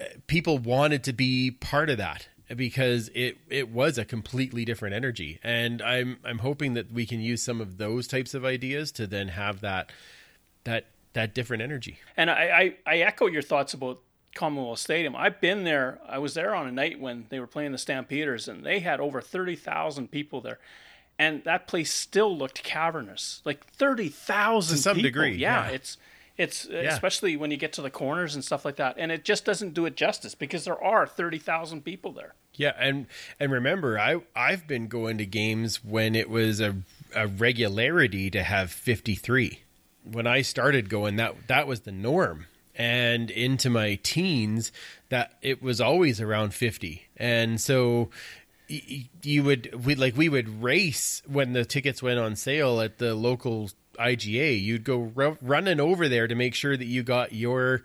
Uh, 0.00 0.04
people 0.26 0.58
wanted 0.58 1.04
to 1.04 1.12
be 1.12 1.52
part 1.52 1.88
of 1.88 1.98
that, 1.98 2.26
because 2.56 3.10
it 3.14 3.38
it 3.48 3.70
was 3.70 3.98
a 3.98 4.04
completely 4.04 4.64
different 4.64 4.94
energy. 4.94 5.38
And 5.42 5.82
i'm 5.82 6.18
i'm 6.24 6.38
hoping 6.38 6.74
that 6.74 6.92
we 6.92 7.06
can 7.06 7.20
use 7.20 7.42
some 7.42 7.60
of 7.60 7.78
those 7.78 8.06
types 8.06 8.34
of 8.34 8.44
ideas 8.44 8.92
to 8.92 9.06
then 9.06 9.28
have 9.28 9.60
that 9.60 9.90
that 10.64 10.86
that 11.12 11.34
different 11.34 11.62
energy. 11.62 11.98
And 12.16 12.30
i 12.30 12.74
i, 12.86 12.94
I 12.94 12.98
echo 12.98 13.26
your 13.26 13.42
thoughts 13.42 13.74
about 13.74 14.00
commonwealth 14.34 14.78
stadium. 14.78 15.16
I've 15.16 15.40
been 15.40 15.64
there. 15.64 15.98
I 16.06 16.18
was 16.18 16.34
there 16.34 16.54
on 16.54 16.66
a 16.66 16.72
night 16.72 17.00
when 17.00 17.26
they 17.28 17.40
were 17.40 17.46
playing 17.46 17.72
the 17.72 17.78
stampeders 17.78 18.46
and 18.46 18.64
they 18.64 18.80
had 18.80 19.00
over 19.00 19.20
30,000 19.20 20.10
people 20.10 20.40
there. 20.40 20.58
And 21.18 21.42
that 21.44 21.66
place 21.66 21.92
still 21.92 22.36
looked 22.36 22.62
cavernous 22.62 23.42
like 23.44 23.66
30,000 23.66 24.76
to 24.76 24.82
some 24.82 24.94
people. 24.96 25.08
degree 25.08 25.36
yeah, 25.36 25.66
yeah. 25.66 25.74
it's 25.74 25.96
it's 26.38 26.66
uh, 26.66 26.70
yeah. 26.74 26.94
especially 26.94 27.36
when 27.36 27.50
you 27.50 27.56
get 27.56 27.72
to 27.74 27.82
the 27.82 27.90
corners 27.90 28.34
and 28.36 28.44
stuff 28.44 28.64
like 28.64 28.76
that, 28.76 28.94
and 28.96 29.10
it 29.10 29.24
just 29.24 29.44
doesn't 29.44 29.74
do 29.74 29.84
it 29.86 29.96
justice 29.96 30.36
because 30.36 30.64
there 30.64 30.82
are 30.82 31.06
thirty 31.06 31.38
thousand 31.38 31.84
people 31.84 32.12
there. 32.12 32.34
Yeah, 32.54 32.72
and 32.78 33.06
and 33.40 33.50
remember, 33.50 33.98
I 33.98 34.20
I've 34.34 34.66
been 34.66 34.86
going 34.86 35.18
to 35.18 35.26
games 35.26 35.84
when 35.84 36.14
it 36.14 36.30
was 36.30 36.60
a 36.60 36.76
a 37.14 37.26
regularity 37.26 38.30
to 38.30 38.44
have 38.44 38.70
fifty 38.70 39.16
three. 39.16 39.60
When 40.04 40.26
I 40.26 40.42
started 40.42 40.88
going, 40.88 41.16
that 41.16 41.34
that 41.48 41.66
was 41.66 41.80
the 41.80 41.92
norm, 41.92 42.46
and 42.76 43.30
into 43.30 43.68
my 43.68 43.98
teens, 44.02 44.70
that 45.08 45.32
it 45.42 45.60
was 45.60 45.80
always 45.80 46.20
around 46.20 46.54
fifty, 46.54 47.08
and 47.16 47.60
so 47.60 48.10
you 48.68 49.42
would 49.42 49.84
we 49.84 49.94
like 49.96 50.16
we 50.16 50.28
would 50.28 50.62
race 50.62 51.22
when 51.26 51.52
the 51.52 51.64
tickets 51.64 52.02
went 52.02 52.20
on 52.20 52.36
sale 52.36 52.80
at 52.80 52.98
the 52.98 53.14
local 53.14 53.70
IGA, 53.98 54.60
you'd 54.60 54.84
go 54.84 55.12
r- 55.16 55.38
running 55.42 55.80
over 55.80 56.08
there 56.08 56.26
to 56.26 56.34
make 56.34 56.54
sure 56.54 56.76
that 56.76 56.86
you 56.86 57.02
got 57.02 57.32
your 57.32 57.82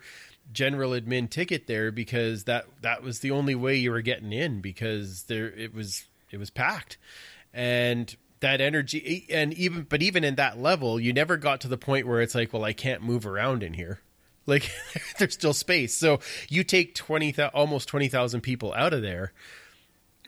general 0.52 0.90
admin 0.92 1.28
ticket 1.28 1.66
there 1.66 1.90
because 1.90 2.44
that 2.44 2.66
that 2.82 3.02
was 3.02 3.20
the 3.20 3.30
only 3.30 3.54
way 3.54 3.76
you 3.76 3.90
were 3.90 4.02
getting 4.02 4.32
in 4.32 4.60
because 4.60 5.24
there 5.24 5.46
it 5.46 5.74
was 5.74 6.04
it 6.30 6.38
was 6.38 6.50
packed. 6.50 6.98
And 7.52 8.14
that 8.40 8.60
energy 8.60 9.26
and 9.30 9.54
even 9.54 9.86
but 9.88 10.02
even 10.02 10.22
in 10.22 10.34
that 10.34 10.58
level 10.58 11.00
you 11.00 11.12
never 11.12 11.36
got 11.36 11.62
to 11.62 11.68
the 11.68 11.78
point 11.78 12.06
where 12.06 12.20
it's 12.20 12.34
like 12.34 12.52
well 12.52 12.64
I 12.64 12.72
can't 12.74 13.02
move 13.02 13.26
around 13.26 13.62
in 13.62 13.74
here. 13.74 14.00
Like 14.46 14.70
there's 15.16 15.32
still 15.32 15.54
space. 15.54 15.94
So 15.94 16.20
you 16.50 16.64
take 16.64 16.94
20 16.94 17.40
almost 17.54 17.88
20,000 17.88 18.42
people 18.42 18.74
out 18.74 18.92
of 18.92 19.00
there 19.00 19.32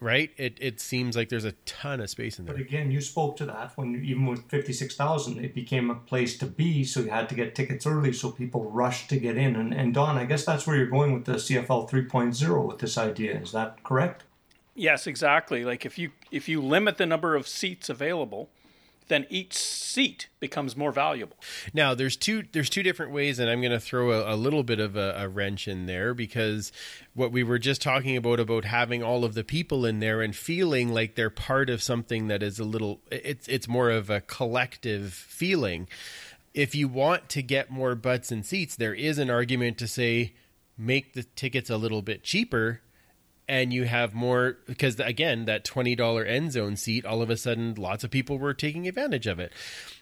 right? 0.01 0.31
It 0.37 0.59
it 0.61 0.81
seems 0.81 1.17
like 1.17 1.29
there's 1.29 1.45
a 1.45 1.53
ton 1.65 2.01
of 2.01 2.11
space 2.11 2.39
in 2.39 2.45
there. 2.45 2.55
But 2.55 2.61
again, 2.61 2.91
you 2.91 3.01
spoke 3.01 3.37
to 3.39 3.47
that 3.47 3.73
when 3.77 4.03
even 4.05 4.27
with 4.27 4.45
fifty 4.49 4.73
six 4.73 4.97
thousand, 4.97 5.45
it 5.45 5.55
became 5.55 5.91
a 5.91 5.95
place 5.95 6.39
to 6.39 6.47
be. 6.47 6.85
So 6.85 7.01
you 7.01 7.11
had 7.11 7.29
to 7.29 7.35
get 7.35 7.55
tickets 7.55 7.87
early, 7.87 8.13
so 8.13 8.31
people 8.31 8.71
rushed 8.71 9.09
to 9.11 9.19
get 9.19 9.37
in. 9.37 9.57
And 9.57 9.73
and 9.73 9.95
Don, 9.95 10.17
I 10.17 10.25
guess 10.25 10.45
that's 10.45 10.67
where 10.67 10.77
you're 10.77 10.87
going 10.87 11.13
with 11.13 11.25
the 11.25 11.35
CFL 11.35 11.89
3.0 11.91 12.67
with 12.67 12.79
this 12.79 12.99
idea. 12.99 13.39
Is 13.41 13.53
that 13.53 13.83
correct? 13.85 14.25
Yes, 14.75 15.07
exactly. 15.07 15.65
Like 15.65 15.87
if 15.87 15.99
you 15.99 16.11
if 16.31 16.49
you 16.49 16.61
limit 16.61 16.99
the 16.99 17.07
number 17.07 17.35
of 17.35 17.49
seats 17.49 17.89
available, 17.89 18.51
then 19.09 19.27
each 19.31 19.55
seat 19.55 20.29
becomes 20.41 20.77
more 20.77 20.93
valuable. 20.93 21.37
Now, 21.73 21.95
there's 21.95 22.17
two 22.17 22.45
there's 22.53 22.71
two 22.71 22.83
different 22.83 23.13
ways, 23.13 23.39
and 23.39 23.49
I'm 23.49 23.61
going 23.61 23.73
to 23.73 23.81
throw 23.81 24.13
a, 24.13 24.35
a, 24.35 24.37
little 24.37 24.63
bit 24.63 24.81
of 24.81 24.97
a, 24.97 25.15
a, 25.17 25.29
wrench 25.29 25.69
in 25.69 25.87
there 25.87 26.15
because 26.15 26.73
what 27.15 27.33
we 27.33 27.43
were 27.43 27.59
just 27.59 27.81
talking 27.81 28.17
about 28.17 28.41
about 28.41 28.65
having 28.65 29.03
all 29.03 29.25
of 29.25 29.35
the 29.35 29.45
people 29.45 29.87
in 29.87 30.01
there 30.01 30.23
and 30.23 30.35
feeling 30.35 30.93
like 30.93 31.15
they're 31.15 31.31
part 31.31 31.71
of 31.71 31.83
something 31.83 32.29
that 32.29 32.43
is 32.43 32.59
a 32.59 32.65
little 32.65 33.01
it's 33.11 33.49
it's 33.49 33.69
more 33.69 33.91
of 33.91 34.11
a 34.11 34.21
collective 34.21 35.13
feeling. 35.13 35.89
If 36.55 36.75
you 36.75 36.89
want 36.89 37.29
to 37.31 37.43
get 37.43 37.71
more 37.71 37.95
butts 37.95 38.33
and 38.33 38.45
seats, 38.45 38.77
there 38.77 38.95
is 38.95 39.19
an 39.19 39.31
argument 39.31 39.79
to 39.79 39.87
say 39.87 40.33
make 40.79 41.15
the 41.15 41.23
tickets 41.23 41.71
a 41.71 41.77
little 41.77 42.03
bit 42.03 42.23
cheaper 42.23 42.81
and 43.49 43.73
you 43.73 43.85
have 43.85 44.15
more 44.15 44.59
because 44.67 44.99
again 44.99 45.45
that 45.45 45.65
$20 45.65 46.27
end 46.27 46.53
zone 46.53 46.77
seat 46.77 47.05
all 47.05 47.23
of 47.23 47.31
a 47.31 47.37
sudden 47.37 47.75
lots 47.75 48.05
of 48.05 48.11
people 48.11 48.39
were 48.39 48.55
taking 48.55 48.89
advantage 48.89 49.27
of 49.27 49.39
it. 49.39 49.53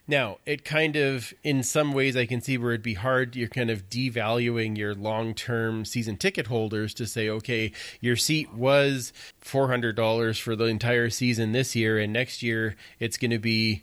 Now 0.07 0.39
it 0.47 0.65
kind 0.65 0.97
of 0.97 1.33
in 1.43 1.63
some 1.63 1.93
ways 1.93 2.17
i 2.17 2.27
can 2.27 2.41
see 2.41 2.59
where 2.59 2.73
it'd 2.73 2.83
be 2.83 2.95
hard 2.95 3.37
you're 3.37 3.49
kind 3.49 3.71
of 3.71 3.89
devaluing 3.89 4.77
your 4.77 4.95
long-term 4.95 5.85
season 5.85 6.17
ticket 6.17 6.47
holders 6.47 6.95
to 6.95 7.07
say 7.07 7.29
okay 7.29 7.73
your 8.01 8.17
seat 8.17 8.53
was 8.53 9.13
$400 9.43 10.41
for 10.41 10.57
the 10.57 10.65
entire 10.65 11.11
season 11.11 11.53
this 11.53 11.75
year 11.75 11.99
and 11.99 12.13
next 12.13 12.43
year 12.43 12.77
it's 12.99 13.17
going 13.17 13.31
to 13.31 13.39
be 13.39 13.83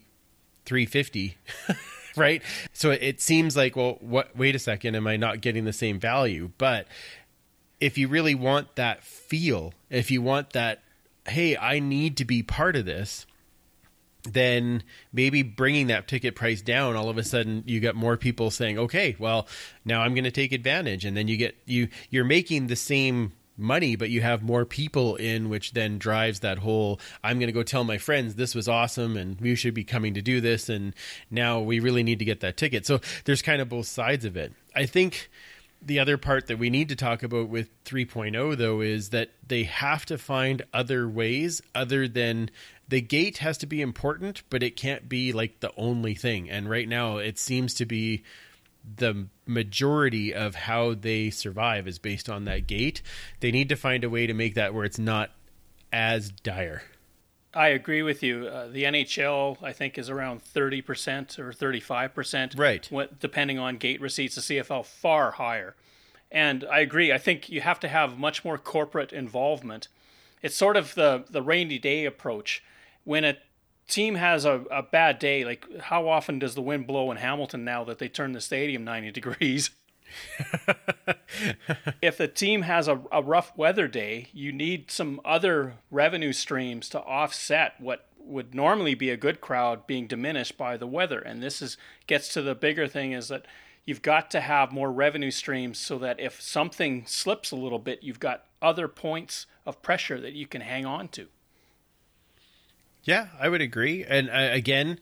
350 0.65 1.37
right? 2.15 2.41
So 2.73 2.91
it 2.91 3.21
seems 3.21 3.55
like 3.55 3.75
well 3.75 3.97
what 4.01 4.35
wait 4.35 4.55
a 4.55 4.59
second 4.59 4.95
am 4.95 5.07
i 5.07 5.17
not 5.17 5.41
getting 5.41 5.65
the 5.65 5.73
same 5.73 5.99
value? 5.99 6.51
But 6.57 6.87
if 7.81 7.97
you 7.97 8.07
really 8.07 8.35
want 8.35 8.75
that 8.75 9.03
feel, 9.03 9.73
if 9.89 10.11
you 10.11 10.21
want 10.21 10.51
that, 10.51 10.81
hey, 11.27 11.57
I 11.57 11.79
need 11.79 12.17
to 12.17 12.25
be 12.25 12.43
part 12.43 12.75
of 12.75 12.85
this, 12.85 13.25
then 14.23 14.83
maybe 15.11 15.41
bringing 15.41 15.87
that 15.87 16.07
ticket 16.07 16.35
price 16.35 16.61
down 16.61 16.95
all 16.95 17.09
of 17.09 17.17
a 17.17 17.23
sudden 17.23 17.63
you 17.65 17.79
get 17.79 17.95
more 17.95 18.17
people 18.17 18.51
saying 18.51 18.77
okay 18.77 19.15
well 19.17 19.47
now 19.83 20.01
i'm 20.01 20.13
going 20.13 20.25
to 20.25 20.29
take 20.29 20.51
advantage. 20.51 21.05
And 21.05 21.17
then 21.17 21.27
you 21.27 21.37
get 21.37 21.55
you 21.65 21.87
you're 22.11 22.23
making 22.23 22.67
the 22.67 22.75
same 22.75 23.33
money 23.57 23.95
but 23.95 24.11
you 24.11 24.21
have 24.21 24.43
more 24.43 24.63
people 24.63 25.15
in 25.15 25.49
which 25.49 25.73
then 25.73 25.97
drives 25.97 26.41
that 26.41 26.59
whole 26.59 26.99
i'm 27.23 27.37
going 27.37 27.47
to 27.47 27.53
go 27.53 27.63
tell 27.63 27.83
my 27.83 27.97
friends 27.97 28.35
this 28.35 28.55
was 28.55 28.67
awesome 28.67 29.17
and 29.17 29.39
we 29.41 29.55
should 29.55 29.73
be 29.73 29.83
coming 29.83 30.13
to 30.13 30.21
do 30.21 30.39
this 30.39 30.69
and 30.69 30.93
now 31.31 31.59
we 31.59 31.79
really 31.79 32.03
need 32.03 32.19
to 32.19 32.25
get 32.25 32.41
that 32.41 32.57
ticket. 32.57 32.85
So 32.85 32.99
there's 33.25 33.41
kind 33.41 33.59
of 33.59 33.69
both 33.69 33.87
sides 33.87 34.23
of 34.23 34.37
it. 34.37 34.53
I 34.75 34.85
think 34.85 35.29
the 35.81 35.99
other 35.99 36.17
part 36.17 36.47
that 36.47 36.59
we 36.59 36.69
need 36.69 36.89
to 36.89 36.95
talk 36.95 37.23
about 37.23 37.49
with 37.49 37.69
3.0 37.85 38.57
though 38.57 38.81
is 38.81 39.09
that 39.09 39.31
they 39.47 39.63
have 39.63 40.05
to 40.05 40.17
find 40.17 40.61
other 40.73 41.07
ways 41.07 41.61
other 41.73 42.07
than 42.07 42.49
the 42.87 43.01
gate 43.01 43.39
has 43.39 43.57
to 43.59 43.65
be 43.65 43.81
important 43.81 44.43
but 44.49 44.63
it 44.63 44.75
can't 44.75 45.09
be 45.09 45.33
like 45.33 45.59
the 45.59 45.71
only 45.77 46.13
thing. 46.13 46.49
And 46.49 46.69
right 46.69 46.87
now 46.87 47.17
it 47.17 47.39
seems 47.39 47.73
to 47.75 47.85
be 47.85 48.23
the 48.95 49.27
majority 49.45 50.33
of 50.33 50.55
how 50.55 50.93
they 50.93 51.29
survive 51.29 51.87
is 51.87 51.99
based 51.99 52.29
on 52.29 52.45
that 52.45 52.67
gate. 52.67 53.01
They 53.39 53.51
need 53.51 53.69
to 53.69 53.75
find 53.75 54.03
a 54.03 54.09
way 54.09 54.27
to 54.27 54.33
make 54.33 54.55
that 54.55 54.73
where 54.73 54.85
it's 54.85 54.99
not 54.99 55.31
as 55.91 56.31
dire 56.31 56.81
I 57.53 57.69
agree 57.69 58.01
with 58.01 58.23
you. 58.23 58.47
Uh, 58.47 58.67
the 58.67 58.83
NHL, 58.83 59.61
I 59.61 59.73
think, 59.73 59.97
is 59.97 60.09
around 60.09 60.41
30% 60.43 61.37
or 61.37 61.51
35%. 61.51 62.57
Right. 62.57 62.87
What, 62.89 63.19
depending 63.19 63.59
on 63.59 63.77
gate 63.77 63.99
receipts, 63.99 64.35
the 64.35 64.41
CFL 64.41 64.85
far 64.85 65.31
higher. 65.31 65.75
And 66.31 66.63
I 66.71 66.79
agree. 66.79 67.11
I 67.11 67.17
think 67.17 67.49
you 67.49 67.61
have 67.61 67.79
to 67.81 67.89
have 67.89 68.17
much 68.17 68.45
more 68.45 68.57
corporate 68.57 69.11
involvement. 69.11 69.89
It's 70.41 70.55
sort 70.55 70.77
of 70.77 70.95
the, 70.95 71.25
the 71.29 71.41
rainy 71.41 71.77
day 71.77 72.05
approach. 72.05 72.63
When 73.03 73.25
a 73.25 73.37
team 73.87 74.15
has 74.15 74.45
a, 74.45 74.63
a 74.71 74.81
bad 74.81 75.19
day, 75.19 75.43
like 75.43 75.65
how 75.81 76.07
often 76.07 76.39
does 76.39 76.55
the 76.55 76.61
wind 76.61 76.87
blow 76.87 77.11
in 77.11 77.17
Hamilton 77.17 77.65
now 77.65 77.83
that 77.83 77.99
they 77.99 78.07
turn 78.07 78.31
the 78.31 78.41
stadium 78.41 78.85
90 78.85 79.11
degrees? 79.21 79.71
if 82.01 82.17
the 82.17 82.27
team 82.27 82.63
has 82.63 82.87
a, 82.87 83.01
a 83.11 83.21
rough 83.21 83.55
weather 83.57 83.87
day, 83.87 84.27
you 84.33 84.51
need 84.51 84.91
some 84.91 85.21
other 85.23 85.75
revenue 85.89 86.33
streams 86.33 86.89
to 86.89 86.99
offset 87.01 87.73
what 87.79 88.07
would 88.17 88.53
normally 88.55 88.95
be 88.95 89.09
a 89.09 89.17
good 89.17 89.41
crowd 89.41 89.87
being 89.87 90.07
diminished 90.07 90.57
by 90.57 90.77
the 90.77 90.87
weather. 90.87 91.19
And 91.19 91.41
this 91.41 91.61
is 91.61 91.77
gets 92.07 92.33
to 92.33 92.41
the 92.41 92.55
bigger 92.55 92.87
thing 92.87 93.11
is 93.11 93.27
that 93.29 93.45
you've 93.85 94.01
got 94.01 94.31
to 94.31 94.41
have 94.41 94.71
more 94.71 94.91
revenue 94.91 95.31
streams 95.31 95.79
so 95.79 95.97
that 95.99 96.19
if 96.19 96.41
something 96.41 97.05
slips 97.05 97.51
a 97.51 97.55
little 97.55 97.79
bit, 97.79 98.03
you've 98.03 98.19
got 98.19 98.45
other 98.61 98.87
points 98.87 99.47
of 99.65 99.81
pressure 99.81 100.19
that 100.21 100.33
you 100.33 100.47
can 100.47 100.61
hang 100.61 100.85
on 100.85 101.07
to. 101.09 101.27
Yeah, 103.03 103.27
I 103.39 103.49
would 103.49 103.61
agree. 103.61 104.03
And 104.03 104.29
uh, 104.29 104.49
again, 104.51 104.99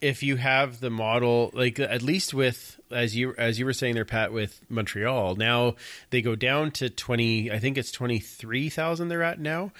if 0.00 0.22
you 0.22 0.36
have 0.36 0.80
the 0.80 0.90
model 0.90 1.50
like 1.54 1.78
at 1.78 2.02
least 2.02 2.34
with 2.34 2.75
as 2.90 3.16
you 3.16 3.34
as 3.36 3.58
you 3.58 3.64
were 3.64 3.72
saying 3.72 3.94
there 3.94 4.04
Pat 4.04 4.32
with 4.32 4.60
Montreal, 4.68 5.36
now 5.36 5.76
they 6.10 6.22
go 6.22 6.34
down 6.34 6.70
to 6.72 6.88
20 6.88 7.50
I 7.50 7.58
think 7.58 7.78
it's 7.78 7.90
23,000 7.92 9.08
they're 9.08 9.22
at 9.22 9.40
now. 9.40 9.72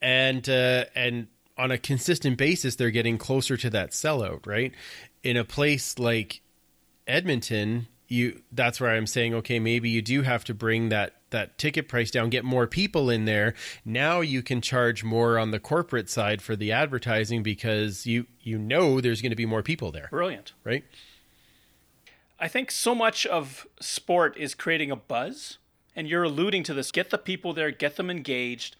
And 0.00 0.48
uh 0.48 0.86
and 0.94 1.28
on 1.56 1.70
a 1.70 1.78
consistent 1.78 2.38
basis 2.38 2.76
they're 2.76 2.90
getting 2.90 3.18
closer 3.18 3.56
to 3.56 3.70
that 3.70 3.90
sellout, 3.90 4.46
right? 4.46 4.72
In 5.22 5.36
a 5.36 5.44
place 5.44 5.98
like 5.98 6.40
Edmonton, 7.06 7.88
you 8.08 8.42
that's 8.52 8.80
where 8.80 8.90
I'm 8.90 9.06
saying 9.06 9.34
okay, 9.34 9.58
maybe 9.58 9.90
you 9.90 10.02
do 10.02 10.22
have 10.22 10.44
to 10.44 10.54
bring 10.54 10.88
that 10.88 11.14
that 11.30 11.58
ticket 11.58 11.88
price 11.88 12.10
down, 12.10 12.30
get 12.30 12.44
more 12.44 12.66
people 12.66 13.10
in 13.10 13.24
there. 13.24 13.54
Now 13.84 14.20
you 14.20 14.42
can 14.42 14.60
charge 14.60 15.02
more 15.02 15.38
on 15.38 15.50
the 15.50 15.58
corporate 15.58 16.08
side 16.08 16.40
for 16.40 16.54
the 16.54 16.72
advertising 16.72 17.42
because 17.42 18.06
you 18.06 18.26
you 18.40 18.58
know 18.58 19.00
there's 19.00 19.20
going 19.20 19.30
to 19.30 19.36
be 19.36 19.46
more 19.46 19.62
people 19.62 19.90
there. 19.90 20.08
Brilliant. 20.10 20.52
Right? 20.64 20.84
I 22.42 22.48
think 22.48 22.70
so 22.70 22.94
much 22.94 23.24
of 23.24 23.66
sport 23.80 24.36
is 24.36 24.54
creating 24.54 24.90
a 24.90 24.96
buzz 24.96 25.58
and 25.96 26.08
you're 26.08 26.24
alluding 26.24 26.64
to 26.64 26.74
this. 26.74 26.90
Get 26.90 27.10
the 27.10 27.18
people 27.18 27.54
there, 27.54 27.70
get 27.70 27.96
them 27.96 28.10
engaged 28.10 28.76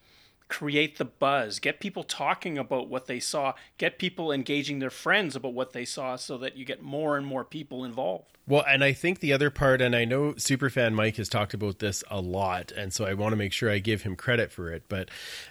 create 0.53 0.99
the 0.99 1.05
buzz, 1.07 1.59
get 1.59 1.81
people 1.81 2.05
talking 2.05 2.59
about 2.59 2.87
what 2.87 3.07
they 3.07 3.19
saw, 3.19 3.55
get 3.79 3.99
people 3.99 4.31
engaging 4.31 4.81
their 4.81 4.91
friends 4.91 5.35
about 5.35 5.55
what 5.55 5.73
they 5.73 5.87
saw 5.87 6.15
so 6.15 6.37
that 6.37 6.59
you 6.59 6.65
get 6.67 6.83
more 6.83 7.17
and 7.17 7.27
more 7.27 7.43
people 7.43 7.87
involved. 7.87 8.37
Well, 8.47 8.63
and 8.69 8.85
I 8.85 8.93
think 8.93 9.21
the 9.21 9.33
other 9.33 9.49
part, 9.49 9.81
and 9.81 9.97
I 9.97 10.05
know 10.05 10.35
Superfan 10.35 10.93
Mike 10.93 11.17
has 11.17 11.31
talked 11.31 11.55
about 11.55 11.79
this 11.79 12.05
a 12.11 12.21
lot, 12.21 12.71
and 12.71 12.93
so 12.93 13.07
I 13.07 13.15
want 13.15 13.33
to 13.33 13.37
make 13.37 13.55
sure 13.55 13.71
I 13.71 13.79
give 13.79 14.03
him 14.03 14.15
credit 14.15 14.53
for 14.53 14.71
it, 14.71 14.83
but 14.91 15.09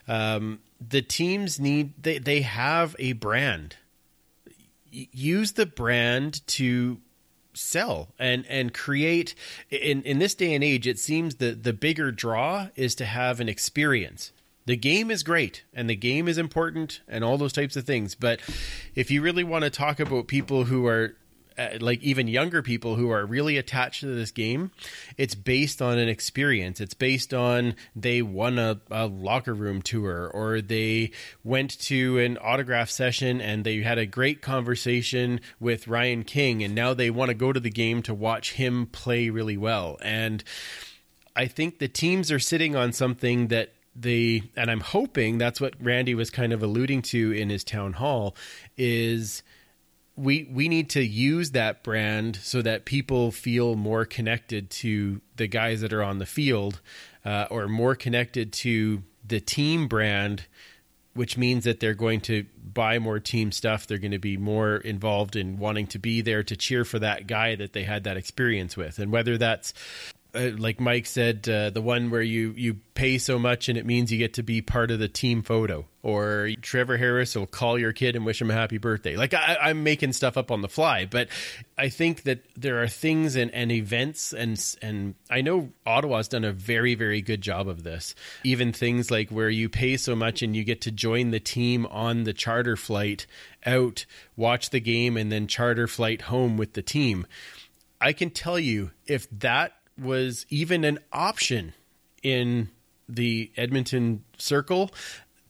um, 0.07 0.59
the 0.79 1.01
teams 1.01 1.59
need, 1.59 1.93
they, 2.03 2.19
they 2.19 2.41
have 2.41 2.95
a 2.99 3.13
brand. 3.13 3.77
Use 4.91 5.53
the 5.53 5.65
brand 5.65 6.45
to 6.47 6.99
sell 7.53 8.09
and 8.17 8.45
and 8.47 8.73
create 8.73 9.35
in 9.69 10.01
in 10.03 10.19
this 10.19 10.35
day 10.35 10.53
and 10.53 10.63
age 10.63 10.87
it 10.87 10.99
seems 10.99 11.35
that 11.35 11.63
the 11.63 11.73
bigger 11.73 12.11
draw 12.11 12.67
is 12.75 12.95
to 12.95 13.05
have 13.05 13.39
an 13.39 13.49
experience. 13.49 14.31
The 14.65 14.77
game 14.77 15.09
is 15.09 15.23
great 15.23 15.63
and 15.73 15.89
the 15.89 15.95
game 15.95 16.27
is 16.27 16.37
important 16.37 17.01
and 17.07 17.23
all 17.23 17.37
those 17.37 17.53
types 17.53 17.75
of 17.75 17.85
things 17.85 18.15
but 18.15 18.39
if 18.95 19.09
you 19.09 19.21
really 19.21 19.43
want 19.43 19.63
to 19.63 19.69
talk 19.69 19.99
about 19.99 20.27
people 20.27 20.65
who 20.65 20.85
are 20.85 21.15
uh, 21.57 21.69
like 21.79 22.01
even 22.01 22.27
younger 22.27 22.61
people 22.61 22.95
who 22.95 23.09
are 23.09 23.25
really 23.25 23.57
attached 23.57 24.01
to 24.01 24.07
this 24.07 24.31
game 24.31 24.71
it's 25.17 25.35
based 25.35 25.81
on 25.81 25.97
an 25.97 26.09
experience. 26.09 26.79
It's 26.81 26.93
based 26.93 27.33
on 27.33 27.75
they 27.95 28.21
won 28.21 28.57
a, 28.57 28.79
a 28.89 29.07
locker 29.07 29.53
room 29.53 29.81
tour 29.81 30.29
or 30.33 30.61
they 30.61 31.11
went 31.43 31.79
to 31.81 32.19
an 32.19 32.37
autograph 32.39 32.89
session 32.89 33.41
and 33.41 33.63
they 33.63 33.81
had 33.81 33.97
a 33.97 34.05
great 34.05 34.41
conversation 34.41 35.41
with 35.59 35.87
Ryan 35.87 36.23
King 36.23 36.63
and 36.63 36.73
now 36.73 36.93
they 36.93 37.09
want 37.09 37.29
to 37.29 37.35
go 37.35 37.53
to 37.53 37.59
the 37.59 37.69
game 37.69 38.01
to 38.03 38.13
watch 38.13 38.53
him 38.53 38.87
play 38.87 39.29
really 39.29 39.57
well. 39.57 39.97
And 40.01 40.43
I 41.35 41.47
think 41.47 41.79
the 41.79 41.87
teams 41.87 42.31
are 42.31 42.39
sitting 42.39 42.75
on 42.75 42.93
something 42.93 43.47
that 43.47 43.73
the 43.95 44.43
and 44.55 44.71
I'm 44.71 44.79
hoping 44.79 45.37
that's 45.37 45.59
what 45.59 45.73
Randy 45.81 46.15
was 46.15 46.29
kind 46.29 46.53
of 46.53 46.63
alluding 46.63 47.01
to 47.03 47.31
in 47.33 47.49
his 47.49 47.63
town 47.63 47.93
hall 47.93 48.35
is 48.77 49.43
we 50.15 50.49
we 50.51 50.67
need 50.67 50.89
to 50.91 51.03
use 51.03 51.51
that 51.51 51.83
brand 51.83 52.35
so 52.37 52.61
that 52.61 52.85
people 52.85 53.31
feel 53.31 53.75
more 53.75 54.05
connected 54.05 54.69
to 54.69 55.21
the 55.37 55.47
guys 55.47 55.81
that 55.81 55.93
are 55.93 56.03
on 56.03 56.19
the 56.19 56.25
field 56.25 56.81
uh, 57.25 57.47
or 57.49 57.67
more 57.67 57.95
connected 57.95 58.51
to 58.51 59.03
the 59.25 59.39
team 59.39 59.87
brand 59.87 60.45
which 61.13 61.37
means 61.37 61.65
that 61.65 61.79
they're 61.79 61.93
going 61.93 62.21
to 62.21 62.45
buy 62.73 62.97
more 62.97 63.19
team 63.19 63.51
stuff. 63.51 63.85
They're 63.85 63.97
going 63.97 64.11
to 64.11 64.19
be 64.19 64.37
more 64.37 64.77
involved 64.77 65.35
in 65.35 65.57
wanting 65.57 65.87
to 65.87 65.99
be 65.99 66.21
there 66.21 66.43
to 66.43 66.55
cheer 66.55 66.85
for 66.85 66.99
that 66.99 67.27
guy 67.27 67.55
that 67.55 67.73
they 67.73 67.83
had 67.83 68.05
that 68.05 68.17
experience 68.17 68.77
with. 68.77 68.97
And 68.97 69.11
whether 69.11 69.37
that's 69.37 69.73
uh, 70.33 70.51
like 70.57 70.79
Mike 70.79 71.05
said, 71.05 71.47
uh, 71.49 71.69
the 71.71 71.81
one 71.81 72.09
where 72.09 72.21
you 72.21 72.53
you 72.55 72.75
pay 72.93 73.17
so 73.17 73.37
much 73.37 73.67
and 73.67 73.77
it 73.77 73.85
means 73.85 74.11
you 74.11 74.17
get 74.17 74.35
to 74.35 74.43
be 74.43 74.61
part 74.61 74.89
of 74.89 74.99
the 74.99 75.09
team 75.09 75.41
photo, 75.41 75.85
or 76.03 76.51
Trevor 76.61 76.95
Harris 76.95 77.35
will 77.35 77.45
call 77.45 77.77
your 77.77 77.91
kid 77.91 78.15
and 78.15 78.25
wish 78.25 78.41
him 78.41 78.49
a 78.49 78.53
happy 78.53 78.77
birthday. 78.77 79.17
Like 79.17 79.33
I, 79.33 79.69
am 79.69 79.83
making 79.83 80.13
stuff 80.13 80.37
up 80.37 80.49
on 80.49 80.61
the 80.61 80.69
fly, 80.69 81.05
but 81.05 81.27
I 81.77 81.89
think 81.89 82.23
that 82.23 82.45
there 82.55 82.81
are 82.81 82.87
things 82.87 83.35
and, 83.35 83.51
and 83.51 83.71
events 83.73 84.31
and 84.31 84.63
and 84.81 85.15
I 85.29 85.41
know 85.41 85.71
Ottawa's 85.85 86.29
done 86.29 86.45
a 86.45 86.53
very 86.53 86.95
very 86.95 87.21
good 87.21 87.41
job 87.41 87.67
of 87.67 87.83
this. 87.83 88.15
Even 88.45 88.71
things 88.71 89.11
like 89.11 89.31
where 89.31 89.49
you 89.49 89.67
pay 89.67 89.97
so 89.97 90.15
much 90.15 90.41
and 90.41 90.55
you 90.55 90.63
get 90.63 90.81
to 90.81 90.91
join 90.91 91.31
the 91.31 91.41
team 91.41 91.85
on 91.87 92.23
the 92.23 92.33
charter 92.33 92.77
flight 92.77 93.27
out, 93.65 94.05
watch 94.37 94.69
the 94.69 94.79
game, 94.79 95.17
and 95.17 95.29
then 95.29 95.47
charter 95.47 95.87
flight 95.87 96.21
home 96.23 96.55
with 96.55 96.73
the 96.73 96.81
team. 96.81 97.27
I 97.99 98.13
can 98.13 98.31
tell 98.31 98.57
you 98.57 98.91
if 99.05 99.27
that 99.39 99.73
was 100.01 100.45
even 100.49 100.83
an 100.83 100.99
option 101.13 101.73
in 102.23 102.69
the 103.07 103.51
Edmonton 103.57 104.23
circle, 104.37 104.91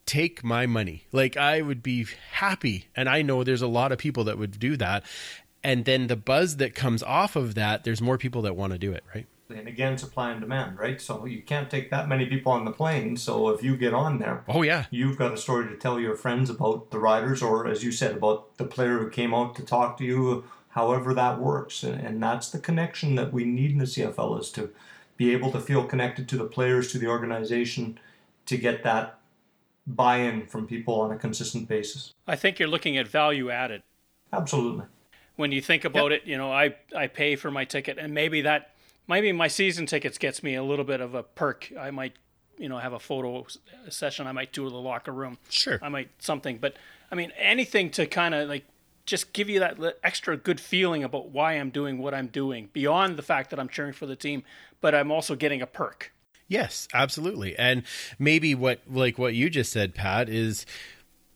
take 0.06 0.44
my 0.44 0.66
money. 0.66 1.06
Like 1.12 1.38
I 1.38 1.62
would 1.62 1.82
be 1.82 2.06
happy. 2.32 2.88
And 2.96 3.08
I 3.08 3.22
know 3.22 3.44
there's 3.44 3.62
a 3.62 3.68
lot 3.68 3.92
of 3.92 3.98
people 3.98 4.26
that 4.26 4.38
would 4.38 4.60
do 4.60 4.76
that. 4.78 5.04
And 5.64 5.86
then 5.86 6.08
the 6.08 6.16
buzz 6.16 6.58
that 6.58 6.74
comes 6.74 7.04
off 7.04 7.36
of 7.36 7.56
that, 7.56 7.84
there's 7.84 8.02
more 8.02 8.18
people 8.18 8.42
that 8.44 8.56
want 8.56 8.74
to 8.74 8.80
do 8.80 8.92
it, 8.92 9.04
right? 9.14 9.28
And 9.50 9.68
again, 9.68 9.98
supply 9.98 10.32
and 10.32 10.40
demand, 10.42 10.80
right? 10.80 11.00
So 11.00 11.26
you 11.26 11.42
can't 11.42 11.70
take 11.70 11.92
that 11.92 12.08
many 12.08 12.26
people 12.26 12.52
on 12.52 12.66
the 12.66 12.72
plane. 12.72 13.18
So 13.18 13.50
if 13.50 13.62
you 13.62 13.76
get 13.76 13.94
on 13.94 14.18
there, 14.18 14.44
oh 14.48 14.62
yeah, 14.62 14.86
you've 14.92 15.18
got 15.18 15.34
a 15.34 15.38
story 15.38 15.68
to 15.68 15.76
tell 15.76 16.00
your 16.00 16.16
friends 16.16 16.50
about 16.50 16.90
the 16.92 17.00
riders, 17.00 17.44
or 17.44 17.68
as 17.68 17.84
you 17.84 17.92
said, 17.92 18.16
about 18.16 18.58
the 18.58 18.64
player 18.64 18.98
who 19.00 19.10
came 19.10 19.34
out 19.34 19.56
to 19.56 19.66
talk 19.66 19.98
to 19.98 20.06
you, 20.06 20.46
however 20.72 21.14
that 21.14 21.40
works. 21.40 21.84
And, 21.84 22.02
and 22.02 22.24
that's 22.24 22.50
the 22.50 22.60
connection 22.60 23.16
that 23.16 23.32
we 23.32 23.46
need 23.46 23.72
in 23.72 23.78
the 23.78 23.86
CFL 23.86 24.40
is 24.40 24.50
to 24.52 24.72
be 25.18 25.32
able 25.32 25.52
to 25.52 25.60
feel 25.60 25.86
connected 25.86 26.28
to 26.30 26.38
the 26.38 26.46
players, 26.46 26.92
to 26.92 26.98
the 26.98 27.08
organization, 27.08 28.00
to 28.48 28.58
get 28.58 28.84
that 28.84 29.20
buy-in 29.86 30.46
from 30.48 30.68
people 30.68 31.00
on 31.00 31.12
a 31.12 31.18
consistent 31.18 31.68
basis. 31.68 32.14
I 32.28 32.36
think 32.36 32.60
you're 32.60 32.70
looking 32.70 32.98
at 32.98 33.08
value 33.08 33.50
added. 33.50 33.84
Absolutely. 34.34 34.86
When 35.36 35.52
you 35.52 35.62
think 35.62 35.86
about 35.86 36.12
yep. 36.12 36.22
it, 36.22 36.28
you 36.28 36.38
know, 36.38 36.52
I 36.52 36.76
I 36.96 37.08
pay 37.08 37.36
for 37.36 37.52
my 37.52 37.66
ticket 37.66 37.98
and 37.98 38.14
maybe 38.14 38.42
that 38.42 38.76
maybe 39.08 39.32
my 39.32 39.48
season 39.48 39.86
tickets 39.86 40.18
gets 40.18 40.44
me 40.44 40.56
a 40.56 40.64
little 40.64 40.86
bit 40.86 41.02
of 41.02 41.16
a 41.16 41.24
perk. 41.24 41.72
I 41.80 41.92
might, 41.92 42.14
you 42.58 42.70
know, 42.70 42.78
have 42.78 42.94
a 42.94 43.00
photo 43.00 43.46
session 43.90 44.28
I 44.28 44.32
might 44.32 44.54
do 44.54 44.68
in 44.68 44.74
the 44.74 44.80
locker 44.80 45.12
room. 45.12 45.38
Sure. 45.50 45.80
I 45.82 45.90
might 45.90 46.10
something, 46.20 46.58
but 46.58 46.76
I 47.12 47.16
mean 47.16 47.32
anything 47.38 47.90
to 47.92 48.06
kind 48.06 48.36
of 48.36 48.48
like 48.48 48.66
just 49.12 49.34
give 49.34 49.50
you 49.50 49.60
that 49.60 49.78
extra 50.04 50.36
good 50.38 50.60
feeling 50.60 51.04
about 51.04 51.30
why 51.30 51.54
I'm 51.54 51.70
doing 51.70 52.00
what 52.00 52.14
I'm 52.14 52.28
doing 52.28 52.70
beyond 52.74 53.18
the 53.18 53.22
fact 53.22 53.52
that 53.52 53.60
I'm 53.60 53.70
cheering 53.70 53.94
for 53.94 54.06
the 54.08 54.16
team, 54.16 54.44
but 54.80 54.96
I'm 54.96 55.12
also 55.12 55.36
getting 55.36 55.62
a 55.62 55.68
perk. 55.68 56.14
Yes, 56.48 56.88
absolutely. 56.94 57.58
And 57.58 57.84
maybe 58.18 58.56
what 58.56 58.82
like 58.90 59.18
what 59.20 59.36
you 59.36 59.50
just 59.50 59.72
said 59.72 59.94
Pat 59.94 60.30
is 60.30 60.66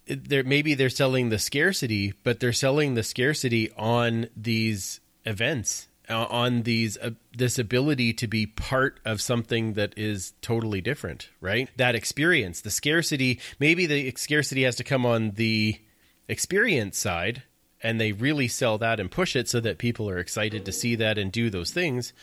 there 0.08 0.44
maybe 0.44 0.74
they're 0.74 0.90
selling 0.90 1.30
the 1.30 1.38
scarcity, 1.38 2.14
but 2.24 2.40
they're 2.40 2.54
selling 2.54 2.96
the 2.96 3.04
scarcity 3.04 3.72
on 3.78 4.28
these 4.36 5.02
events 5.26 5.88
uh, 6.10 6.26
on 6.26 6.64
these 6.64 6.98
uh, 6.98 7.12
this 7.36 7.60
ability 7.60 8.14
to 8.14 8.28
be 8.28 8.46
part 8.46 9.00
of 9.04 9.22
something 9.22 9.74
that 9.74 9.94
is 9.98 10.34
totally 10.42 10.82
different, 10.82 11.30
right? 11.42 11.70
That 11.78 11.96
experience, 11.96 12.62
the 12.62 12.72
scarcity, 12.72 13.40
maybe 13.60 13.86
the 13.86 14.14
scarcity 14.16 14.64
has 14.64 14.76
to 14.78 14.84
come 14.84 15.06
on 15.06 15.32
the 15.32 15.80
experience 16.28 16.98
side 16.98 17.44
and 17.86 18.02
they 18.02 18.14
really 18.14 18.48
sell 18.48 18.80
that 18.80 19.00
and 19.00 19.12
push 19.12 19.36
it 19.36 19.48
so 19.48 19.60
that 19.60 19.78
people 19.78 20.10
are 20.10 20.18
excited 20.18 20.66
to 20.66 20.72
see 20.72 20.96
that 20.96 21.20
and 21.20 21.32
do 21.32 21.52
those 21.52 21.70
things. 21.70 22.14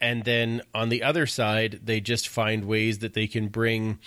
And 0.00 0.24
then 0.24 0.62
on 0.74 0.88
the 0.88 1.02
other 1.02 1.26
side, 1.26 1.80
they 1.84 2.00
just 2.00 2.26
find 2.26 2.64
ways 2.64 3.00
that 3.00 3.12
they 3.12 3.26
can 3.26 3.48
bring, 3.48 3.98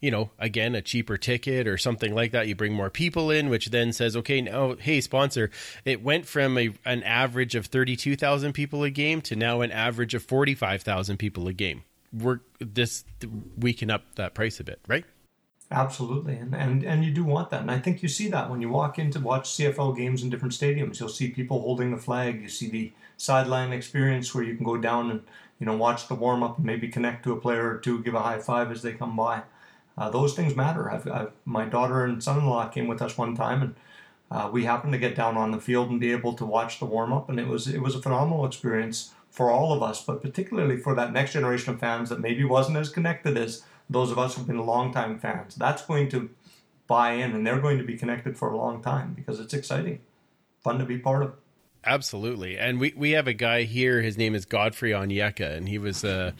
you 0.00 0.10
know, 0.10 0.30
again, 0.40 0.74
a 0.74 0.82
cheaper 0.82 1.16
ticket 1.16 1.68
or 1.68 1.78
something 1.78 2.12
like 2.12 2.32
that. 2.32 2.48
You 2.48 2.56
bring 2.56 2.72
more 2.72 2.90
people 2.90 3.30
in, 3.30 3.48
which 3.48 3.70
then 3.70 3.92
says, 3.92 4.16
okay, 4.16 4.40
now, 4.40 4.74
hey, 4.74 5.00
sponsor, 5.00 5.52
it 5.84 6.02
went 6.02 6.26
from 6.26 6.58
a, 6.58 6.70
an 6.84 7.04
average 7.04 7.54
of 7.54 7.66
32,000 7.66 8.52
people 8.54 8.82
a 8.82 8.90
game 8.90 9.20
to 9.22 9.36
now 9.36 9.60
an 9.60 9.70
average 9.70 10.14
of 10.14 10.24
45,000 10.24 11.16
people 11.16 11.46
a 11.46 11.52
game. 11.52 11.84
We're 12.12 12.40
this, 12.58 13.04
we 13.56 13.72
can 13.72 13.88
up 13.88 14.02
that 14.16 14.34
price 14.34 14.58
a 14.58 14.64
bit, 14.64 14.80
right? 14.88 15.04
Absolutely, 15.70 16.36
and, 16.36 16.54
and 16.54 16.84
and 16.84 17.04
you 17.04 17.10
do 17.10 17.24
want 17.24 17.50
that, 17.50 17.62
and 17.62 17.70
I 17.70 17.78
think 17.80 18.02
you 18.02 18.08
see 18.08 18.28
that 18.28 18.48
when 18.50 18.60
you 18.60 18.68
walk 18.68 18.98
in 18.98 19.10
to 19.10 19.18
watch 19.18 19.48
CFL 19.50 19.96
games 19.96 20.22
in 20.22 20.30
different 20.30 20.54
stadiums. 20.54 21.00
You'll 21.00 21.08
see 21.08 21.30
people 21.30 21.60
holding 21.60 21.90
the 21.90 21.96
flag. 21.96 22.40
You 22.42 22.48
see 22.48 22.68
the 22.68 22.92
sideline 23.16 23.72
experience 23.72 24.34
where 24.34 24.44
you 24.44 24.54
can 24.56 24.64
go 24.64 24.76
down 24.76 25.10
and 25.10 25.22
you 25.58 25.66
know 25.66 25.76
watch 25.76 26.06
the 26.06 26.14
warm 26.14 26.42
up 26.42 26.58
and 26.58 26.66
maybe 26.66 26.88
connect 26.88 27.24
to 27.24 27.32
a 27.32 27.40
player 27.40 27.68
or 27.68 27.78
two, 27.78 28.02
give 28.02 28.14
a 28.14 28.20
high 28.22 28.38
five 28.38 28.70
as 28.70 28.82
they 28.82 28.92
come 28.92 29.16
by. 29.16 29.42
Uh, 29.96 30.10
those 30.10 30.34
things 30.34 30.54
matter. 30.56 30.90
I've, 30.90 31.08
I've, 31.08 31.32
my 31.44 31.64
daughter 31.64 32.04
and 32.04 32.22
son-in-law 32.22 32.68
came 32.68 32.86
with 32.88 33.02
us 33.02 33.18
one 33.18 33.34
time, 33.34 33.62
and 33.62 33.74
Uh, 34.30 34.48
we 34.52 34.64
happened 34.64 34.92
to 34.92 34.98
get 34.98 35.14
down 35.14 35.36
on 35.36 35.50
the 35.52 35.60
field 35.60 35.90
and 35.90 36.00
be 36.00 36.10
able 36.12 36.32
to 36.34 36.44
watch 36.44 36.78
the 36.78 36.84
warm 36.86 37.12
up, 37.12 37.28
and 37.28 37.38
it 37.38 37.46
was 37.46 37.68
it 37.68 37.80
was 37.80 37.94
a 37.94 38.02
phenomenal 38.02 38.44
experience 38.46 39.12
for 39.30 39.50
all 39.50 39.72
of 39.72 39.82
us, 39.82 40.02
but 40.04 40.22
particularly 40.22 40.76
for 40.76 40.94
that 40.94 41.12
next 41.12 41.32
generation 41.32 41.74
of 41.74 41.80
fans 41.80 42.08
that 42.08 42.20
maybe 42.20 42.44
wasn't 42.44 42.76
as 42.76 42.88
connected 42.88 43.36
as 43.36 43.62
those 43.88 44.10
of 44.10 44.18
us 44.18 44.34
who've 44.34 44.46
been 44.46 44.64
longtime 44.64 45.18
fans. 45.18 45.54
That's 45.54 45.82
going 45.82 46.08
to 46.10 46.30
buy 46.86 47.12
in, 47.12 47.32
and 47.32 47.46
they're 47.46 47.60
going 47.60 47.78
to 47.78 47.84
be 47.84 47.96
connected 47.96 48.36
for 48.36 48.50
a 48.50 48.56
long 48.56 48.82
time 48.82 49.14
because 49.14 49.40
it's 49.40 49.54
exciting, 49.54 50.00
fun 50.62 50.78
to 50.78 50.84
be 50.84 50.98
part 50.98 51.22
of. 51.22 51.34
Absolutely. 51.86 52.58
And 52.58 52.80
we, 52.80 52.94
we 52.96 53.10
have 53.10 53.26
a 53.26 53.34
guy 53.34 53.64
here. 53.64 54.00
His 54.00 54.16
name 54.16 54.34
is 54.34 54.46
Godfrey 54.46 54.92
Onyeka, 54.92 55.56
and 55.56 55.68
he 55.68 55.78
was 55.78 56.02
a, 56.02 56.34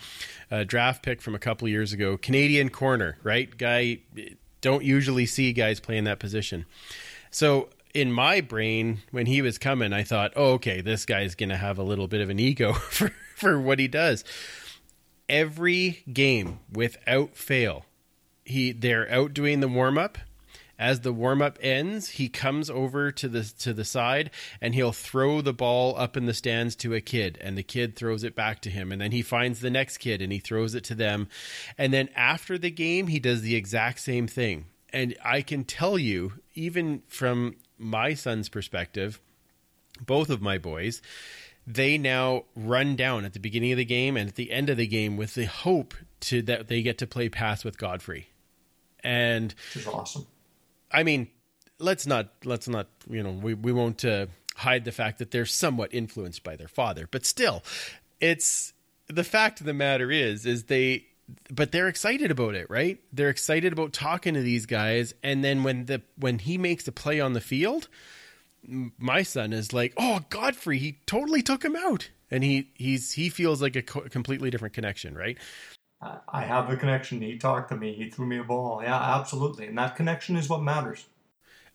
a 0.50 0.64
draft 0.64 1.02
pick 1.02 1.20
from 1.20 1.34
a 1.34 1.38
couple 1.38 1.68
years 1.68 1.92
ago. 1.92 2.16
Canadian 2.16 2.70
corner, 2.70 3.18
right? 3.22 3.56
Guy, 3.56 3.98
don't 4.60 4.84
usually 4.84 5.26
see 5.26 5.52
guys 5.52 5.80
playing 5.80 6.04
that 6.04 6.18
position. 6.18 6.64
So 7.30 7.68
in 7.92 8.10
my 8.10 8.40
brain, 8.40 9.02
when 9.10 9.26
he 9.26 9.42
was 9.42 9.58
coming, 9.58 9.92
I 9.92 10.02
thought, 10.02 10.32
oh, 10.34 10.52
okay, 10.54 10.80
this 10.80 11.04
guy's 11.04 11.34
going 11.34 11.50
to 11.50 11.56
have 11.56 11.78
a 11.78 11.82
little 11.82 12.08
bit 12.08 12.20
of 12.20 12.30
an 12.30 12.38
ego 12.38 12.72
for, 12.90 13.12
for 13.36 13.60
what 13.60 13.78
he 13.78 13.88
does. 13.88 14.24
Every 15.28 16.02
game, 16.12 16.60
without 16.70 17.36
fail, 17.36 17.86
he 18.44 18.72
they're 18.72 19.10
out 19.10 19.32
doing 19.32 19.60
the 19.60 19.68
warm 19.68 19.96
up 19.96 20.18
as 20.78 21.00
the 21.00 21.12
warm 21.12 21.40
up 21.40 21.58
ends, 21.60 22.10
he 22.10 22.28
comes 22.28 22.68
over 22.68 23.12
to 23.12 23.28
the 23.28 23.44
to 23.60 23.72
the 23.72 23.84
side 23.84 24.30
and 24.60 24.74
he'll 24.74 24.92
throw 24.92 25.40
the 25.40 25.52
ball 25.52 25.96
up 25.96 26.16
in 26.16 26.26
the 26.26 26.34
stands 26.34 26.74
to 26.76 26.94
a 26.94 27.00
kid, 27.00 27.38
and 27.40 27.56
the 27.56 27.62
kid 27.62 27.94
throws 27.94 28.24
it 28.24 28.34
back 28.34 28.60
to 28.62 28.70
him, 28.70 28.90
and 28.90 29.00
then 29.00 29.12
he 29.12 29.22
finds 29.22 29.60
the 29.60 29.70
next 29.70 29.98
kid 29.98 30.20
and 30.20 30.32
he 30.32 30.38
throws 30.38 30.74
it 30.74 30.84
to 30.84 30.94
them, 30.94 31.28
and 31.78 31.92
then 31.92 32.08
after 32.16 32.58
the 32.58 32.70
game, 32.70 33.06
he 33.06 33.20
does 33.20 33.42
the 33.42 33.54
exact 33.54 34.00
same 34.00 34.26
thing. 34.26 34.66
And 34.92 35.16
I 35.24 35.42
can 35.42 35.64
tell 35.64 35.98
you, 35.98 36.34
even 36.54 37.02
from 37.08 37.56
my 37.78 38.14
son's 38.14 38.48
perspective, 38.48 39.20
both 40.04 40.30
of 40.30 40.42
my 40.42 40.58
boys, 40.58 41.02
they 41.66 41.98
now 41.98 42.44
run 42.54 42.96
down 42.96 43.24
at 43.24 43.32
the 43.32 43.40
beginning 43.40 43.72
of 43.72 43.78
the 43.78 43.84
game 43.84 44.16
and 44.16 44.28
at 44.28 44.34
the 44.34 44.52
end 44.52 44.70
of 44.70 44.76
the 44.76 44.86
game 44.86 45.16
with 45.16 45.34
the 45.34 45.46
hope 45.46 45.94
to 46.20 46.42
that 46.42 46.68
they 46.68 46.82
get 46.82 46.98
to 46.98 47.06
play 47.06 47.28
pass 47.28 47.64
with 47.64 47.78
Godfrey. 47.78 48.28
And 49.02 49.54
which 49.74 49.82
is 49.82 49.86
awesome. 49.86 50.26
I 50.90 51.02
mean, 51.02 51.28
let's 51.78 52.06
not 52.06 52.30
let's 52.44 52.68
not 52.68 52.88
you 53.08 53.22
know 53.22 53.32
we 53.32 53.54
we 53.54 53.72
won't 53.72 54.04
uh, 54.04 54.26
hide 54.56 54.84
the 54.84 54.92
fact 54.92 55.18
that 55.18 55.30
they're 55.30 55.46
somewhat 55.46 55.92
influenced 55.92 56.42
by 56.42 56.56
their 56.56 56.68
father, 56.68 57.08
but 57.10 57.26
still, 57.26 57.62
it's 58.20 58.72
the 59.08 59.24
fact 59.24 59.60
of 59.60 59.66
the 59.66 59.74
matter 59.74 60.10
is 60.10 60.46
is 60.46 60.64
they 60.64 61.06
but 61.50 61.72
they're 61.72 61.88
excited 61.88 62.30
about 62.30 62.54
it, 62.54 62.68
right? 62.68 63.00
They're 63.12 63.30
excited 63.30 63.72
about 63.72 63.92
talking 63.92 64.34
to 64.34 64.42
these 64.42 64.66
guys, 64.66 65.14
and 65.22 65.42
then 65.42 65.62
when 65.62 65.86
the 65.86 66.02
when 66.16 66.38
he 66.38 66.58
makes 66.58 66.84
the 66.84 66.92
play 66.92 67.20
on 67.20 67.32
the 67.32 67.40
field, 67.40 67.88
my 68.66 69.22
son 69.22 69.52
is 69.52 69.72
like, 69.72 69.92
"Oh, 69.96 70.20
Godfrey, 70.30 70.78
he 70.78 70.98
totally 71.06 71.42
took 71.42 71.64
him 71.64 71.76
out," 71.76 72.10
and 72.30 72.42
he 72.44 72.70
he's 72.74 73.12
he 73.12 73.28
feels 73.28 73.60
like 73.62 73.76
a 73.76 73.82
co- 73.82 74.08
completely 74.08 74.50
different 74.50 74.74
connection, 74.74 75.14
right? 75.14 75.38
I 76.28 76.42
have 76.42 76.68
the 76.68 76.76
connection. 76.76 77.22
He 77.22 77.38
talked 77.38 77.70
to 77.70 77.76
me. 77.76 77.94
He 77.94 78.10
threw 78.10 78.26
me 78.26 78.38
a 78.38 78.44
ball. 78.44 78.82
Yeah, 78.82 78.96
absolutely. 78.96 79.66
And 79.66 79.78
that 79.78 79.96
connection 79.96 80.36
is 80.36 80.48
what 80.48 80.62
matters. 80.62 81.06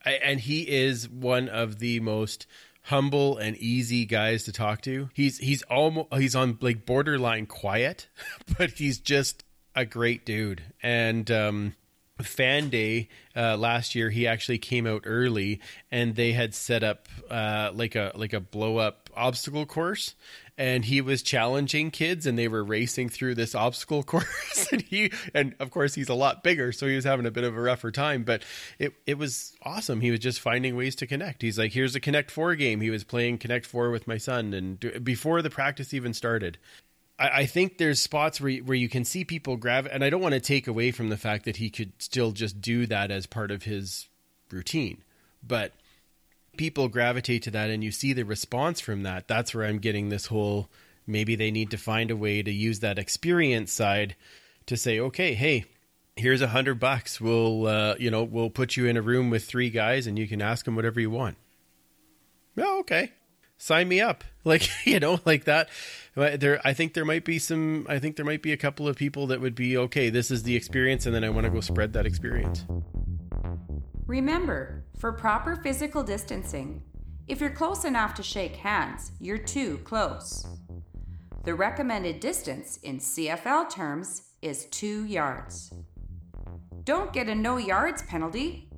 And 0.05 0.39
he 0.39 0.61
is 0.69 1.09
one 1.09 1.49
of 1.49 1.79
the 1.79 1.99
most 1.99 2.45
humble 2.83 3.37
and 3.37 3.57
easy 3.57 4.05
guys 4.05 4.43
to 4.45 4.51
talk 4.51 4.81
to. 4.81 5.09
He's 5.13 5.39
he's 5.39 5.61
almost 5.63 6.13
he's 6.13 6.35
on 6.35 6.57
like 6.61 6.85
borderline 6.85 7.47
quiet, 7.47 8.07
but 8.57 8.71
he's 8.71 8.99
just 8.99 9.43
a 9.75 9.85
great 9.85 10.25
dude. 10.25 10.61
And 10.81 11.29
um 11.31 11.75
fan 12.23 12.69
day 12.69 13.09
uh, 13.35 13.57
last 13.57 13.95
year 13.95 14.09
he 14.09 14.27
actually 14.27 14.57
came 14.57 14.85
out 14.85 15.03
early 15.05 15.61
and 15.91 16.15
they 16.15 16.31
had 16.31 16.53
set 16.53 16.83
up 16.83 17.07
uh, 17.29 17.71
like 17.73 17.95
a 17.95 18.11
like 18.15 18.33
a 18.33 18.39
blow 18.39 18.77
up 18.77 19.09
obstacle 19.15 19.65
course. 19.65 20.15
And 20.57 20.83
he 20.83 20.99
was 20.99 21.21
challenging 21.21 21.89
kids 21.89 22.25
and 22.25 22.37
they 22.37 22.49
were 22.49 22.65
racing 22.65 23.07
through 23.07 23.35
this 23.35 23.55
obstacle 23.55 24.03
course. 24.03 24.67
And 24.71 24.81
he 24.81 25.11
and 25.33 25.55
of 25.59 25.71
course 25.71 25.95
he's 25.95 26.09
a 26.09 26.13
lot 26.13 26.43
bigger 26.43 26.71
so 26.71 26.85
he 26.87 26.95
was 26.95 27.05
having 27.05 27.25
a 27.25 27.31
bit 27.31 27.43
of 27.45 27.55
a 27.55 27.61
rougher 27.61 27.91
time 27.91 28.23
but 28.23 28.43
it 28.77 28.93
it 29.05 29.17
was 29.17 29.55
awesome. 29.63 30.01
He 30.01 30.11
was 30.11 30.19
just 30.19 30.41
finding 30.41 30.75
ways 30.75 30.95
to 30.97 31.07
connect. 31.07 31.41
He's 31.41 31.57
like 31.57 31.71
here's 31.71 31.95
a 31.95 31.99
connect 31.99 32.31
4 32.31 32.55
game. 32.55 32.81
He 32.81 32.89
was 32.89 33.03
playing 33.03 33.37
connect 33.37 33.65
4 33.65 33.89
with 33.91 34.07
my 34.07 34.17
son 34.17 34.53
and 34.53 34.79
do, 34.79 34.99
before 34.99 35.41
the 35.41 35.49
practice 35.49 35.93
even 35.93 36.13
started 36.13 36.57
I, 37.19 37.41
I 37.41 37.45
think 37.45 37.77
there's 37.77 37.99
spots 37.99 38.41
where 38.41 38.57
where 38.57 38.77
you 38.77 38.89
can 38.89 39.05
see 39.05 39.23
people 39.25 39.57
grab 39.57 39.87
and 39.91 40.03
I 40.03 40.09
don't 40.09 40.21
want 40.21 40.33
to 40.33 40.39
take 40.39 40.67
away 40.67 40.91
from 40.91 41.09
the 41.09 41.17
fact 41.17 41.45
that 41.45 41.57
he 41.57 41.69
could 41.69 41.91
still 42.01 42.31
just 42.31 42.61
do 42.61 42.87
that 42.87 43.11
as 43.11 43.27
part 43.27 43.51
of 43.51 43.63
his 43.63 44.07
routine 44.51 45.03
but 45.45 45.73
people 46.57 46.89
gravitate 46.89 47.43
to 47.43 47.51
that 47.51 47.69
and 47.69 47.83
you 47.83 47.89
see 47.91 48.13
the 48.13 48.23
response 48.23 48.81
from 48.81 49.03
that, 49.03 49.27
that's 49.27 49.53
where 49.53 49.65
I'm 49.65 49.79
getting 49.79 50.09
this 50.09 50.25
whole 50.25 50.69
maybe 51.07 51.35
they 51.35 51.51
need 51.51 51.71
to 51.71 51.77
find 51.77 52.11
a 52.11 52.15
way 52.15 52.43
to 52.43 52.51
use 52.51 52.81
that 52.81 52.99
experience 52.99 53.71
side 53.71 54.15
to 54.65 54.77
say, 54.77 54.99
okay, 54.99 55.33
hey, 55.33 55.65
here's 56.15 56.41
a 56.41 56.49
hundred 56.49 56.79
bucks. 56.79 57.19
We'll, 57.19 57.65
uh, 57.65 57.95
you 57.97 58.11
know, 58.11 58.23
we'll 58.23 58.49
put 58.49 58.77
you 58.77 58.85
in 58.85 58.97
a 58.97 59.01
room 59.01 59.29
with 59.29 59.45
three 59.45 59.69
guys 59.69 60.05
and 60.05 60.19
you 60.19 60.27
can 60.27 60.41
ask 60.41 60.65
them 60.65 60.75
whatever 60.75 60.99
you 60.99 61.09
want. 61.09 61.37
Oh, 62.57 62.79
okay. 62.81 63.13
Sign 63.59 63.87
me 63.87 64.01
up. 64.01 64.23
Like, 64.45 64.69
you 64.87 65.01
know, 65.01 65.19
like 65.25 65.43
that. 65.43 65.69
There, 66.15 66.59
I 66.65 66.73
think 66.73 66.93
there 66.93 67.05
might 67.05 67.25
be 67.25 67.37
some, 67.37 67.85
I 67.89 67.99
think 67.99 68.15
there 68.15 68.25
might 68.25 68.41
be 68.41 68.53
a 68.53 68.57
couple 68.57 68.87
of 68.87 68.95
people 68.95 69.27
that 69.27 69.41
would 69.41 69.53
be, 69.53 69.77
okay, 69.77 70.09
this 70.09 70.31
is 70.31 70.43
the 70.43 70.55
experience. 70.55 71.05
And 71.05 71.13
then 71.13 71.25
I 71.25 71.29
want 71.29 71.43
to 71.43 71.51
go 71.51 71.59
spread 71.59 71.93
that 71.93 72.05
experience. 72.05 72.65
Remember, 74.07 74.85
for 74.97 75.11
proper 75.11 75.57
physical 75.57 76.03
distancing, 76.03 76.81
if 77.27 77.41
you're 77.41 77.51
close 77.51 77.83
enough 77.83 78.15
to 78.15 78.23
shake 78.23 78.55
hands, 78.55 79.11
you're 79.19 79.37
too 79.37 79.79
close. 79.79 80.47
The 81.43 81.53
recommended 81.53 82.21
distance 82.21 82.77
in 82.77 82.97
CFL 82.99 83.69
terms 83.69 84.23
is 84.41 84.65
two 84.67 85.05
yards. 85.05 85.73
Don't 86.85 87.11
get 87.13 87.27
a 87.27 87.35
no 87.35 87.57
yards 87.57 88.01
penalty. 88.03 88.68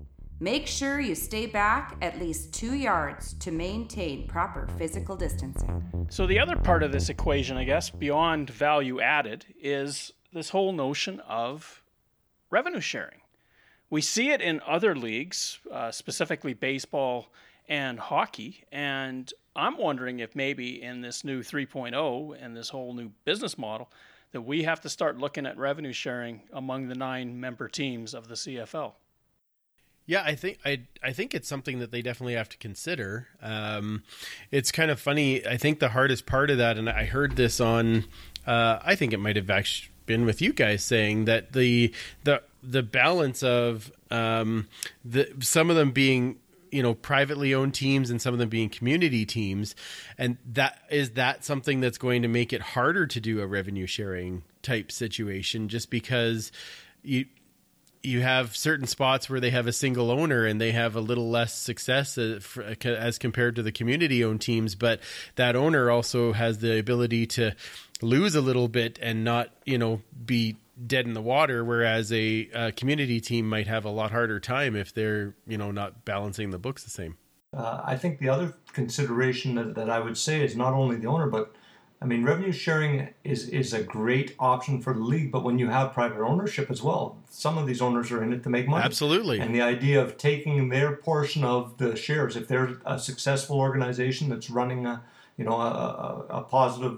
Make 0.42 0.66
sure 0.66 1.00
you 1.00 1.14
stay 1.14 1.46
back 1.46 1.96
at 2.02 2.20
least 2.20 2.52
two 2.52 2.74
yards 2.74 3.36
to 3.36 3.52
maintain 3.52 4.28
proper 4.28 4.68
physical 4.76 5.16
distancing. 5.16 6.08
So, 6.10 6.26
the 6.26 6.40
other 6.40 6.56
part 6.56 6.82
of 6.82 6.92
this 6.92 7.10
equation, 7.10 7.58
I 7.58 7.64
guess, 7.64 7.92
beyond 7.92 8.50
value 8.50 9.00
added, 9.00 9.46
is 9.62 10.14
this 10.34 10.50
whole 10.50 10.74
notion 10.74 11.20
of 11.20 11.84
revenue 12.50 12.80
sharing. 12.80 13.22
We 13.92 14.02
see 14.02 14.32
it 14.32 14.42
in 14.42 14.62
other 14.66 14.96
leagues, 14.96 15.60
uh, 15.72 15.92
specifically 15.92 16.56
baseball 16.56 17.28
and 17.70 18.00
hockey. 18.00 18.64
And 18.72 19.32
I'm 19.56 19.78
wondering 19.78 20.22
if 20.22 20.36
maybe 20.36 20.82
in 20.82 21.02
this 21.02 21.24
new 21.24 21.44
3.0 21.44 22.36
and 22.44 22.58
this 22.58 22.70
whole 22.70 22.96
new 22.96 23.12
business 23.26 23.60
model, 23.60 23.92
that 24.32 24.42
we 24.42 24.64
have 24.64 24.82
to 24.82 24.90
start 24.90 25.20
looking 25.20 25.46
at 25.46 25.56
revenue 25.56 25.94
sharing 25.94 26.42
among 26.52 26.88
the 26.88 26.96
nine 26.96 27.40
member 27.40 27.68
teams 27.68 28.16
of 28.16 28.28
the 28.28 28.34
CFL. 28.34 28.94
Yeah, 30.12 30.24
I 30.26 30.36
think 30.36 30.60
I 30.66 30.82
I 31.02 31.14
think 31.14 31.34
it's 31.34 31.48
something 31.48 31.80
that 31.80 31.92
they 31.92 32.02
definitely 32.02 32.34
have 32.34 32.50
to 32.50 32.58
consider. 32.58 33.30
Um, 33.42 34.04
it's 34.52 34.70
kind 34.70 34.92
of 34.92 35.00
funny. 35.00 35.48
I 35.48 35.56
think 35.56 35.80
the 35.80 35.88
hardest 35.88 36.26
part 36.26 36.50
of 36.50 36.58
that, 36.58 36.78
and 36.78 36.90
I 36.90 37.06
heard 37.06 37.38
this 37.38 37.62
on, 37.62 38.04
uh, 38.46 38.80
I 38.84 38.96
think 38.96 39.14
it 39.14 39.22
might 39.22 39.38
have 39.38 39.50
actually 39.50 39.88
been 40.08 40.26
with 40.26 40.42
you 40.42 40.52
guys 40.52 40.84
saying 40.84 41.24
that 41.26 41.54
the 41.54 41.94
the 42.26 42.44
the 42.62 42.84
balance 42.84 43.42
of 43.42 43.90
um, 44.12 44.68
the 45.06 45.34
some 45.40 45.70
of 45.70 45.78
them 45.78 45.92
being 45.92 46.40
you 46.74 46.84
know 46.84 46.94
privately 46.94 47.54
owned 47.54 47.74
teams 47.74 48.10
and 48.10 48.22
some 48.22 48.34
of 48.34 48.40
them 48.40 48.50
being 48.50 48.68
community 48.68 49.26
teams 49.26 49.76
and 50.18 50.38
that 50.46 50.80
is 50.92 51.12
that 51.12 51.46
something 51.46 51.80
that's 51.80 51.98
going 51.98 52.22
to 52.22 52.28
make 52.28 52.52
it 52.52 52.62
harder 52.62 53.08
to 53.08 53.22
do 53.22 53.40
a 53.40 53.48
revenue 53.48 53.88
sharing 53.88 54.44
type 54.62 54.92
situation 54.92 55.70
just 55.70 55.90
because 55.90 56.52
you 57.02 57.26
you 58.04 58.22
have 58.22 58.56
certain 58.56 58.88
spots 58.88 59.30
where 59.30 59.40
they 59.40 59.52
have 59.52 59.68
a 59.68 59.74
single 59.74 60.12
owner 60.12 60.46
and 60.46 60.60
they 60.60 60.72
have 60.72 60.96
a 60.96 61.00
little 61.02 61.30
less 61.30 61.54
success 61.54 62.18
as 62.18 63.18
compared 63.18 63.56
to 63.56 63.64
the 63.64 63.72
community 63.72 64.24
owned 64.24 64.42
teams 64.42 64.76
but 64.76 65.00
that 65.36 65.56
owner 65.56 65.90
also 65.92 66.34
has 66.34 66.60
the 66.60 66.80
ability 66.80 67.26
to 67.26 67.56
lose 68.02 68.36
a 68.36 68.42
little 68.42 68.68
bit 68.68 68.98
and 69.02 69.24
not 69.24 69.50
you 69.66 69.78
know 69.78 70.02
be 70.26 70.58
dead 70.88 71.06
in 71.06 71.14
the 71.14 71.22
water 71.22 71.64
whereas 71.64 72.12
a, 72.12 72.50
a 72.54 72.72
community 72.72 73.22
team 73.22 73.48
might 73.48 73.68
have 73.68 73.86
a 73.86 73.90
lot 73.90 74.12
harder 74.12 74.40
time 74.40 74.76
if 74.76 74.94
they're 74.94 75.36
you 75.48 75.58
know 75.58 75.72
not 75.72 76.04
balancing 76.06 76.50
the 76.50 76.60
books 76.60 76.84
the 76.84 76.90
same. 76.90 77.18
Uh, 77.56 77.82
i 77.84 77.98
think 77.98 78.20
the 78.20 78.30
other 78.30 78.54
consideration 78.74 79.56
that, 79.56 79.76
that 79.76 79.90
i 79.90 80.00
would 80.00 80.18
say 80.18 80.44
is 80.44 80.56
not 80.56 80.74
only 80.74 80.96
the 80.96 81.08
owner 81.08 81.28
but 81.28 81.54
I 82.02 82.06
mean, 82.06 82.24
revenue 82.24 82.52
sharing 82.52 83.10
is, 83.24 83.48
is 83.50 83.74
a 83.74 83.84
great 83.84 84.36
option 84.40 84.82
for 84.82 84.92
the 84.92 85.02
league, 85.02 85.32
but 85.32 85.44
when 85.44 85.60
you 85.60 85.68
have 85.68 85.94
private 85.94 86.20
ownership 86.20 86.72
as 86.72 86.82
well, 86.82 87.18
some 87.30 87.60
of 87.60 87.68
these 87.68 87.80
owners 87.80 88.12
are 88.12 88.24
in 88.24 88.34
it 88.34 88.42
to 88.44 88.50
make 88.50 88.68
money. 88.68 88.84
Absolutely. 88.84 89.40
And 89.40 89.54
the 89.54 89.62
idea 89.62 90.02
of 90.02 90.18
taking 90.18 90.70
their 90.70 90.96
portion 90.96 91.44
of 91.44 91.78
the 91.78 91.96
shares, 91.96 92.36
if 92.36 92.48
they're 92.48 92.80
a 92.88 92.98
successful 92.98 93.60
organization 93.60 94.30
that's 94.30 94.50
running 94.50 94.88
a, 94.88 95.04
you 95.38 95.46
know, 95.46 95.62
a, 95.62 96.26
a, 96.30 96.38
a 96.40 96.42
positive, 96.42 96.98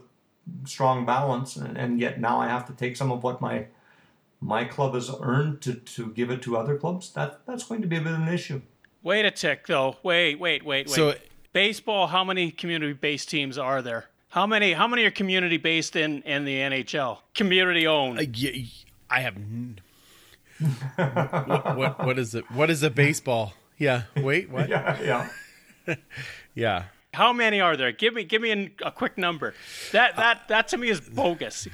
strong 0.65 1.05
balance, 1.05 1.57
and, 1.57 1.77
and, 1.77 1.99
yet 1.99 2.19
now 2.19 2.39
I 2.39 2.47
have 2.47 2.65
to 2.67 2.73
take 2.73 2.95
some 2.97 3.11
of 3.11 3.23
what 3.23 3.41
my 3.41 3.67
my 4.41 4.65
club 4.65 4.93
has 4.93 5.09
earned 5.21 5.61
to, 5.61 5.73
to 5.73 6.07
give 6.07 6.29
it 6.29 6.41
to 6.41 6.57
other 6.57 6.77
clubs, 6.77 7.13
that 7.13 7.39
that's 7.45 7.63
going 7.63 7.81
to 7.81 7.87
be 7.87 7.95
a 7.95 8.01
bit 8.01 8.11
of 8.11 8.19
an 8.19 8.27
issue. 8.27 8.61
Wait 9.01 9.23
a 9.23 9.31
tick, 9.31 9.67
though. 9.67 9.95
Wait, 10.03 10.35
wait, 10.35 10.65
wait, 10.65 10.87
wait. 10.87 10.89
So- 10.89 11.15
baseball. 11.53 12.07
How 12.07 12.23
many 12.25 12.51
community-based 12.51 13.29
teams 13.29 13.57
are 13.57 13.81
there? 13.81 14.09
How 14.33 14.47
many? 14.47 14.73
How 14.73 14.87
many 14.87 15.05
are 15.05 15.11
community-based 15.11 15.95
in 15.95 16.23
in 16.23 16.43
the 16.43 16.55
NHL? 16.57 17.19
Community-owned. 17.35 18.17
Uh, 18.19 18.23
y- 18.35 18.65
I 19.07 19.19
have. 19.21 19.35
N- 19.35 19.79
what, 20.95 21.77
what 21.77 22.05
what 22.05 22.17
is 22.19 22.33
it? 22.33 22.49
What 22.51 22.69
is 22.71 22.81
a 22.81 22.89
baseball? 22.89 23.53
Yeah. 23.77 24.03
Wait. 24.17 24.49
What? 24.49 24.69
Yeah, 24.73 25.29
yeah. 25.87 25.95
Yeah. 26.55 26.83
How 27.13 27.31
many 27.31 27.61
are 27.61 27.77
there? 27.77 27.91
Give 27.91 28.15
me 28.15 28.23
give 28.23 28.41
me 28.41 28.51
a, 28.81 28.87
a 28.87 28.91
quick 28.91 29.19
number. 29.19 29.53
That 29.91 30.15
that 30.15 30.47
that 30.47 30.67
to 30.69 30.77
me 30.77 30.89
is 30.89 30.99
bogus. 30.99 31.67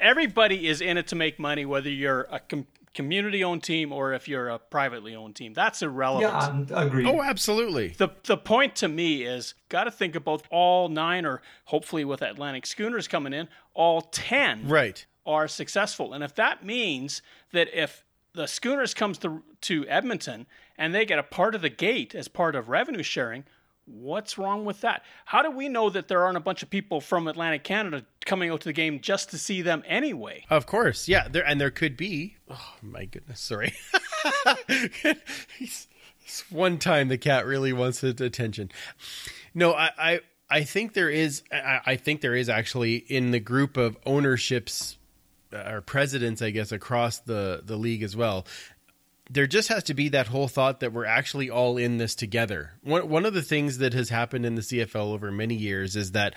Everybody 0.00 0.66
is 0.68 0.80
in 0.80 0.96
it 0.96 1.08
to 1.08 1.16
make 1.16 1.38
money, 1.38 1.66
whether 1.66 1.90
you're 1.90 2.22
a 2.30 2.40
com- 2.40 2.66
community-owned 2.94 3.62
team 3.62 3.92
or 3.92 4.12
if 4.12 4.28
you're 4.28 4.48
a 4.48 4.58
privately 4.58 5.14
owned 5.14 5.34
team. 5.36 5.54
That's 5.54 5.82
irrelevant. 5.82 6.32
Yeah, 6.32 6.38
I'm- 6.38 6.86
agreed. 6.88 7.06
Oh, 7.06 7.22
absolutely. 7.22 7.88
The 7.88 8.10
the 8.24 8.36
point 8.36 8.76
to 8.76 8.88
me 8.88 9.22
is 9.22 9.54
got 9.68 9.84
to 9.84 9.90
think 9.90 10.14
about 10.14 10.46
all 10.50 10.88
nine, 10.88 11.24
or 11.24 11.42
hopefully 11.66 12.04
with 12.04 12.22
Atlantic 12.22 12.66
Schooners 12.66 13.08
coming 13.08 13.32
in, 13.32 13.48
all 13.74 14.02
ten 14.02 14.68
Right. 14.68 15.04
are 15.24 15.48
successful. 15.48 16.12
And 16.12 16.22
if 16.22 16.34
that 16.34 16.64
means 16.64 17.22
that 17.52 17.68
if 17.72 18.04
the 18.34 18.46
Schooners 18.46 18.94
comes 18.94 19.18
to 19.18 19.42
to 19.62 19.86
Edmonton 19.88 20.46
and 20.76 20.94
they 20.94 21.04
get 21.04 21.18
a 21.18 21.22
part 21.22 21.54
of 21.54 21.62
the 21.62 21.68
gate 21.70 22.14
as 22.14 22.28
part 22.28 22.54
of 22.56 22.68
revenue 22.68 23.02
sharing, 23.02 23.44
what's 23.86 24.38
wrong 24.38 24.64
with 24.64 24.80
that? 24.82 25.02
How 25.24 25.42
do 25.42 25.50
we 25.50 25.68
know 25.68 25.90
that 25.90 26.08
there 26.08 26.24
aren't 26.24 26.36
a 26.36 26.40
bunch 26.40 26.62
of 26.62 26.70
people 26.70 27.00
from 27.00 27.28
Atlantic 27.28 27.64
Canada 27.64 28.04
coming 28.24 28.50
out 28.50 28.60
to 28.62 28.68
the 28.68 28.72
game 28.72 29.00
just 29.00 29.30
to 29.30 29.38
see 29.38 29.62
them 29.62 29.82
anyway? 29.86 30.44
Of 30.50 30.66
course. 30.66 31.08
Yeah. 31.08 31.28
There 31.28 31.46
and 31.46 31.60
there 31.60 31.70
could 31.70 31.96
be. 31.96 32.36
Oh 32.48 32.74
my 32.82 33.04
goodness. 33.06 33.40
Sorry. 33.40 33.74
It's 36.24 36.50
one 36.50 36.78
time 36.78 37.08
the 37.08 37.18
cat 37.18 37.46
really 37.46 37.72
wants 37.72 38.02
attention. 38.02 38.70
No, 39.54 39.72
I. 39.74 39.90
I 39.98 40.20
I 40.48 40.64
think 40.64 40.92
there 40.92 41.10
is. 41.10 41.42
I 41.50 41.80
I 41.84 41.96
think 41.96 42.20
there 42.20 42.34
is 42.34 42.48
actually 42.48 42.96
in 42.96 43.30
the 43.32 43.40
group 43.40 43.76
of 43.76 43.96
ownerships 44.06 44.98
uh, 45.52 45.70
or 45.70 45.80
presidents, 45.80 46.42
I 46.42 46.50
guess, 46.50 46.72
across 46.72 47.18
the 47.18 47.62
the 47.64 47.76
league 47.76 48.02
as 48.02 48.14
well. 48.14 48.46
There 49.32 49.46
just 49.46 49.68
has 49.68 49.84
to 49.84 49.94
be 49.94 50.10
that 50.10 50.26
whole 50.26 50.48
thought 50.48 50.80
that 50.80 50.92
we're 50.92 51.06
actually 51.06 51.48
all 51.48 51.78
in 51.78 51.96
this 51.96 52.14
together. 52.14 52.72
One 52.82 53.08
one 53.08 53.26
of 53.26 53.34
the 53.34 53.42
things 53.42 53.78
that 53.78 53.94
has 53.94 54.10
happened 54.10 54.44
in 54.44 54.54
the 54.54 54.62
CFL 54.62 55.14
over 55.14 55.32
many 55.32 55.54
years 55.54 55.96
is 55.96 56.12
that 56.12 56.34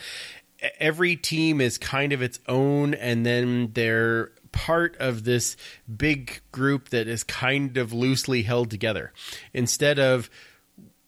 every 0.79 1.15
team 1.15 1.59
is 1.59 1.77
kind 1.77 2.13
of 2.13 2.21
its 2.21 2.39
own 2.47 2.93
and 2.93 3.25
then 3.25 3.71
they're 3.73 4.31
part 4.51 4.95
of 4.97 5.25
this 5.25 5.57
big 5.93 6.39
group 6.53 6.89
that 6.89 7.07
is 7.07 7.23
kind 7.23 7.75
of 7.75 7.91
loosely 7.91 8.43
held 8.43 8.71
together 8.71 9.11
instead 9.53 9.99
of 9.99 10.29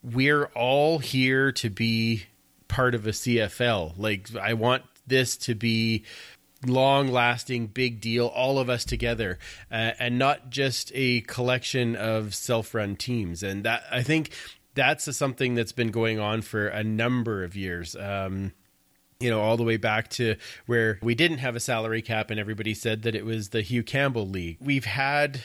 we're 0.03 0.45
all 0.47 0.99
here 0.99 1.53
to 1.53 1.69
be 1.69 2.25
part 2.67 2.93
of 2.93 3.07
a 3.07 3.11
CFL. 3.11 3.93
Like 3.97 4.35
I 4.35 4.53
want 4.53 4.83
this 5.07 5.37
to 5.37 5.55
be 5.55 6.03
long 6.65 7.07
lasting 7.07 7.67
big 7.67 8.01
deal 8.01 8.27
all 8.27 8.57
of 8.57 8.69
us 8.69 8.83
together 8.83 9.37
uh, 9.71 9.91
and 9.99 10.17
not 10.17 10.49
just 10.49 10.91
a 10.95 11.21
collection 11.21 11.95
of 11.95 12.33
self-run 12.33 12.95
teams 12.95 13.43
and 13.43 13.63
that 13.63 13.83
i 13.91 14.01
think 14.01 14.31
that's 14.73 15.15
something 15.15 15.55
that's 15.55 15.71
been 15.71 15.91
going 15.91 16.19
on 16.19 16.41
for 16.41 16.67
a 16.67 16.83
number 16.83 17.43
of 17.43 17.55
years 17.55 17.95
um, 17.95 18.51
you 19.19 19.29
know, 19.29 19.41
all 19.41 19.57
the 19.57 19.63
way 19.63 19.77
back 19.77 20.09
to 20.09 20.35
where 20.65 20.99
we 21.01 21.15
didn't 21.15 21.39
have 21.39 21.55
a 21.55 21.59
salary 21.59 22.01
cap 22.01 22.29
and 22.29 22.39
everybody 22.39 22.73
said 22.73 23.03
that 23.03 23.15
it 23.15 23.25
was 23.25 23.49
the 23.49 23.61
Hugh 23.61 23.83
Campbell 23.83 24.27
League. 24.27 24.57
We've 24.59 24.85
had 24.85 25.41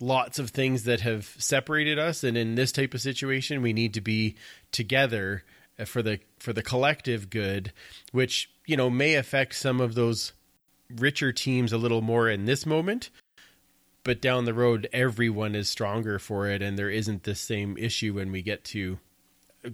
lots 0.00 0.38
of 0.38 0.50
things 0.50 0.84
that 0.84 1.00
have 1.00 1.34
separated 1.38 1.98
us 1.98 2.22
and 2.22 2.36
in 2.36 2.54
this 2.54 2.70
type 2.70 2.94
of 2.94 3.00
situation 3.00 3.62
we 3.62 3.72
need 3.72 3.92
to 3.94 4.00
be 4.00 4.36
together 4.70 5.42
for 5.84 6.02
the 6.02 6.20
for 6.38 6.52
the 6.52 6.62
collective 6.62 7.30
good 7.30 7.72
which 8.12 8.48
you 8.64 8.76
know 8.76 8.88
may 8.88 9.16
affect 9.16 9.56
some 9.56 9.80
of 9.80 9.96
those 9.96 10.32
richer 10.96 11.32
teams 11.32 11.72
a 11.72 11.78
little 11.78 12.00
more 12.00 12.28
in 12.28 12.44
this 12.44 12.64
moment 12.64 13.10
but 14.04 14.20
down 14.20 14.44
the 14.44 14.54
road 14.54 14.88
everyone 14.92 15.54
is 15.54 15.68
stronger 15.68 16.18
for 16.18 16.48
it 16.48 16.62
and 16.62 16.78
there 16.78 16.90
isn't 16.90 17.24
the 17.24 17.34
same 17.34 17.76
issue 17.76 18.14
when 18.14 18.32
we 18.32 18.42
get 18.42 18.64
to 18.64 18.98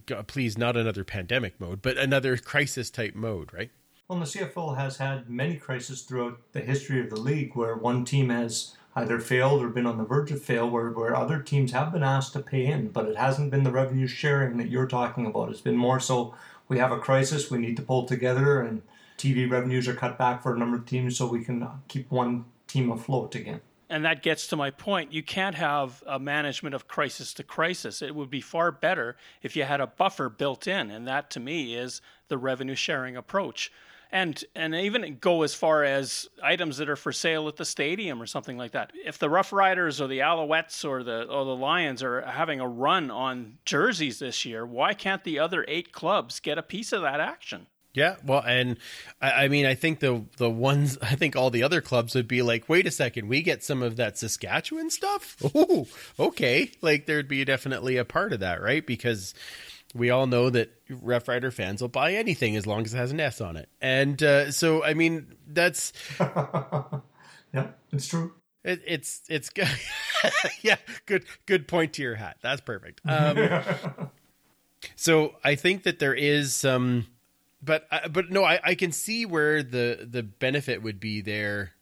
God, 0.06 0.26
please 0.26 0.58
not 0.58 0.76
another 0.76 1.04
pandemic 1.04 1.60
mode 1.60 1.82
but 1.82 1.96
another 1.96 2.36
crisis 2.36 2.90
type 2.90 3.14
mode 3.14 3.52
right 3.52 3.70
Well, 4.08 4.18
the 4.18 4.24
CFL 4.24 4.76
has 4.76 4.96
had 4.96 5.30
many 5.30 5.56
crises 5.56 6.02
throughout 6.02 6.40
the 6.52 6.60
history 6.60 7.00
of 7.00 7.10
the 7.10 7.20
league 7.20 7.54
where 7.54 7.76
one 7.76 8.04
team 8.04 8.30
has 8.30 8.74
either 8.96 9.18
failed 9.18 9.62
or 9.62 9.68
been 9.68 9.86
on 9.86 9.98
the 9.98 10.04
verge 10.04 10.30
of 10.30 10.42
fail, 10.42 10.68
where, 10.68 10.90
where 10.90 11.16
other 11.16 11.40
teams 11.40 11.72
have 11.72 11.92
been 11.92 12.02
asked 12.02 12.32
to 12.32 12.40
pay 12.40 12.66
in, 12.66 12.88
but 12.88 13.06
it 13.06 13.16
hasn't 13.16 13.50
been 13.50 13.64
the 13.64 13.72
revenue 13.72 14.06
sharing 14.06 14.56
that 14.56 14.68
you're 14.68 14.86
talking 14.86 15.26
about. 15.26 15.50
It's 15.50 15.60
been 15.60 15.76
more 15.76 16.00
so 16.00 16.34
we 16.68 16.78
have 16.78 16.92
a 16.92 16.98
crisis, 16.98 17.50
we 17.50 17.58
need 17.58 17.76
to 17.76 17.82
pull 17.82 18.04
together, 18.04 18.60
and 18.60 18.82
TV 19.18 19.50
revenues 19.50 19.88
are 19.88 19.94
cut 19.94 20.18
back 20.18 20.42
for 20.42 20.54
a 20.54 20.58
number 20.58 20.76
of 20.76 20.86
teams 20.86 21.16
so 21.16 21.26
we 21.26 21.44
can 21.44 21.66
keep 21.88 22.10
one 22.10 22.44
team 22.66 22.90
afloat 22.90 23.34
again. 23.34 23.60
And 23.90 24.04
that 24.04 24.22
gets 24.22 24.46
to 24.48 24.56
my 24.56 24.70
point. 24.70 25.12
You 25.12 25.22
can't 25.22 25.54
have 25.54 26.02
a 26.06 26.18
management 26.18 26.74
of 26.74 26.88
crisis 26.88 27.34
to 27.34 27.44
crisis. 27.44 28.02
It 28.02 28.14
would 28.14 28.30
be 28.30 28.40
far 28.40 28.72
better 28.72 29.16
if 29.42 29.54
you 29.54 29.64
had 29.64 29.80
a 29.80 29.86
buffer 29.86 30.28
built 30.28 30.66
in, 30.66 30.90
and 30.90 31.06
that 31.06 31.30
to 31.30 31.40
me 31.40 31.74
is 31.76 32.00
the 32.28 32.38
revenue 32.38 32.74
sharing 32.74 33.16
approach. 33.16 33.70
And 34.10 34.42
and 34.54 34.74
even 34.74 35.18
go 35.20 35.42
as 35.42 35.54
far 35.54 35.84
as 35.84 36.28
items 36.42 36.76
that 36.78 36.88
are 36.88 36.96
for 36.96 37.12
sale 37.12 37.48
at 37.48 37.56
the 37.56 37.64
stadium 37.64 38.22
or 38.22 38.26
something 38.26 38.56
like 38.56 38.72
that. 38.72 38.92
If 39.04 39.18
the 39.18 39.28
Rough 39.28 39.52
Riders 39.52 40.00
or 40.00 40.06
the 40.06 40.20
Alouettes 40.20 40.88
or 40.88 41.02
the 41.02 41.24
or 41.24 41.44
the 41.44 41.56
Lions 41.56 42.02
are 42.02 42.22
having 42.22 42.60
a 42.60 42.68
run 42.68 43.10
on 43.10 43.58
jerseys 43.64 44.18
this 44.20 44.44
year, 44.44 44.64
why 44.64 44.94
can't 44.94 45.24
the 45.24 45.38
other 45.38 45.64
eight 45.68 45.92
clubs 45.92 46.40
get 46.40 46.58
a 46.58 46.62
piece 46.62 46.92
of 46.92 47.02
that 47.02 47.20
action? 47.20 47.66
Yeah, 47.94 48.16
well, 48.26 48.42
and 48.44 48.76
I, 49.22 49.44
I 49.44 49.48
mean, 49.48 49.66
I 49.66 49.74
think 49.74 50.00
the 50.00 50.24
the 50.36 50.50
ones 50.50 50.98
I 51.02 51.14
think 51.14 51.36
all 51.36 51.50
the 51.50 51.62
other 51.62 51.80
clubs 51.80 52.14
would 52.14 52.28
be 52.28 52.42
like, 52.42 52.68
wait 52.68 52.86
a 52.86 52.90
second, 52.90 53.28
we 53.28 53.40
get 53.42 53.62
some 53.62 53.82
of 53.82 53.96
that 53.96 54.18
Saskatchewan 54.18 54.90
stuff. 54.90 55.36
Oh, 55.54 55.86
okay, 56.18 56.70
like 56.82 57.06
there'd 57.06 57.28
be 57.28 57.44
definitely 57.44 57.96
a 57.96 58.04
part 58.04 58.32
of 58.32 58.40
that, 58.40 58.60
right? 58.60 58.84
Because 58.84 59.32
we 59.94 60.10
all 60.10 60.26
know 60.26 60.50
that 60.50 60.72
Rough 60.90 61.28
Rider 61.28 61.52
fans 61.52 61.80
will 61.80 61.88
buy 61.88 62.14
anything 62.14 62.56
as 62.56 62.66
long 62.66 62.84
as 62.84 62.92
it 62.92 62.96
has 62.98 63.12
an 63.12 63.20
S 63.20 63.40
on 63.40 63.56
it, 63.56 63.68
and 63.80 64.20
uh, 64.22 64.50
so 64.50 64.82
I 64.84 64.94
mean, 64.94 65.36
that's 65.46 65.92
Yeah, 67.52 67.68
it's 67.92 68.08
true. 68.08 68.32
it, 68.64 68.82
it's 68.84 69.22
it's 69.28 69.50
good. 69.50 69.68
yeah, 70.62 70.76
good 71.06 71.24
good 71.46 71.68
point 71.68 71.92
to 71.94 72.02
your 72.02 72.16
hat. 72.16 72.38
That's 72.42 72.60
perfect. 72.60 73.00
Um, 73.06 74.10
so 74.96 75.36
I 75.44 75.54
think 75.54 75.84
that 75.84 75.98
there 75.98 76.14
is 76.14 76.54
some, 76.54 77.06
but 77.64 77.86
uh, 77.90 78.08
but 78.08 78.30
no, 78.30 78.44
I, 78.44 78.60
I 78.62 78.74
can 78.74 78.92
see 78.92 79.26
where 79.26 79.62
the 79.62 80.06
the 80.08 80.22
benefit 80.22 80.82
would 80.82 81.00
be 81.00 81.20
there. 81.20 81.72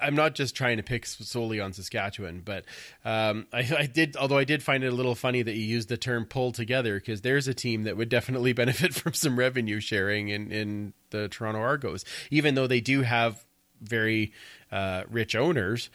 I'm 0.00 0.14
not 0.14 0.34
just 0.34 0.56
trying 0.56 0.78
to 0.78 0.82
pick 0.82 1.04
solely 1.04 1.60
on 1.60 1.74
Saskatchewan, 1.74 2.40
but 2.42 2.64
um, 3.04 3.46
I, 3.52 3.58
I 3.78 3.86
did. 3.86 4.16
Although 4.16 4.38
I 4.38 4.44
did 4.44 4.62
find 4.62 4.82
it 4.82 4.92
a 4.92 4.96
little 4.96 5.14
funny 5.14 5.42
that 5.42 5.54
you 5.54 5.62
used 5.62 5.88
the 5.88 5.96
term 5.96 6.24
"pull 6.24 6.52
together" 6.52 6.98
because 6.98 7.20
there's 7.20 7.46
a 7.46 7.54
team 7.54 7.84
that 7.84 7.96
would 7.96 8.08
definitely 8.08 8.52
benefit 8.54 8.94
from 8.94 9.12
some 9.12 9.38
revenue 9.38 9.80
sharing 9.80 10.28
in 10.28 10.50
in 10.50 10.92
the 11.10 11.28
Toronto 11.28 11.60
Argos, 11.60 12.04
even 12.30 12.54
though 12.54 12.66
they 12.66 12.80
do 12.80 13.02
have 13.02 13.44
very 13.80 14.32
uh, 14.72 15.04
rich 15.10 15.36
owners. 15.36 15.90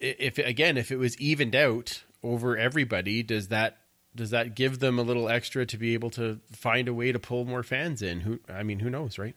If 0.00 0.38
again, 0.38 0.76
if 0.76 0.90
it 0.90 0.96
was 0.96 1.18
evened 1.18 1.56
out 1.56 2.04
over 2.22 2.56
everybody, 2.56 3.22
does 3.22 3.48
that 3.48 3.79
does 4.14 4.30
that 4.30 4.54
give 4.54 4.80
them 4.80 4.98
a 4.98 5.02
little 5.02 5.28
extra 5.28 5.64
to 5.66 5.76
be 5.76 5.94
able 5.94 6.10
to 6.10 6.40
find 6.50 6.88
a 6.88 6.94
way 6.94 7.12
to 7.12 7.18
pull 7.18 7.44
more 7.44 7.62
fans 7.62 8.02
in? 8.02 8.20
Who 8.20 8.40
I 8.48 8.62
mean, 8.62 8.80
who 8.80 8.90
knows, 8.90 9.18
right? 9.18 9.34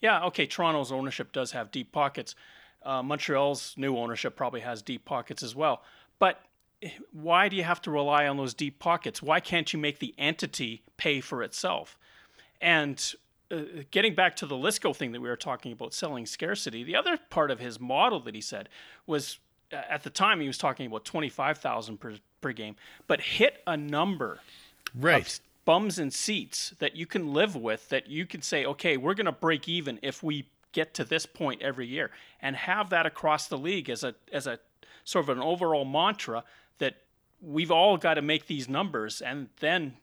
Yeah, 0.00 0.24
okay. 0.26 0.46
Toronto's 0.46 0.92
ownership 0.92 1.32
does 1.32 1.52
have 1.52 1.70
deep 1.70 1.92
pockets. 1.92 2.34
Uh, 2.82 3.02
Montreal's 3.02 3.74
new 3.76 3.96
ownership 3.96 4.36
probably 4.36 4.60
has 4.60 4.82
deep 4.82 5.04
pockets 5.04 5.42
as 5.42 5.54
well. 5.54 5.82
But 6.18 6.40
eh, 6.82 6.90
why 7.12 7.48
do 7.48 7.56
you 7.56 7.62
have 7.62 7.80
to 7.82 7.90
rely 7.90 8.26
on 8.26 8.36
those 8.36 8.54
deep 8.54 8.78
pockets? 8.78 9.22
Why 9.22 9.40
can't 9.40 9.72
you 9.72 9.78
make 9.78 10.00
the 10.00 10.14
entity 10.18 10.82
pay 10.96 11.20
for 11.20 11.42
itself? 11.42 11.96
And 12.60 13.14
uh, 13.50 13.62
getting 13.90 14.14
back 14.14 14.34
to 14.36 14.46
the 14.46 14.56
Lysko 14.56 14.94
thing 14.94 15.12
that 15.12 15.20
we 15.20 15.28
were 15.28 15.36
talking 15.36 15.72
about, 15.72 15.94
selling 15.94 16.26
scarcity, 16.26 16.82
the 16.82 16.96
other 16.96 17.18
part 17.30 17.50
of 17.50 17.60
his 17.60 17.78
model 17.78 18.20
that 18.20 18.34
he 18.34 18.40
said 18.40 18.68
was 19.06 19.38
uh, 19.72 19.76
at 19.88 20.02
the 20.02 20.10
time 20.10 20.40
he 20.40 20.46
was 20.46 20.58
talking 20.58 20.86
about 20.86 21.04
25,000 21.04 21.98
per, 21.98 22.14
per 22.42 22.52
game, 22.52 22.76
but 23.06 23.20
hit 23.20 23.62
a 23.66 23.76
number 23.76 24.40
Right. 24.94 25.26
of 25.26 25.40
bums 25.64 25.98
and 25.98 26.12
seats 26.12 26.74
that 26.80 26.96
you 26.96 27.06
can 27.06 27.32
live 27.32 27.56
with 27.56 27.88
that 27.88 28.08
you 28.08 28.26
can 28.26 28.42
say 28.42 28.66
okay 28.66 28.96
we're 28.96 29.14
going 29.14 29.26
to 29.26 29.32
break 29.32 29.68
even 29.68 29.98
if 30.02 30.22
we 30.22 30.44
get 30.72 30.92
to 30.94 31.04
this 31.04 31.24
point 31.24 31.62
every 31.62 31.86
year 31.86 32.10
and 32.40 32.56
have 32.56 32.90
that 32.90 33.06
across 33.06 33.46
the 33.46 33.56
league 33.56 33.88
as 33.88 34.02
a 34.02 34.14
as 34.32 34.46
a 34.46 34.58
sort 35.04 35.24
of 35.24 35.28
an 35.30 35.40
overall 35.42 35.84
mantra 35.84 36.42
that 36.78 36.96
we've 37.40 37.70
all 37.70 37.96
got 37.96 38.14
to 38.14 38.22
make 38.22 38.46
these 38.46 38.68
numbers 38.68 39.22
and 39.22 39.48
then 39.60 39.94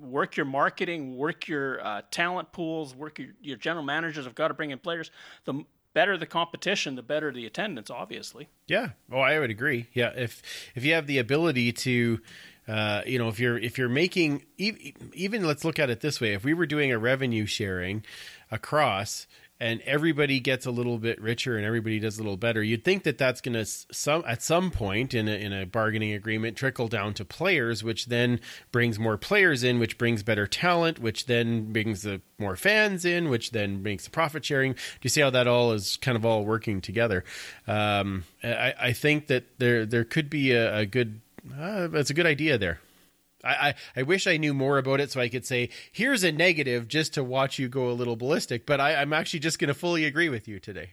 work 0.00 0.36
your 0.36 0.46
marketing 0.46 1.16
work 1.16 1.46
your 1.46 1.84
uh, 1.86 2.00
talent 2.10 2.50
pools 2.52 2.94
work 2.94 3.18
your, 3.18 3.28
your 3.42 3.56
general 3.58 3.84
managers 3.84 4.24
have 4.24 4.34
got 4.34 4.48
to 4.48 4.54
bring 4.54 4.70
in 4.70 4.78
players 4.78 5.10
the 5.44 5.54
better 5.96 6.14
the 6.18 6.26
competition 6.26 6.94
the 6.94 7.02
better 7.02 7.32
the 7.32 7.46
attendance 7.46 7.88
obviously 7.90 8.44
Yeah. 8.68 8.88
Oh, 9.10 9.20
I 9.20 9.38
would 9.40 9.50
agree. 9.50 9.86
Yeah. 9.94 10.12
If 10.14 10.42
if 10.74 10.84
you 10.84 10.92
have 10.92 11.06
the 11.06 11.18
ability 11.26 11.72
to 11.86 12.20
Uh, 12.68 13.00
you 13.06 13.18
know, 13.20 13.28
if 13.28 13.38
you're 13.38 13.58
if 13.68 13.78
you're 13.78 13.88
making 14.04 14.44
even 14.58 15.46
let's 15.50 15.64
look 15.64 15.78
at 15.78 15.88
it 15.88 16.00
this 16.00 16.20
way: 16.20 16.34
if 16.34 16.42
we 16.44 16.52
were 16.52 16.66
doing 16.66 16.90
a 16.92 16.98
revenue 16.98 17.46
sharing 17.46 18.04
across, 18.50 19.26
and 19.58 19.80
everybody 19.82 20.38
gets 20.38 20.66
a 20.66 20.70
little 20.70 20.98
bit 20.98 21.20
richer 21.20 21.56
and 21.56 21.64
everybody 21.64 21.98
does 21.98 22.18
a 22.18 22.22
little 22.22 22.36
better, 22.36 22.62
you'd 22.62 22.84
think 22.84 23.04
that 23.04 23.16
that's 23.16 23.40
going 23.40 23.54
to 23.54 23.64
some 23.64 24.22
at 24.26 24.42
some 24.42 24.70
point 24.70 25.14
in 25.14 25.28
a, 25.28 25.32
in 25.32 25.52
a 25.52 25.64
bargaining 25.64 26.12
agreement 26.12 26.56
trickle 26.56 26.88
down 26.88 27.14
to 27.14 27.24
players, 27.24 27.82
which 27.82 28.06
then 28.06 28.40
brings 28.70 28.98
more 28.98 29.16
players 29.16 29.64
in, 29.64 29.78
which 29.78 29.96
brings 29.96 30.22
better 30.22 30.46
talent, 30.46 30.98
which 30.98 31.26
then 31.26 31.72
brings 31.72 32.02
the 32.02 32.20
more 32.38 32.56
fans 32.56 33.04
in, 33.04 33.28
which 33.28 33.52
then 33.52 33.82
makes 33.82 34.04
the 34.04 34.10
profit 34.10 34.44
sharing. 34.44 34.72
Do 34.72 34.80
you 35.02 35.10
see 35.10 35.22
how 35.22 35.30
that 35.30 35.46
all 35.46 35.72
is 35.72 35.96
kind 35.96 36.16
of 36.16 36.26
all 36.26 36.44
working 36.44 36.80
together? 36.80 37.24
Um, 37.66 38.24
I, 38.42 38.74
I, 38.78 38.92
think 38.92 39.28
that 39.28 39.58
there 39.58 39.86
there 39.86 40.04
could 40.04 40.28
be 40.28 40.52
a, 40.52 40.78
a 40.78 40.86
good 40.86 41.20
uh, 41.58 41.88
it's 41.92 42.10
a 42.10 42.14
good 42.14 42.26
idea 42.26 42.58
there. 42.58 42.80
I, 43.46 43.68
I, 43.68 43.74
I, 43.96 44.02
wish 44.02 44.26
I 44.26 44.36
knew 44.36 44.52
more 44.52 44.78
about 44.78 45.00
it 45.00 45.10
so 45.10 45.20
I 45.20 45.28
could 45.28 45.46
say, 45.46 45.70
here's 45.92 46.24
a 46.24 46.32
negative 46.32 46.88
just 46.88 47.14
to 47.14 47.24
watch 47.24 47.58
you 47.58 47.68
go 47.68 47.90
a 47.90 47.92
little 47.92 48.16
ballistic, 48.16 48.66
but 48.66 48.80
I, 48.80 48.96
I'm 48.96 49.12
actually 49.12 49.40
just 49.40 49.58
going 49.58 49.68
to 49.68 49.74
fully 49.74 50.04
agree 50.04 50.28
with 50.28 50.48
you 50.48 50.58
today. 50.58 50.90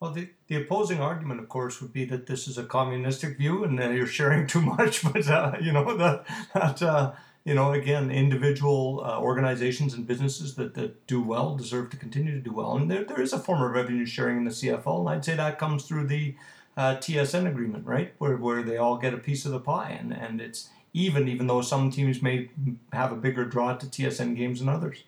Well, 0.00 0.12
the, 0.12 0.30
the 0.46 0.62
opposing 0.62 1.00
argument, 1.00 1.40
of 1.40 1.48
course, 1.48 1.82
would 1.82 1.92
be 1.92 2.06
that 2.06 2.26
this 2.26 2.48
is 2.48 2.56
a 2.56 2.64
communistic 2.64 3.36
view 3.36 3.64
and 3.64 3.78
that 3.78 3.92
you're 3.92 4.06
sharing 4.06 4.46
too 4.46 4.62
much. 4.62 5.02
But, 5.12 5.28
uh, 5.28 5.56
you 5.60 5.72
know, 5.72 5.96
that, 5.96 6.24
that 6.54 6.82
uh, 6.82 7.12
you 7.44 7.54
know, 7.54 7.72
again, 7.72 8.10
individual 8.10 9.02
uh, 9.04 9.18
organizations 9.18 9.94
and 9.94 10.06
businesses 10.06 10.54
that, 10.56 10.74
that 10.74 11.06
do 11.06 11.22
well 11.22 11.56
deserve 11.56 11.90
to 11.90 11.96
continue 11.96 12.32
to 12.32 12.40
do 12.40 12.52
well. 12.52 12.76
And 12.76 12.90
there, 12.90 13.04
there 13.04 13.20
is 13.20 13.32
a 13.32 13.38
form 13.38 13.62
of 13.62 13.72
revenue 13.72 14.04
sharing 14.04 14.38
in 14.38 14.44
the 14.44 14.50
CFL, 14.50 15.00
and 15.00 15.08
I'd 15.08 15.24
say 15.24 15.34
that 15.36 15.58
comes 15.58 15.84
through 15.84 16.06
the 16.06 16.34
uh, 16.76 16.96
TSN 16.96 17.46
agreement, 17.46 17.86
right? 17.86 18.14
Where, 18.18 18.36
where 18.36 18.62
they 18.62 18.76
all 18.76 18.96
get 18.96 19.14
a 19.14 19.18
piece 19.18 19.44
of 19.44 19.52
the 19.52 19.60
pie, 19.60 19.96
and, 19.98 20.12
and 20.12 20.40
it's 20.40 20.70
even, 20.92 21.28
even 21.28 21.46
though 21.46 21.62
some 21.62 21.90
teams 21.90 22.22
may 22.22 22.50
have 22.92 23.12
a 23.12 23.16
bigger 23.16 23.44
draw 23.44 23.76
to 23.76 23.86
TSN 23.86 24.36
games 24.36 24.60
than 24.60 24.68
others. 24.68 25.04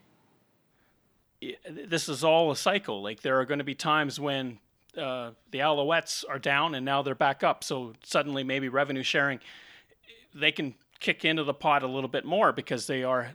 This 1.69 2.09
is 2.09 2.23
all 2.23 2.53
a 2.53 2.57
cycle. 2.57 3.03
Like 3.03 3.23
there 3.23 3.41
are 3.41 3.45
going 3.45 3.59
to 3.59 3.65
be 3.65 3.75
times 3.75 4.21
when 4.21 4.59
uh, 4.97 5.33
the 5.51 5.59
Alouettes 5.59 6.25
are 6.29 6.39
down 6.39 6.75
and 6.75 6.85
now 6.85 7.03
they're 7.03 7.15
back 7.15 7.43
up. 7.43 7.65
So 7.65 7.95
suddenly, 8.05 8.45
maybe 8.45 8.69
revenue 8.69 9.03
sharing, 9.03 9.41
they 10.35 10.53
can 10.53 10.75
kick 11.01 11.25
into 11.25 11.43
the 11.43 11.55
pot 11.55 11.83
a 11.83 11.89
little 11.89 12.09
bit 12.09 12.25
more 12.25 12.53
because 12.53 12.87
they 12.87 13.03
are 13.03 13.33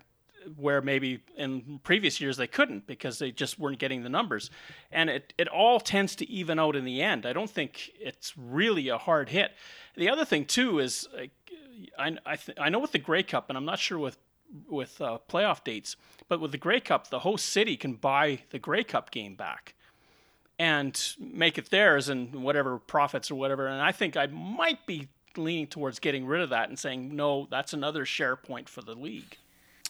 where 0.55 0.81
maybe 0.81 1.19
in 1.35 1.79
previous 1.83 2.21
years 2.21 2.37
they 2.37 2.47
couldn't 2.47 2.87
because 2.87 3.19
they 3.19 3.31
just 3.31 3.59
weren't 3.59 3.79
getting 3.79 4.03
the 4.03 4.09
numbers. 4.09 4.49
And 4.91 5.09
it, 5.09 5.33
it 5.37 5.47
all 5.47 5.79
tends 5.79 6.15
to 6.17 6.29
even 6.29 6.59
out 6.59 6.75
in 6.75 6.85
the 6.85 7.01
end. 7.01 7.25
I 7.25 7.33
don't 7.33 7.49
think 7.49 7.91
it's 7.99 8.33
really 8.37 8.89
a 8.89 8.97
hard 8.97 9.29
hit. 9.29 9.51
The 9.95 10.09
other 10.09 10.25
thing, 10.25 10.45
too, 10.45 10.79
is 10.79 11.07
I, 11.97 12.17
I, 12.25 12.35
th- 12.35 12.57
I 12.59 12.69
know 12.69 12.79
with 12.79 12.91
the 12.91 12.99
Grey 12.99 13.23
Cup, 13.23 13.49
and 13.49 13.57
I'm 13.57 13.65
not 13.65 13.79
sure 13.79 13.99
with 13.99 14.17
with 14.69 15.01
uh, 15.01 15.17
playoff 15.27 15.61
dates, 15.63 15.97
but 16.29 16.39
with 16.39 16.53
the 16.53 16.57
Grey 16.57 16.79
Cup, 16.79 17.09
the 17.09 17.19
host 17.19 17.47
city 17.47 17.75
can 17.75 17.95
buy 17.95 18.39
the 18.51 18.59
Grey 18.59 18.83
Cup 18.83 19.11
game 19.11 19.35
back 19.35 19.75
and 20.57 21.15
make 21.19 21.57
it 21.57 21.69
theirs 21.69 22.09
and 22.09 22.33
whatever 22.33 22.79
profits 22.79 23.29
or 23.29 23.35
whatever. 23.35 23.67
And 23.67 23.81
I 23.81 23.91
think 23.91 24.15
I 24.15 24.27
might 24.27 24.85
be 24.87 25.09
leaning 25.35 25.67
towards 25.67 25.99
getting 25.99 26.25
rid 26.25 26.41
of 26.41 26.49
that 26.49 26.69
and 26.69 26.79
saying, 26.79 27.15
no, 27.15 27.47
that's 27.51 27.73
another 27.73 28.05
share 28.05 28.35
point 28.35 28.69
for 28.69 28.81
the 28.81 28.95
league. 28.95 29.37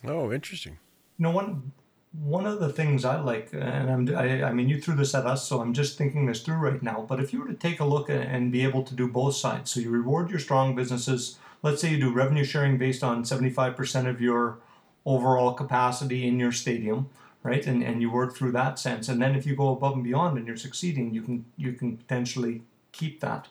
Oh, 0.06 0.32
interesting. 0.32 0.78
You 1.18 1.24
know, 1.24 1.32
one 1.32 1.72
one 2.14 2.46
of 2.46 2.60
the 2.60 2.70
things 2.70 3.06
I 3.06 3.20
like, 3.20 3.50
and 3.54 3.92
I'm, 3.92 4.18
I, 4.18 4.44
I 4.46 4.54
mean, 4.54 4.70
you 4.70 4.82
threw 4.82 4.96
this 4.96 5.14
at 5.14 5.26
us, 5.26 5.48
so 5.48 5.62
I'm 5.62 5.74
just 5.74 5.98
thinking 5.98 6.26
this 6.26 6.42
through 6.42 6.56
right 6.56 6.82
now. 6.82 7.06
But 7.08 7.20
if 7.20 7.32
you 7.32 7.40
were 7.40 7.48
to 7.48 7.54
take 7.54 7.80
a 7.80 7.86
look 7.86 8.10
and 8.10 8.52
be 8.52 8.64
able 8.64 8.84
to 8.84 8.96
do 8.96 9.08
both 9.08 9.36
sides, 9.36 9.72
so 9.72 9.80
you 9.80 9.90
reward 9.90 10.30
your 10.30 10.40
strong 10.40 10.74
businesses. 10.76 11.38
Let's 11.62 11.82
say 11.82 11.92
you 11.92 12.00
do 12.00 12.14
revenue 12.14 12.44
sharing 12.44 12.78
based 12.78 13.04
on 13.04 13.24
75% 13.24 14.10
of 14.10 14.22
your 14.22 14.60
overall 15.06 15.54
capacity 15.54 16.28
in 16.28 16.40
your 16.40 16.52
stadium, 16.52 17.10
right? 17.44 17.66
And 17.66 17.84
and 17.84 18.02
you 18.02 18.12
work 18.12 18.36
through 18.36 18.54
that 18.54 18.80
sense. 18.80 19.10
And 19.10 19.22
then 19.22 19.36
if 19.36 19.46
you 19.46 19.56
go 19.56 19.70
above 19.70 19.94
and 19.94 20.04
beyond 20.04 20.38
and 20.38 20.48
you're 20.48 20.58
succeeding, 20.58 21.14
you 21.14 21.22
can 21.22 21.46
you 21.56 21.74
can 21.74 21.98
potentially 21.98 22.64
keep 22.92 23.20
that. 23.22 23.48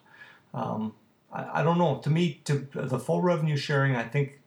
Um, 0.55 0.95
I, 1.33 1.61
I 1.61 1.63
don't 1.63 1.79
know. 1.79 1.99
To 1.99 2.11
me, 2.11 2.41
to 2.45 2.69
the 2.75 2.99
full 2.99 3.23
revenue 3.23 3.57
sharing, 3.57 3.97
I 3.97 4.05
think 4.05 4.41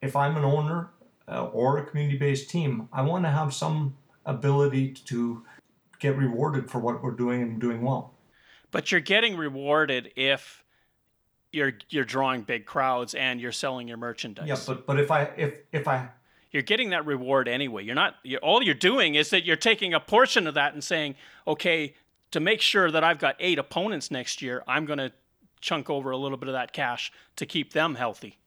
if 0.00 0.16
I'm 0.16 0.36
an 0.36 0.44
owner 0.44 0.90
uh, 1.30 1.44
or 1.46 1.78
a 1.78 1.86
community 1.86 2.18
based 2.18 2.50
team, 2.50 2.88
I 2.92 3.02
want 3.02 3.24
to 3.24 3.30
have 3.30 3.54
some 3.54 3.96
ability 4.26 4.92
to 5.06 5.44
get 5.98 6.16
rewarded 6.16 6.70
for 6.70 6.78
what 6.80 7.02
we're 7.02 7.12
doing 7.12 7.42
and 7.42 7.60
doing 7.60 7.82
well. 7.82 8.14
But 8.70 8.90
you're 8.90 9.00
getting 9.00 9.36
rewarded 9.36 10.12
if 10.16 10.64
you're 11.52 11.72
you're 11.88 12.04
drawing 12.04 12.42
big 12.42 12.66
crowds 12.66 13.14
and 13.14 13.40
you're 13.40 13.52
selling 13.52 13.88
your 13.88 13.96
merchandise. 13.96 14.48
Yeah, 14.48 14.56
but 14.66 14.86
but 14.86 14.98
if 14.98 15.10
I 15.10 15.22
if 15.36 15.54
if 15.72 15.88
I 15.88 16.08
you're 16.50 16.62
getting 16.62 16.90
that 16.90 17.06
reward 17.06 17.48
anyway. 17.48 17.84
You're 17.84 17.94
not 17.94 18.16
you're, 18.22 18.40
all 18.40 18.62
you're 18.62 18.74
doing 18.74 19.14
is 19.14 19.30
that 19.30 19.44
you're 19.44 19.56
taking 19.56 19.94
a 19.94 20.00
portion 20.00 20.46
of 20.46 20.54
that 20.54 20.72
and 20.72 20.82
saying, 20.82 21.14
"Okay, 21.46 21.94
to 22.32 22.40
make 22.40 22.60
sure 22.60 22.90
that 22.90 23.04
I've 23.04 23.18
got 23.18 23.36
8 23.38 23.58
opponents 23.58 24.10
next 24.10 24.42
year, 24.42 24.62
I'm 24.66 24.84
going 24.84 24.98
to 24.98 25.12
chunk 25.60 25.90
over 25.90 26.10
a 26.10 26.16
little 26.16 26.38
bit 26.38 26.48
of 26.48 26.54
that 26.54 26.72
cash 26.72 27.12
to 27.36 27.46
keep 27.46 27.72
them 27.72 27.94
healthy." 27.94 28.39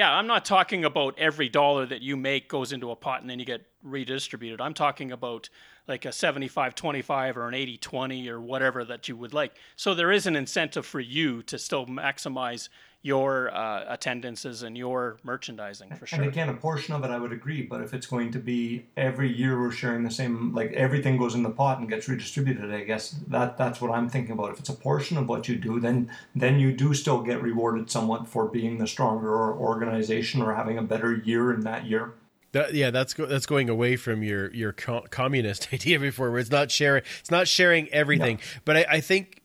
Yeah, 0.00 0.14
I'm 0.14 0.26
not 0.26 0.46
talking 0.46 0.86
about 0.86 1.18
every 1.18 1.50
dollar 1.50 1.84
that 1.84 2.00
you 2.00 2.16
make 2.16 2.48
goes 2.48 2.72
into 2.72 2.90
a 2.90 2.96
pot 2.96 3.20
and 3.20 3.28
then 3.28 3.38
you 3.38 3.44
get 3.44 3.66
redistributed. 3.82 4.58
I'm 4.58 4.72
talking 4.72 5.12
about 5.12 5.50
like 5.86 6.06
a 6.06 6.10
75 6.10 6.74
25 6.74 7.36
or 7.36 7.46
an 7.46 7.52
80 7.52 7.76
20 7.76 8.28
or 8.30 8.40
whatever 8.40 8.82
that 8.86 9.08
you 9.10 9.16
would 9.18 9.34
like. 9.34 9.56
So 9.76 9.92
there 9.92 10.10
is 10.10 10.26
an 10.26 10.36
incentive 10.36 10.86
for 10.86 11.00
you 11.00 11.42
to 11.42 11.58
still 11.58 11.84
maximize 11.84 12.70
your 13.02 13.54
uh, 13.54 13.84
attendances 13.88 14.62
and 14.62 14.76
your 14.76 15.16
merchandising 15.22 15.94
for 15.96 16.06
sure. 16.06 16.20
And 16.20 16.28
again, 16.28 16.50
a 16.50 16.54
portion 16.54 16.94
of 16.94 17.02
it 17.02 17.10
I 17.10 17.18
would 17.18 17.32
agree, 17.32 17.62
but 17.62 17.80
if 17.80 17.94
it's 17.94 18.06
going 18.06 18.30
to 18.32 18.38
be 18.38 18.84
every 18.96 19.32
year 19.32 19.58
we're 19.58 19.70
sharing 19.70 20.04
the 20.04 20.10
same, 20.10 20.54
like 20.54 20.72
everything 20.72 21.16
goes 21.16 21.34
in 21.34 21.42
the 21.42 21.50
pot 21.50 21.78
and 21.78 21.88
gets 21.88 22.08
redistributed, 22.08 22.70
I 22.70 22.84
guess 22.84 23.16
that 23.28 23.56
that's 23.56 23.80
what 23.80 23.90
I'm 23.90 24.08
thinking 24.08 24.32
about. 24.32 24.50
If 24.50 24.58
it's 24.58 24.68
a 24.68 24.74
portion 24.74 25.16
of 25.16 25.28
what 25.28 25.48
you 25.48 25.56
do, 25.56 25.80
then 25.80 26.10
then 26.34 26.60
you 26.60 26.72
do 26.72 26.92
still 26.92 27.22
get 27.22 27.42
rewarded 27.42 27.90
somewhat 27.90 28.28
for 28.28 28.46
being 28.46 28.76
the 28.76 28.86
stronger 28.86 29.54
organization 29.54 30.42
or 30.42 30.54
having 30.54 30.76
a 30.76 30.82
better 30.82 31.16
year 31.16 31.54
in 31.54 31.62
that 31.62 31.86
year. 31.86 32.12
That, 32.52 32.74
yeah, 32.74 32.90
that's 32.90 33.14
go, 33.14 33.26
that's 33.26 33.46
going 33.46 33.70
away 33.70 33.96
from 33.96 34.22
your 34.22 34.52
your 34.52 34.72
co- 34.72 35.06
communist 35.10 35.68
idea 35.72 35.98
before, 35.98 36.30
where 36.30 36.40
it's 36.40 36.50
not 36.50 36.70
sharing 36.70 37.02
it's 37.20 37.30
not 37.30 37.48
sharing 37.48 37.88
everything. 37.88 38.36
No. 38.36 38.60
But 38.66 38.76
I, 38.76 38.86
I 38.90 39.00
think 39.00 39.39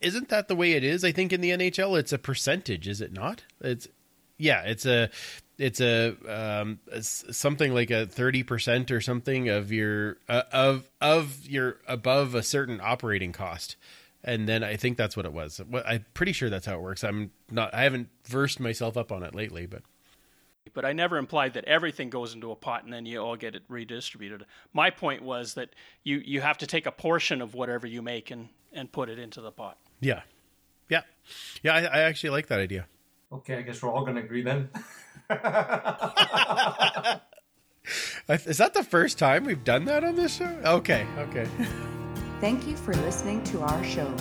isn't 0.00 0.28
that 0.28 0.48
the 0.48 0.56
way 0.56 0.72
it 0.72 0.84
is? 0.84 1.04
I 1.04 1.12
think 1.12 1.32
in 1.32 1.40
the 1.40 1.50
NHL, 1.50 1.98
it's 1.98 2.12
a 2.12 2.18
percentage, 2.18 2.86
is 2.88 3.00
it 3.00 3.12
not? 3.12 3.44
It's 3.60 3.88
yeah, 4.38 4.62
it's 4.62 4.84
a 4.84 5.10
it's 5.58 5.80
a 5.80 6.16
um, 6.28 6.80
something 7.00 7.72
like 7.72 7.90
a 7.90 8.06
thirty 8.06 8.42
percent 8.42 8.90
or 8.90 9.00
something 9.00 9.48
of 9.48 9.72
your 9.72 10.18
uh, 10.28 10.42
of 10.52 10.90
of 11.00 11.46
your 11.46 11.78
above 11.86 12.34
a 12.34 12.42
certain 12.42 12.80
operating 12.82 13.32
cost, 13.32 13.76
and 14.22 14.48
then 14.48 14.64
I 14.64 14.76
think 14.76 14.96
that's 14.96 15.16
what 15.16 15.26
it 15.26 15.32
was. 15.32 15.60
I'm 15.86 16.04
pretty 16.14 16.32
sure 16.32 16.50
that's 16.50 16.66
how 16.66 16.74
it 16.74 16.82
works. 16.82 17.04
I'm 17.04 17.30
not. 17.50 17.72
I 17.72 17.82
haven't 17.82 18.08
versed 18.26 18.58
myself 18.58 18.96
up 18.96 19.12
on 19.12 19.22
it 19.22 19.34
lately, 19.34 19.66
but 19.66 19.82
but 20.72 20.84
I 20.84 20.92
never 20.92 21.18
implied 21.18 21.54
that 21.54 21.64
everything 21.66 22.10
goes 22.10 22.34
into 22.34 22.50
a 22.50 22.56
pot 22.56 22.84
and 22.84 22.92
then 22.92 23.06
you 23.06 23.20
all 23.20 23.36
get 23.36 23.54
it 23.54 23.62
redistributed. 23.68 24.44
My 24.72 24.90
point 24.90 25.22
was 25.22 25.54
that 25.54 25.70
you 26.02 26.20
you 26.24 26.40
have 26.40 26.58
to 26.58 26.66
take 26.66 26.86
a 26.86 26.92
portion 26.92 27.40
of 27.40 27.54
whatever 27.54 27.86
you 27.86 28.02
make 28.02 28.30
and 28.30 28.48
and 28.74 28.90
put 28.90 29.08
it 29.08 29.18
into 29.18 29.40
the 29.40 29.50
pot. 29.50 29.78
Yeah, 30.00 30.22
yeah, 30.88 31.02
yeah. 31.62 31.74
I, 31.74 31.80
I 31.84 32.00
actually 32.00 32.30
like 32.30 32.48
that 32.48 32.60
idea. 32.60 32.86
Okay, 33.32 33.56
I 33.56 33.62
guess 33.62 33.82
we're 33.82 33.90
all 33.90 34.04
going 34.04 34.16
to 34.16 34.22
agree 34.22 34.42
then. 34.42 34.68
Is 38.28 38.58
that 38.58 38.74
the 38.74 38.84
first 38.84 39.18
time 39.18 39.44
we've 39.44 39.64
done 39.64 39.84
that 39.86 40.04
on 40.04 40.14
this 40.14 40.36
show? 40.36 40.56
Okay, 40.64 41.06
okay. 41.18 41.46
Thank 42.40 42.66
you 42.66 42.76
for 42.76 42.94
listening 42.94 43.42
to 43.44 43.60
our 43.60 43.84
show. 43.84 44.12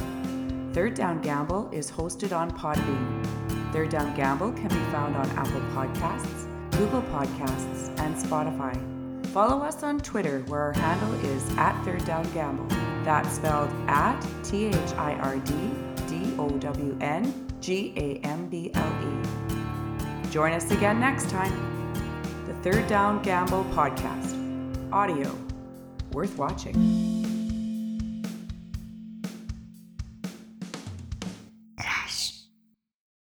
Third 0.74 0.96
Down 0.96 1.22
Gamble 1.22 1.70
is 1.72 1.92
hosted 1.92 2.36
on 2.36 2.50
Podbean. 2.52 3.74
Third 3.74 3.90
Down 3.90 4.16
Gamble 4.16 4.52
can 4.54 4.70
be 4.70 4.92
found 4.92 5.16
on 5.16 5.30
Apple 5.32 5.62
Podcasts, 5.76 6.48
Google 6.72 7.02
Podcasts, 7.04 7.90
and 8.00 8.16
Spotify. 8.16 8.93
Follow 9.34 9.64
us 9.64 9.82
on 9.82 10.00
Twitter 10.00 10.42
where 10.42 10.62
our 10.62 10.74
handle 10.74 11.12
is 11.26 11.58
at 11.58 11.84
Third 11.84 12.06
Down 12.06 12.24
Gamble. 12.34 12.68
That's 13.04 13.36
spelled 13.38 13.72
at 13.88 14.24
T 14.44 14.68
H 14.68 14.76
I 14.96 15.14
R 15.16 15.38
D 15.38 15.54
D 16.08 16.36
O 16.38 16.50
W 16.52 16.96
N 17.02 17.50
G 17.60 17.96
A 17.98 18.20
M 18.24 18.48
B 18.48 18.70
L 18.76 18.94
E. 19.02 20.30
Join 20.30 20.54
us 20.54 20.70
again 20.70 21.00
next 21.00 21.32
time. 21.32 21.52
The 22.46 22.54
Third 22.62 22.86
Down 22.86 23.24
Gamble 23.24 23.64
Podcast. 23.72 24.38
Audio 24.94 25.36
worth 26.12 26.38
watching. 26.38 27.23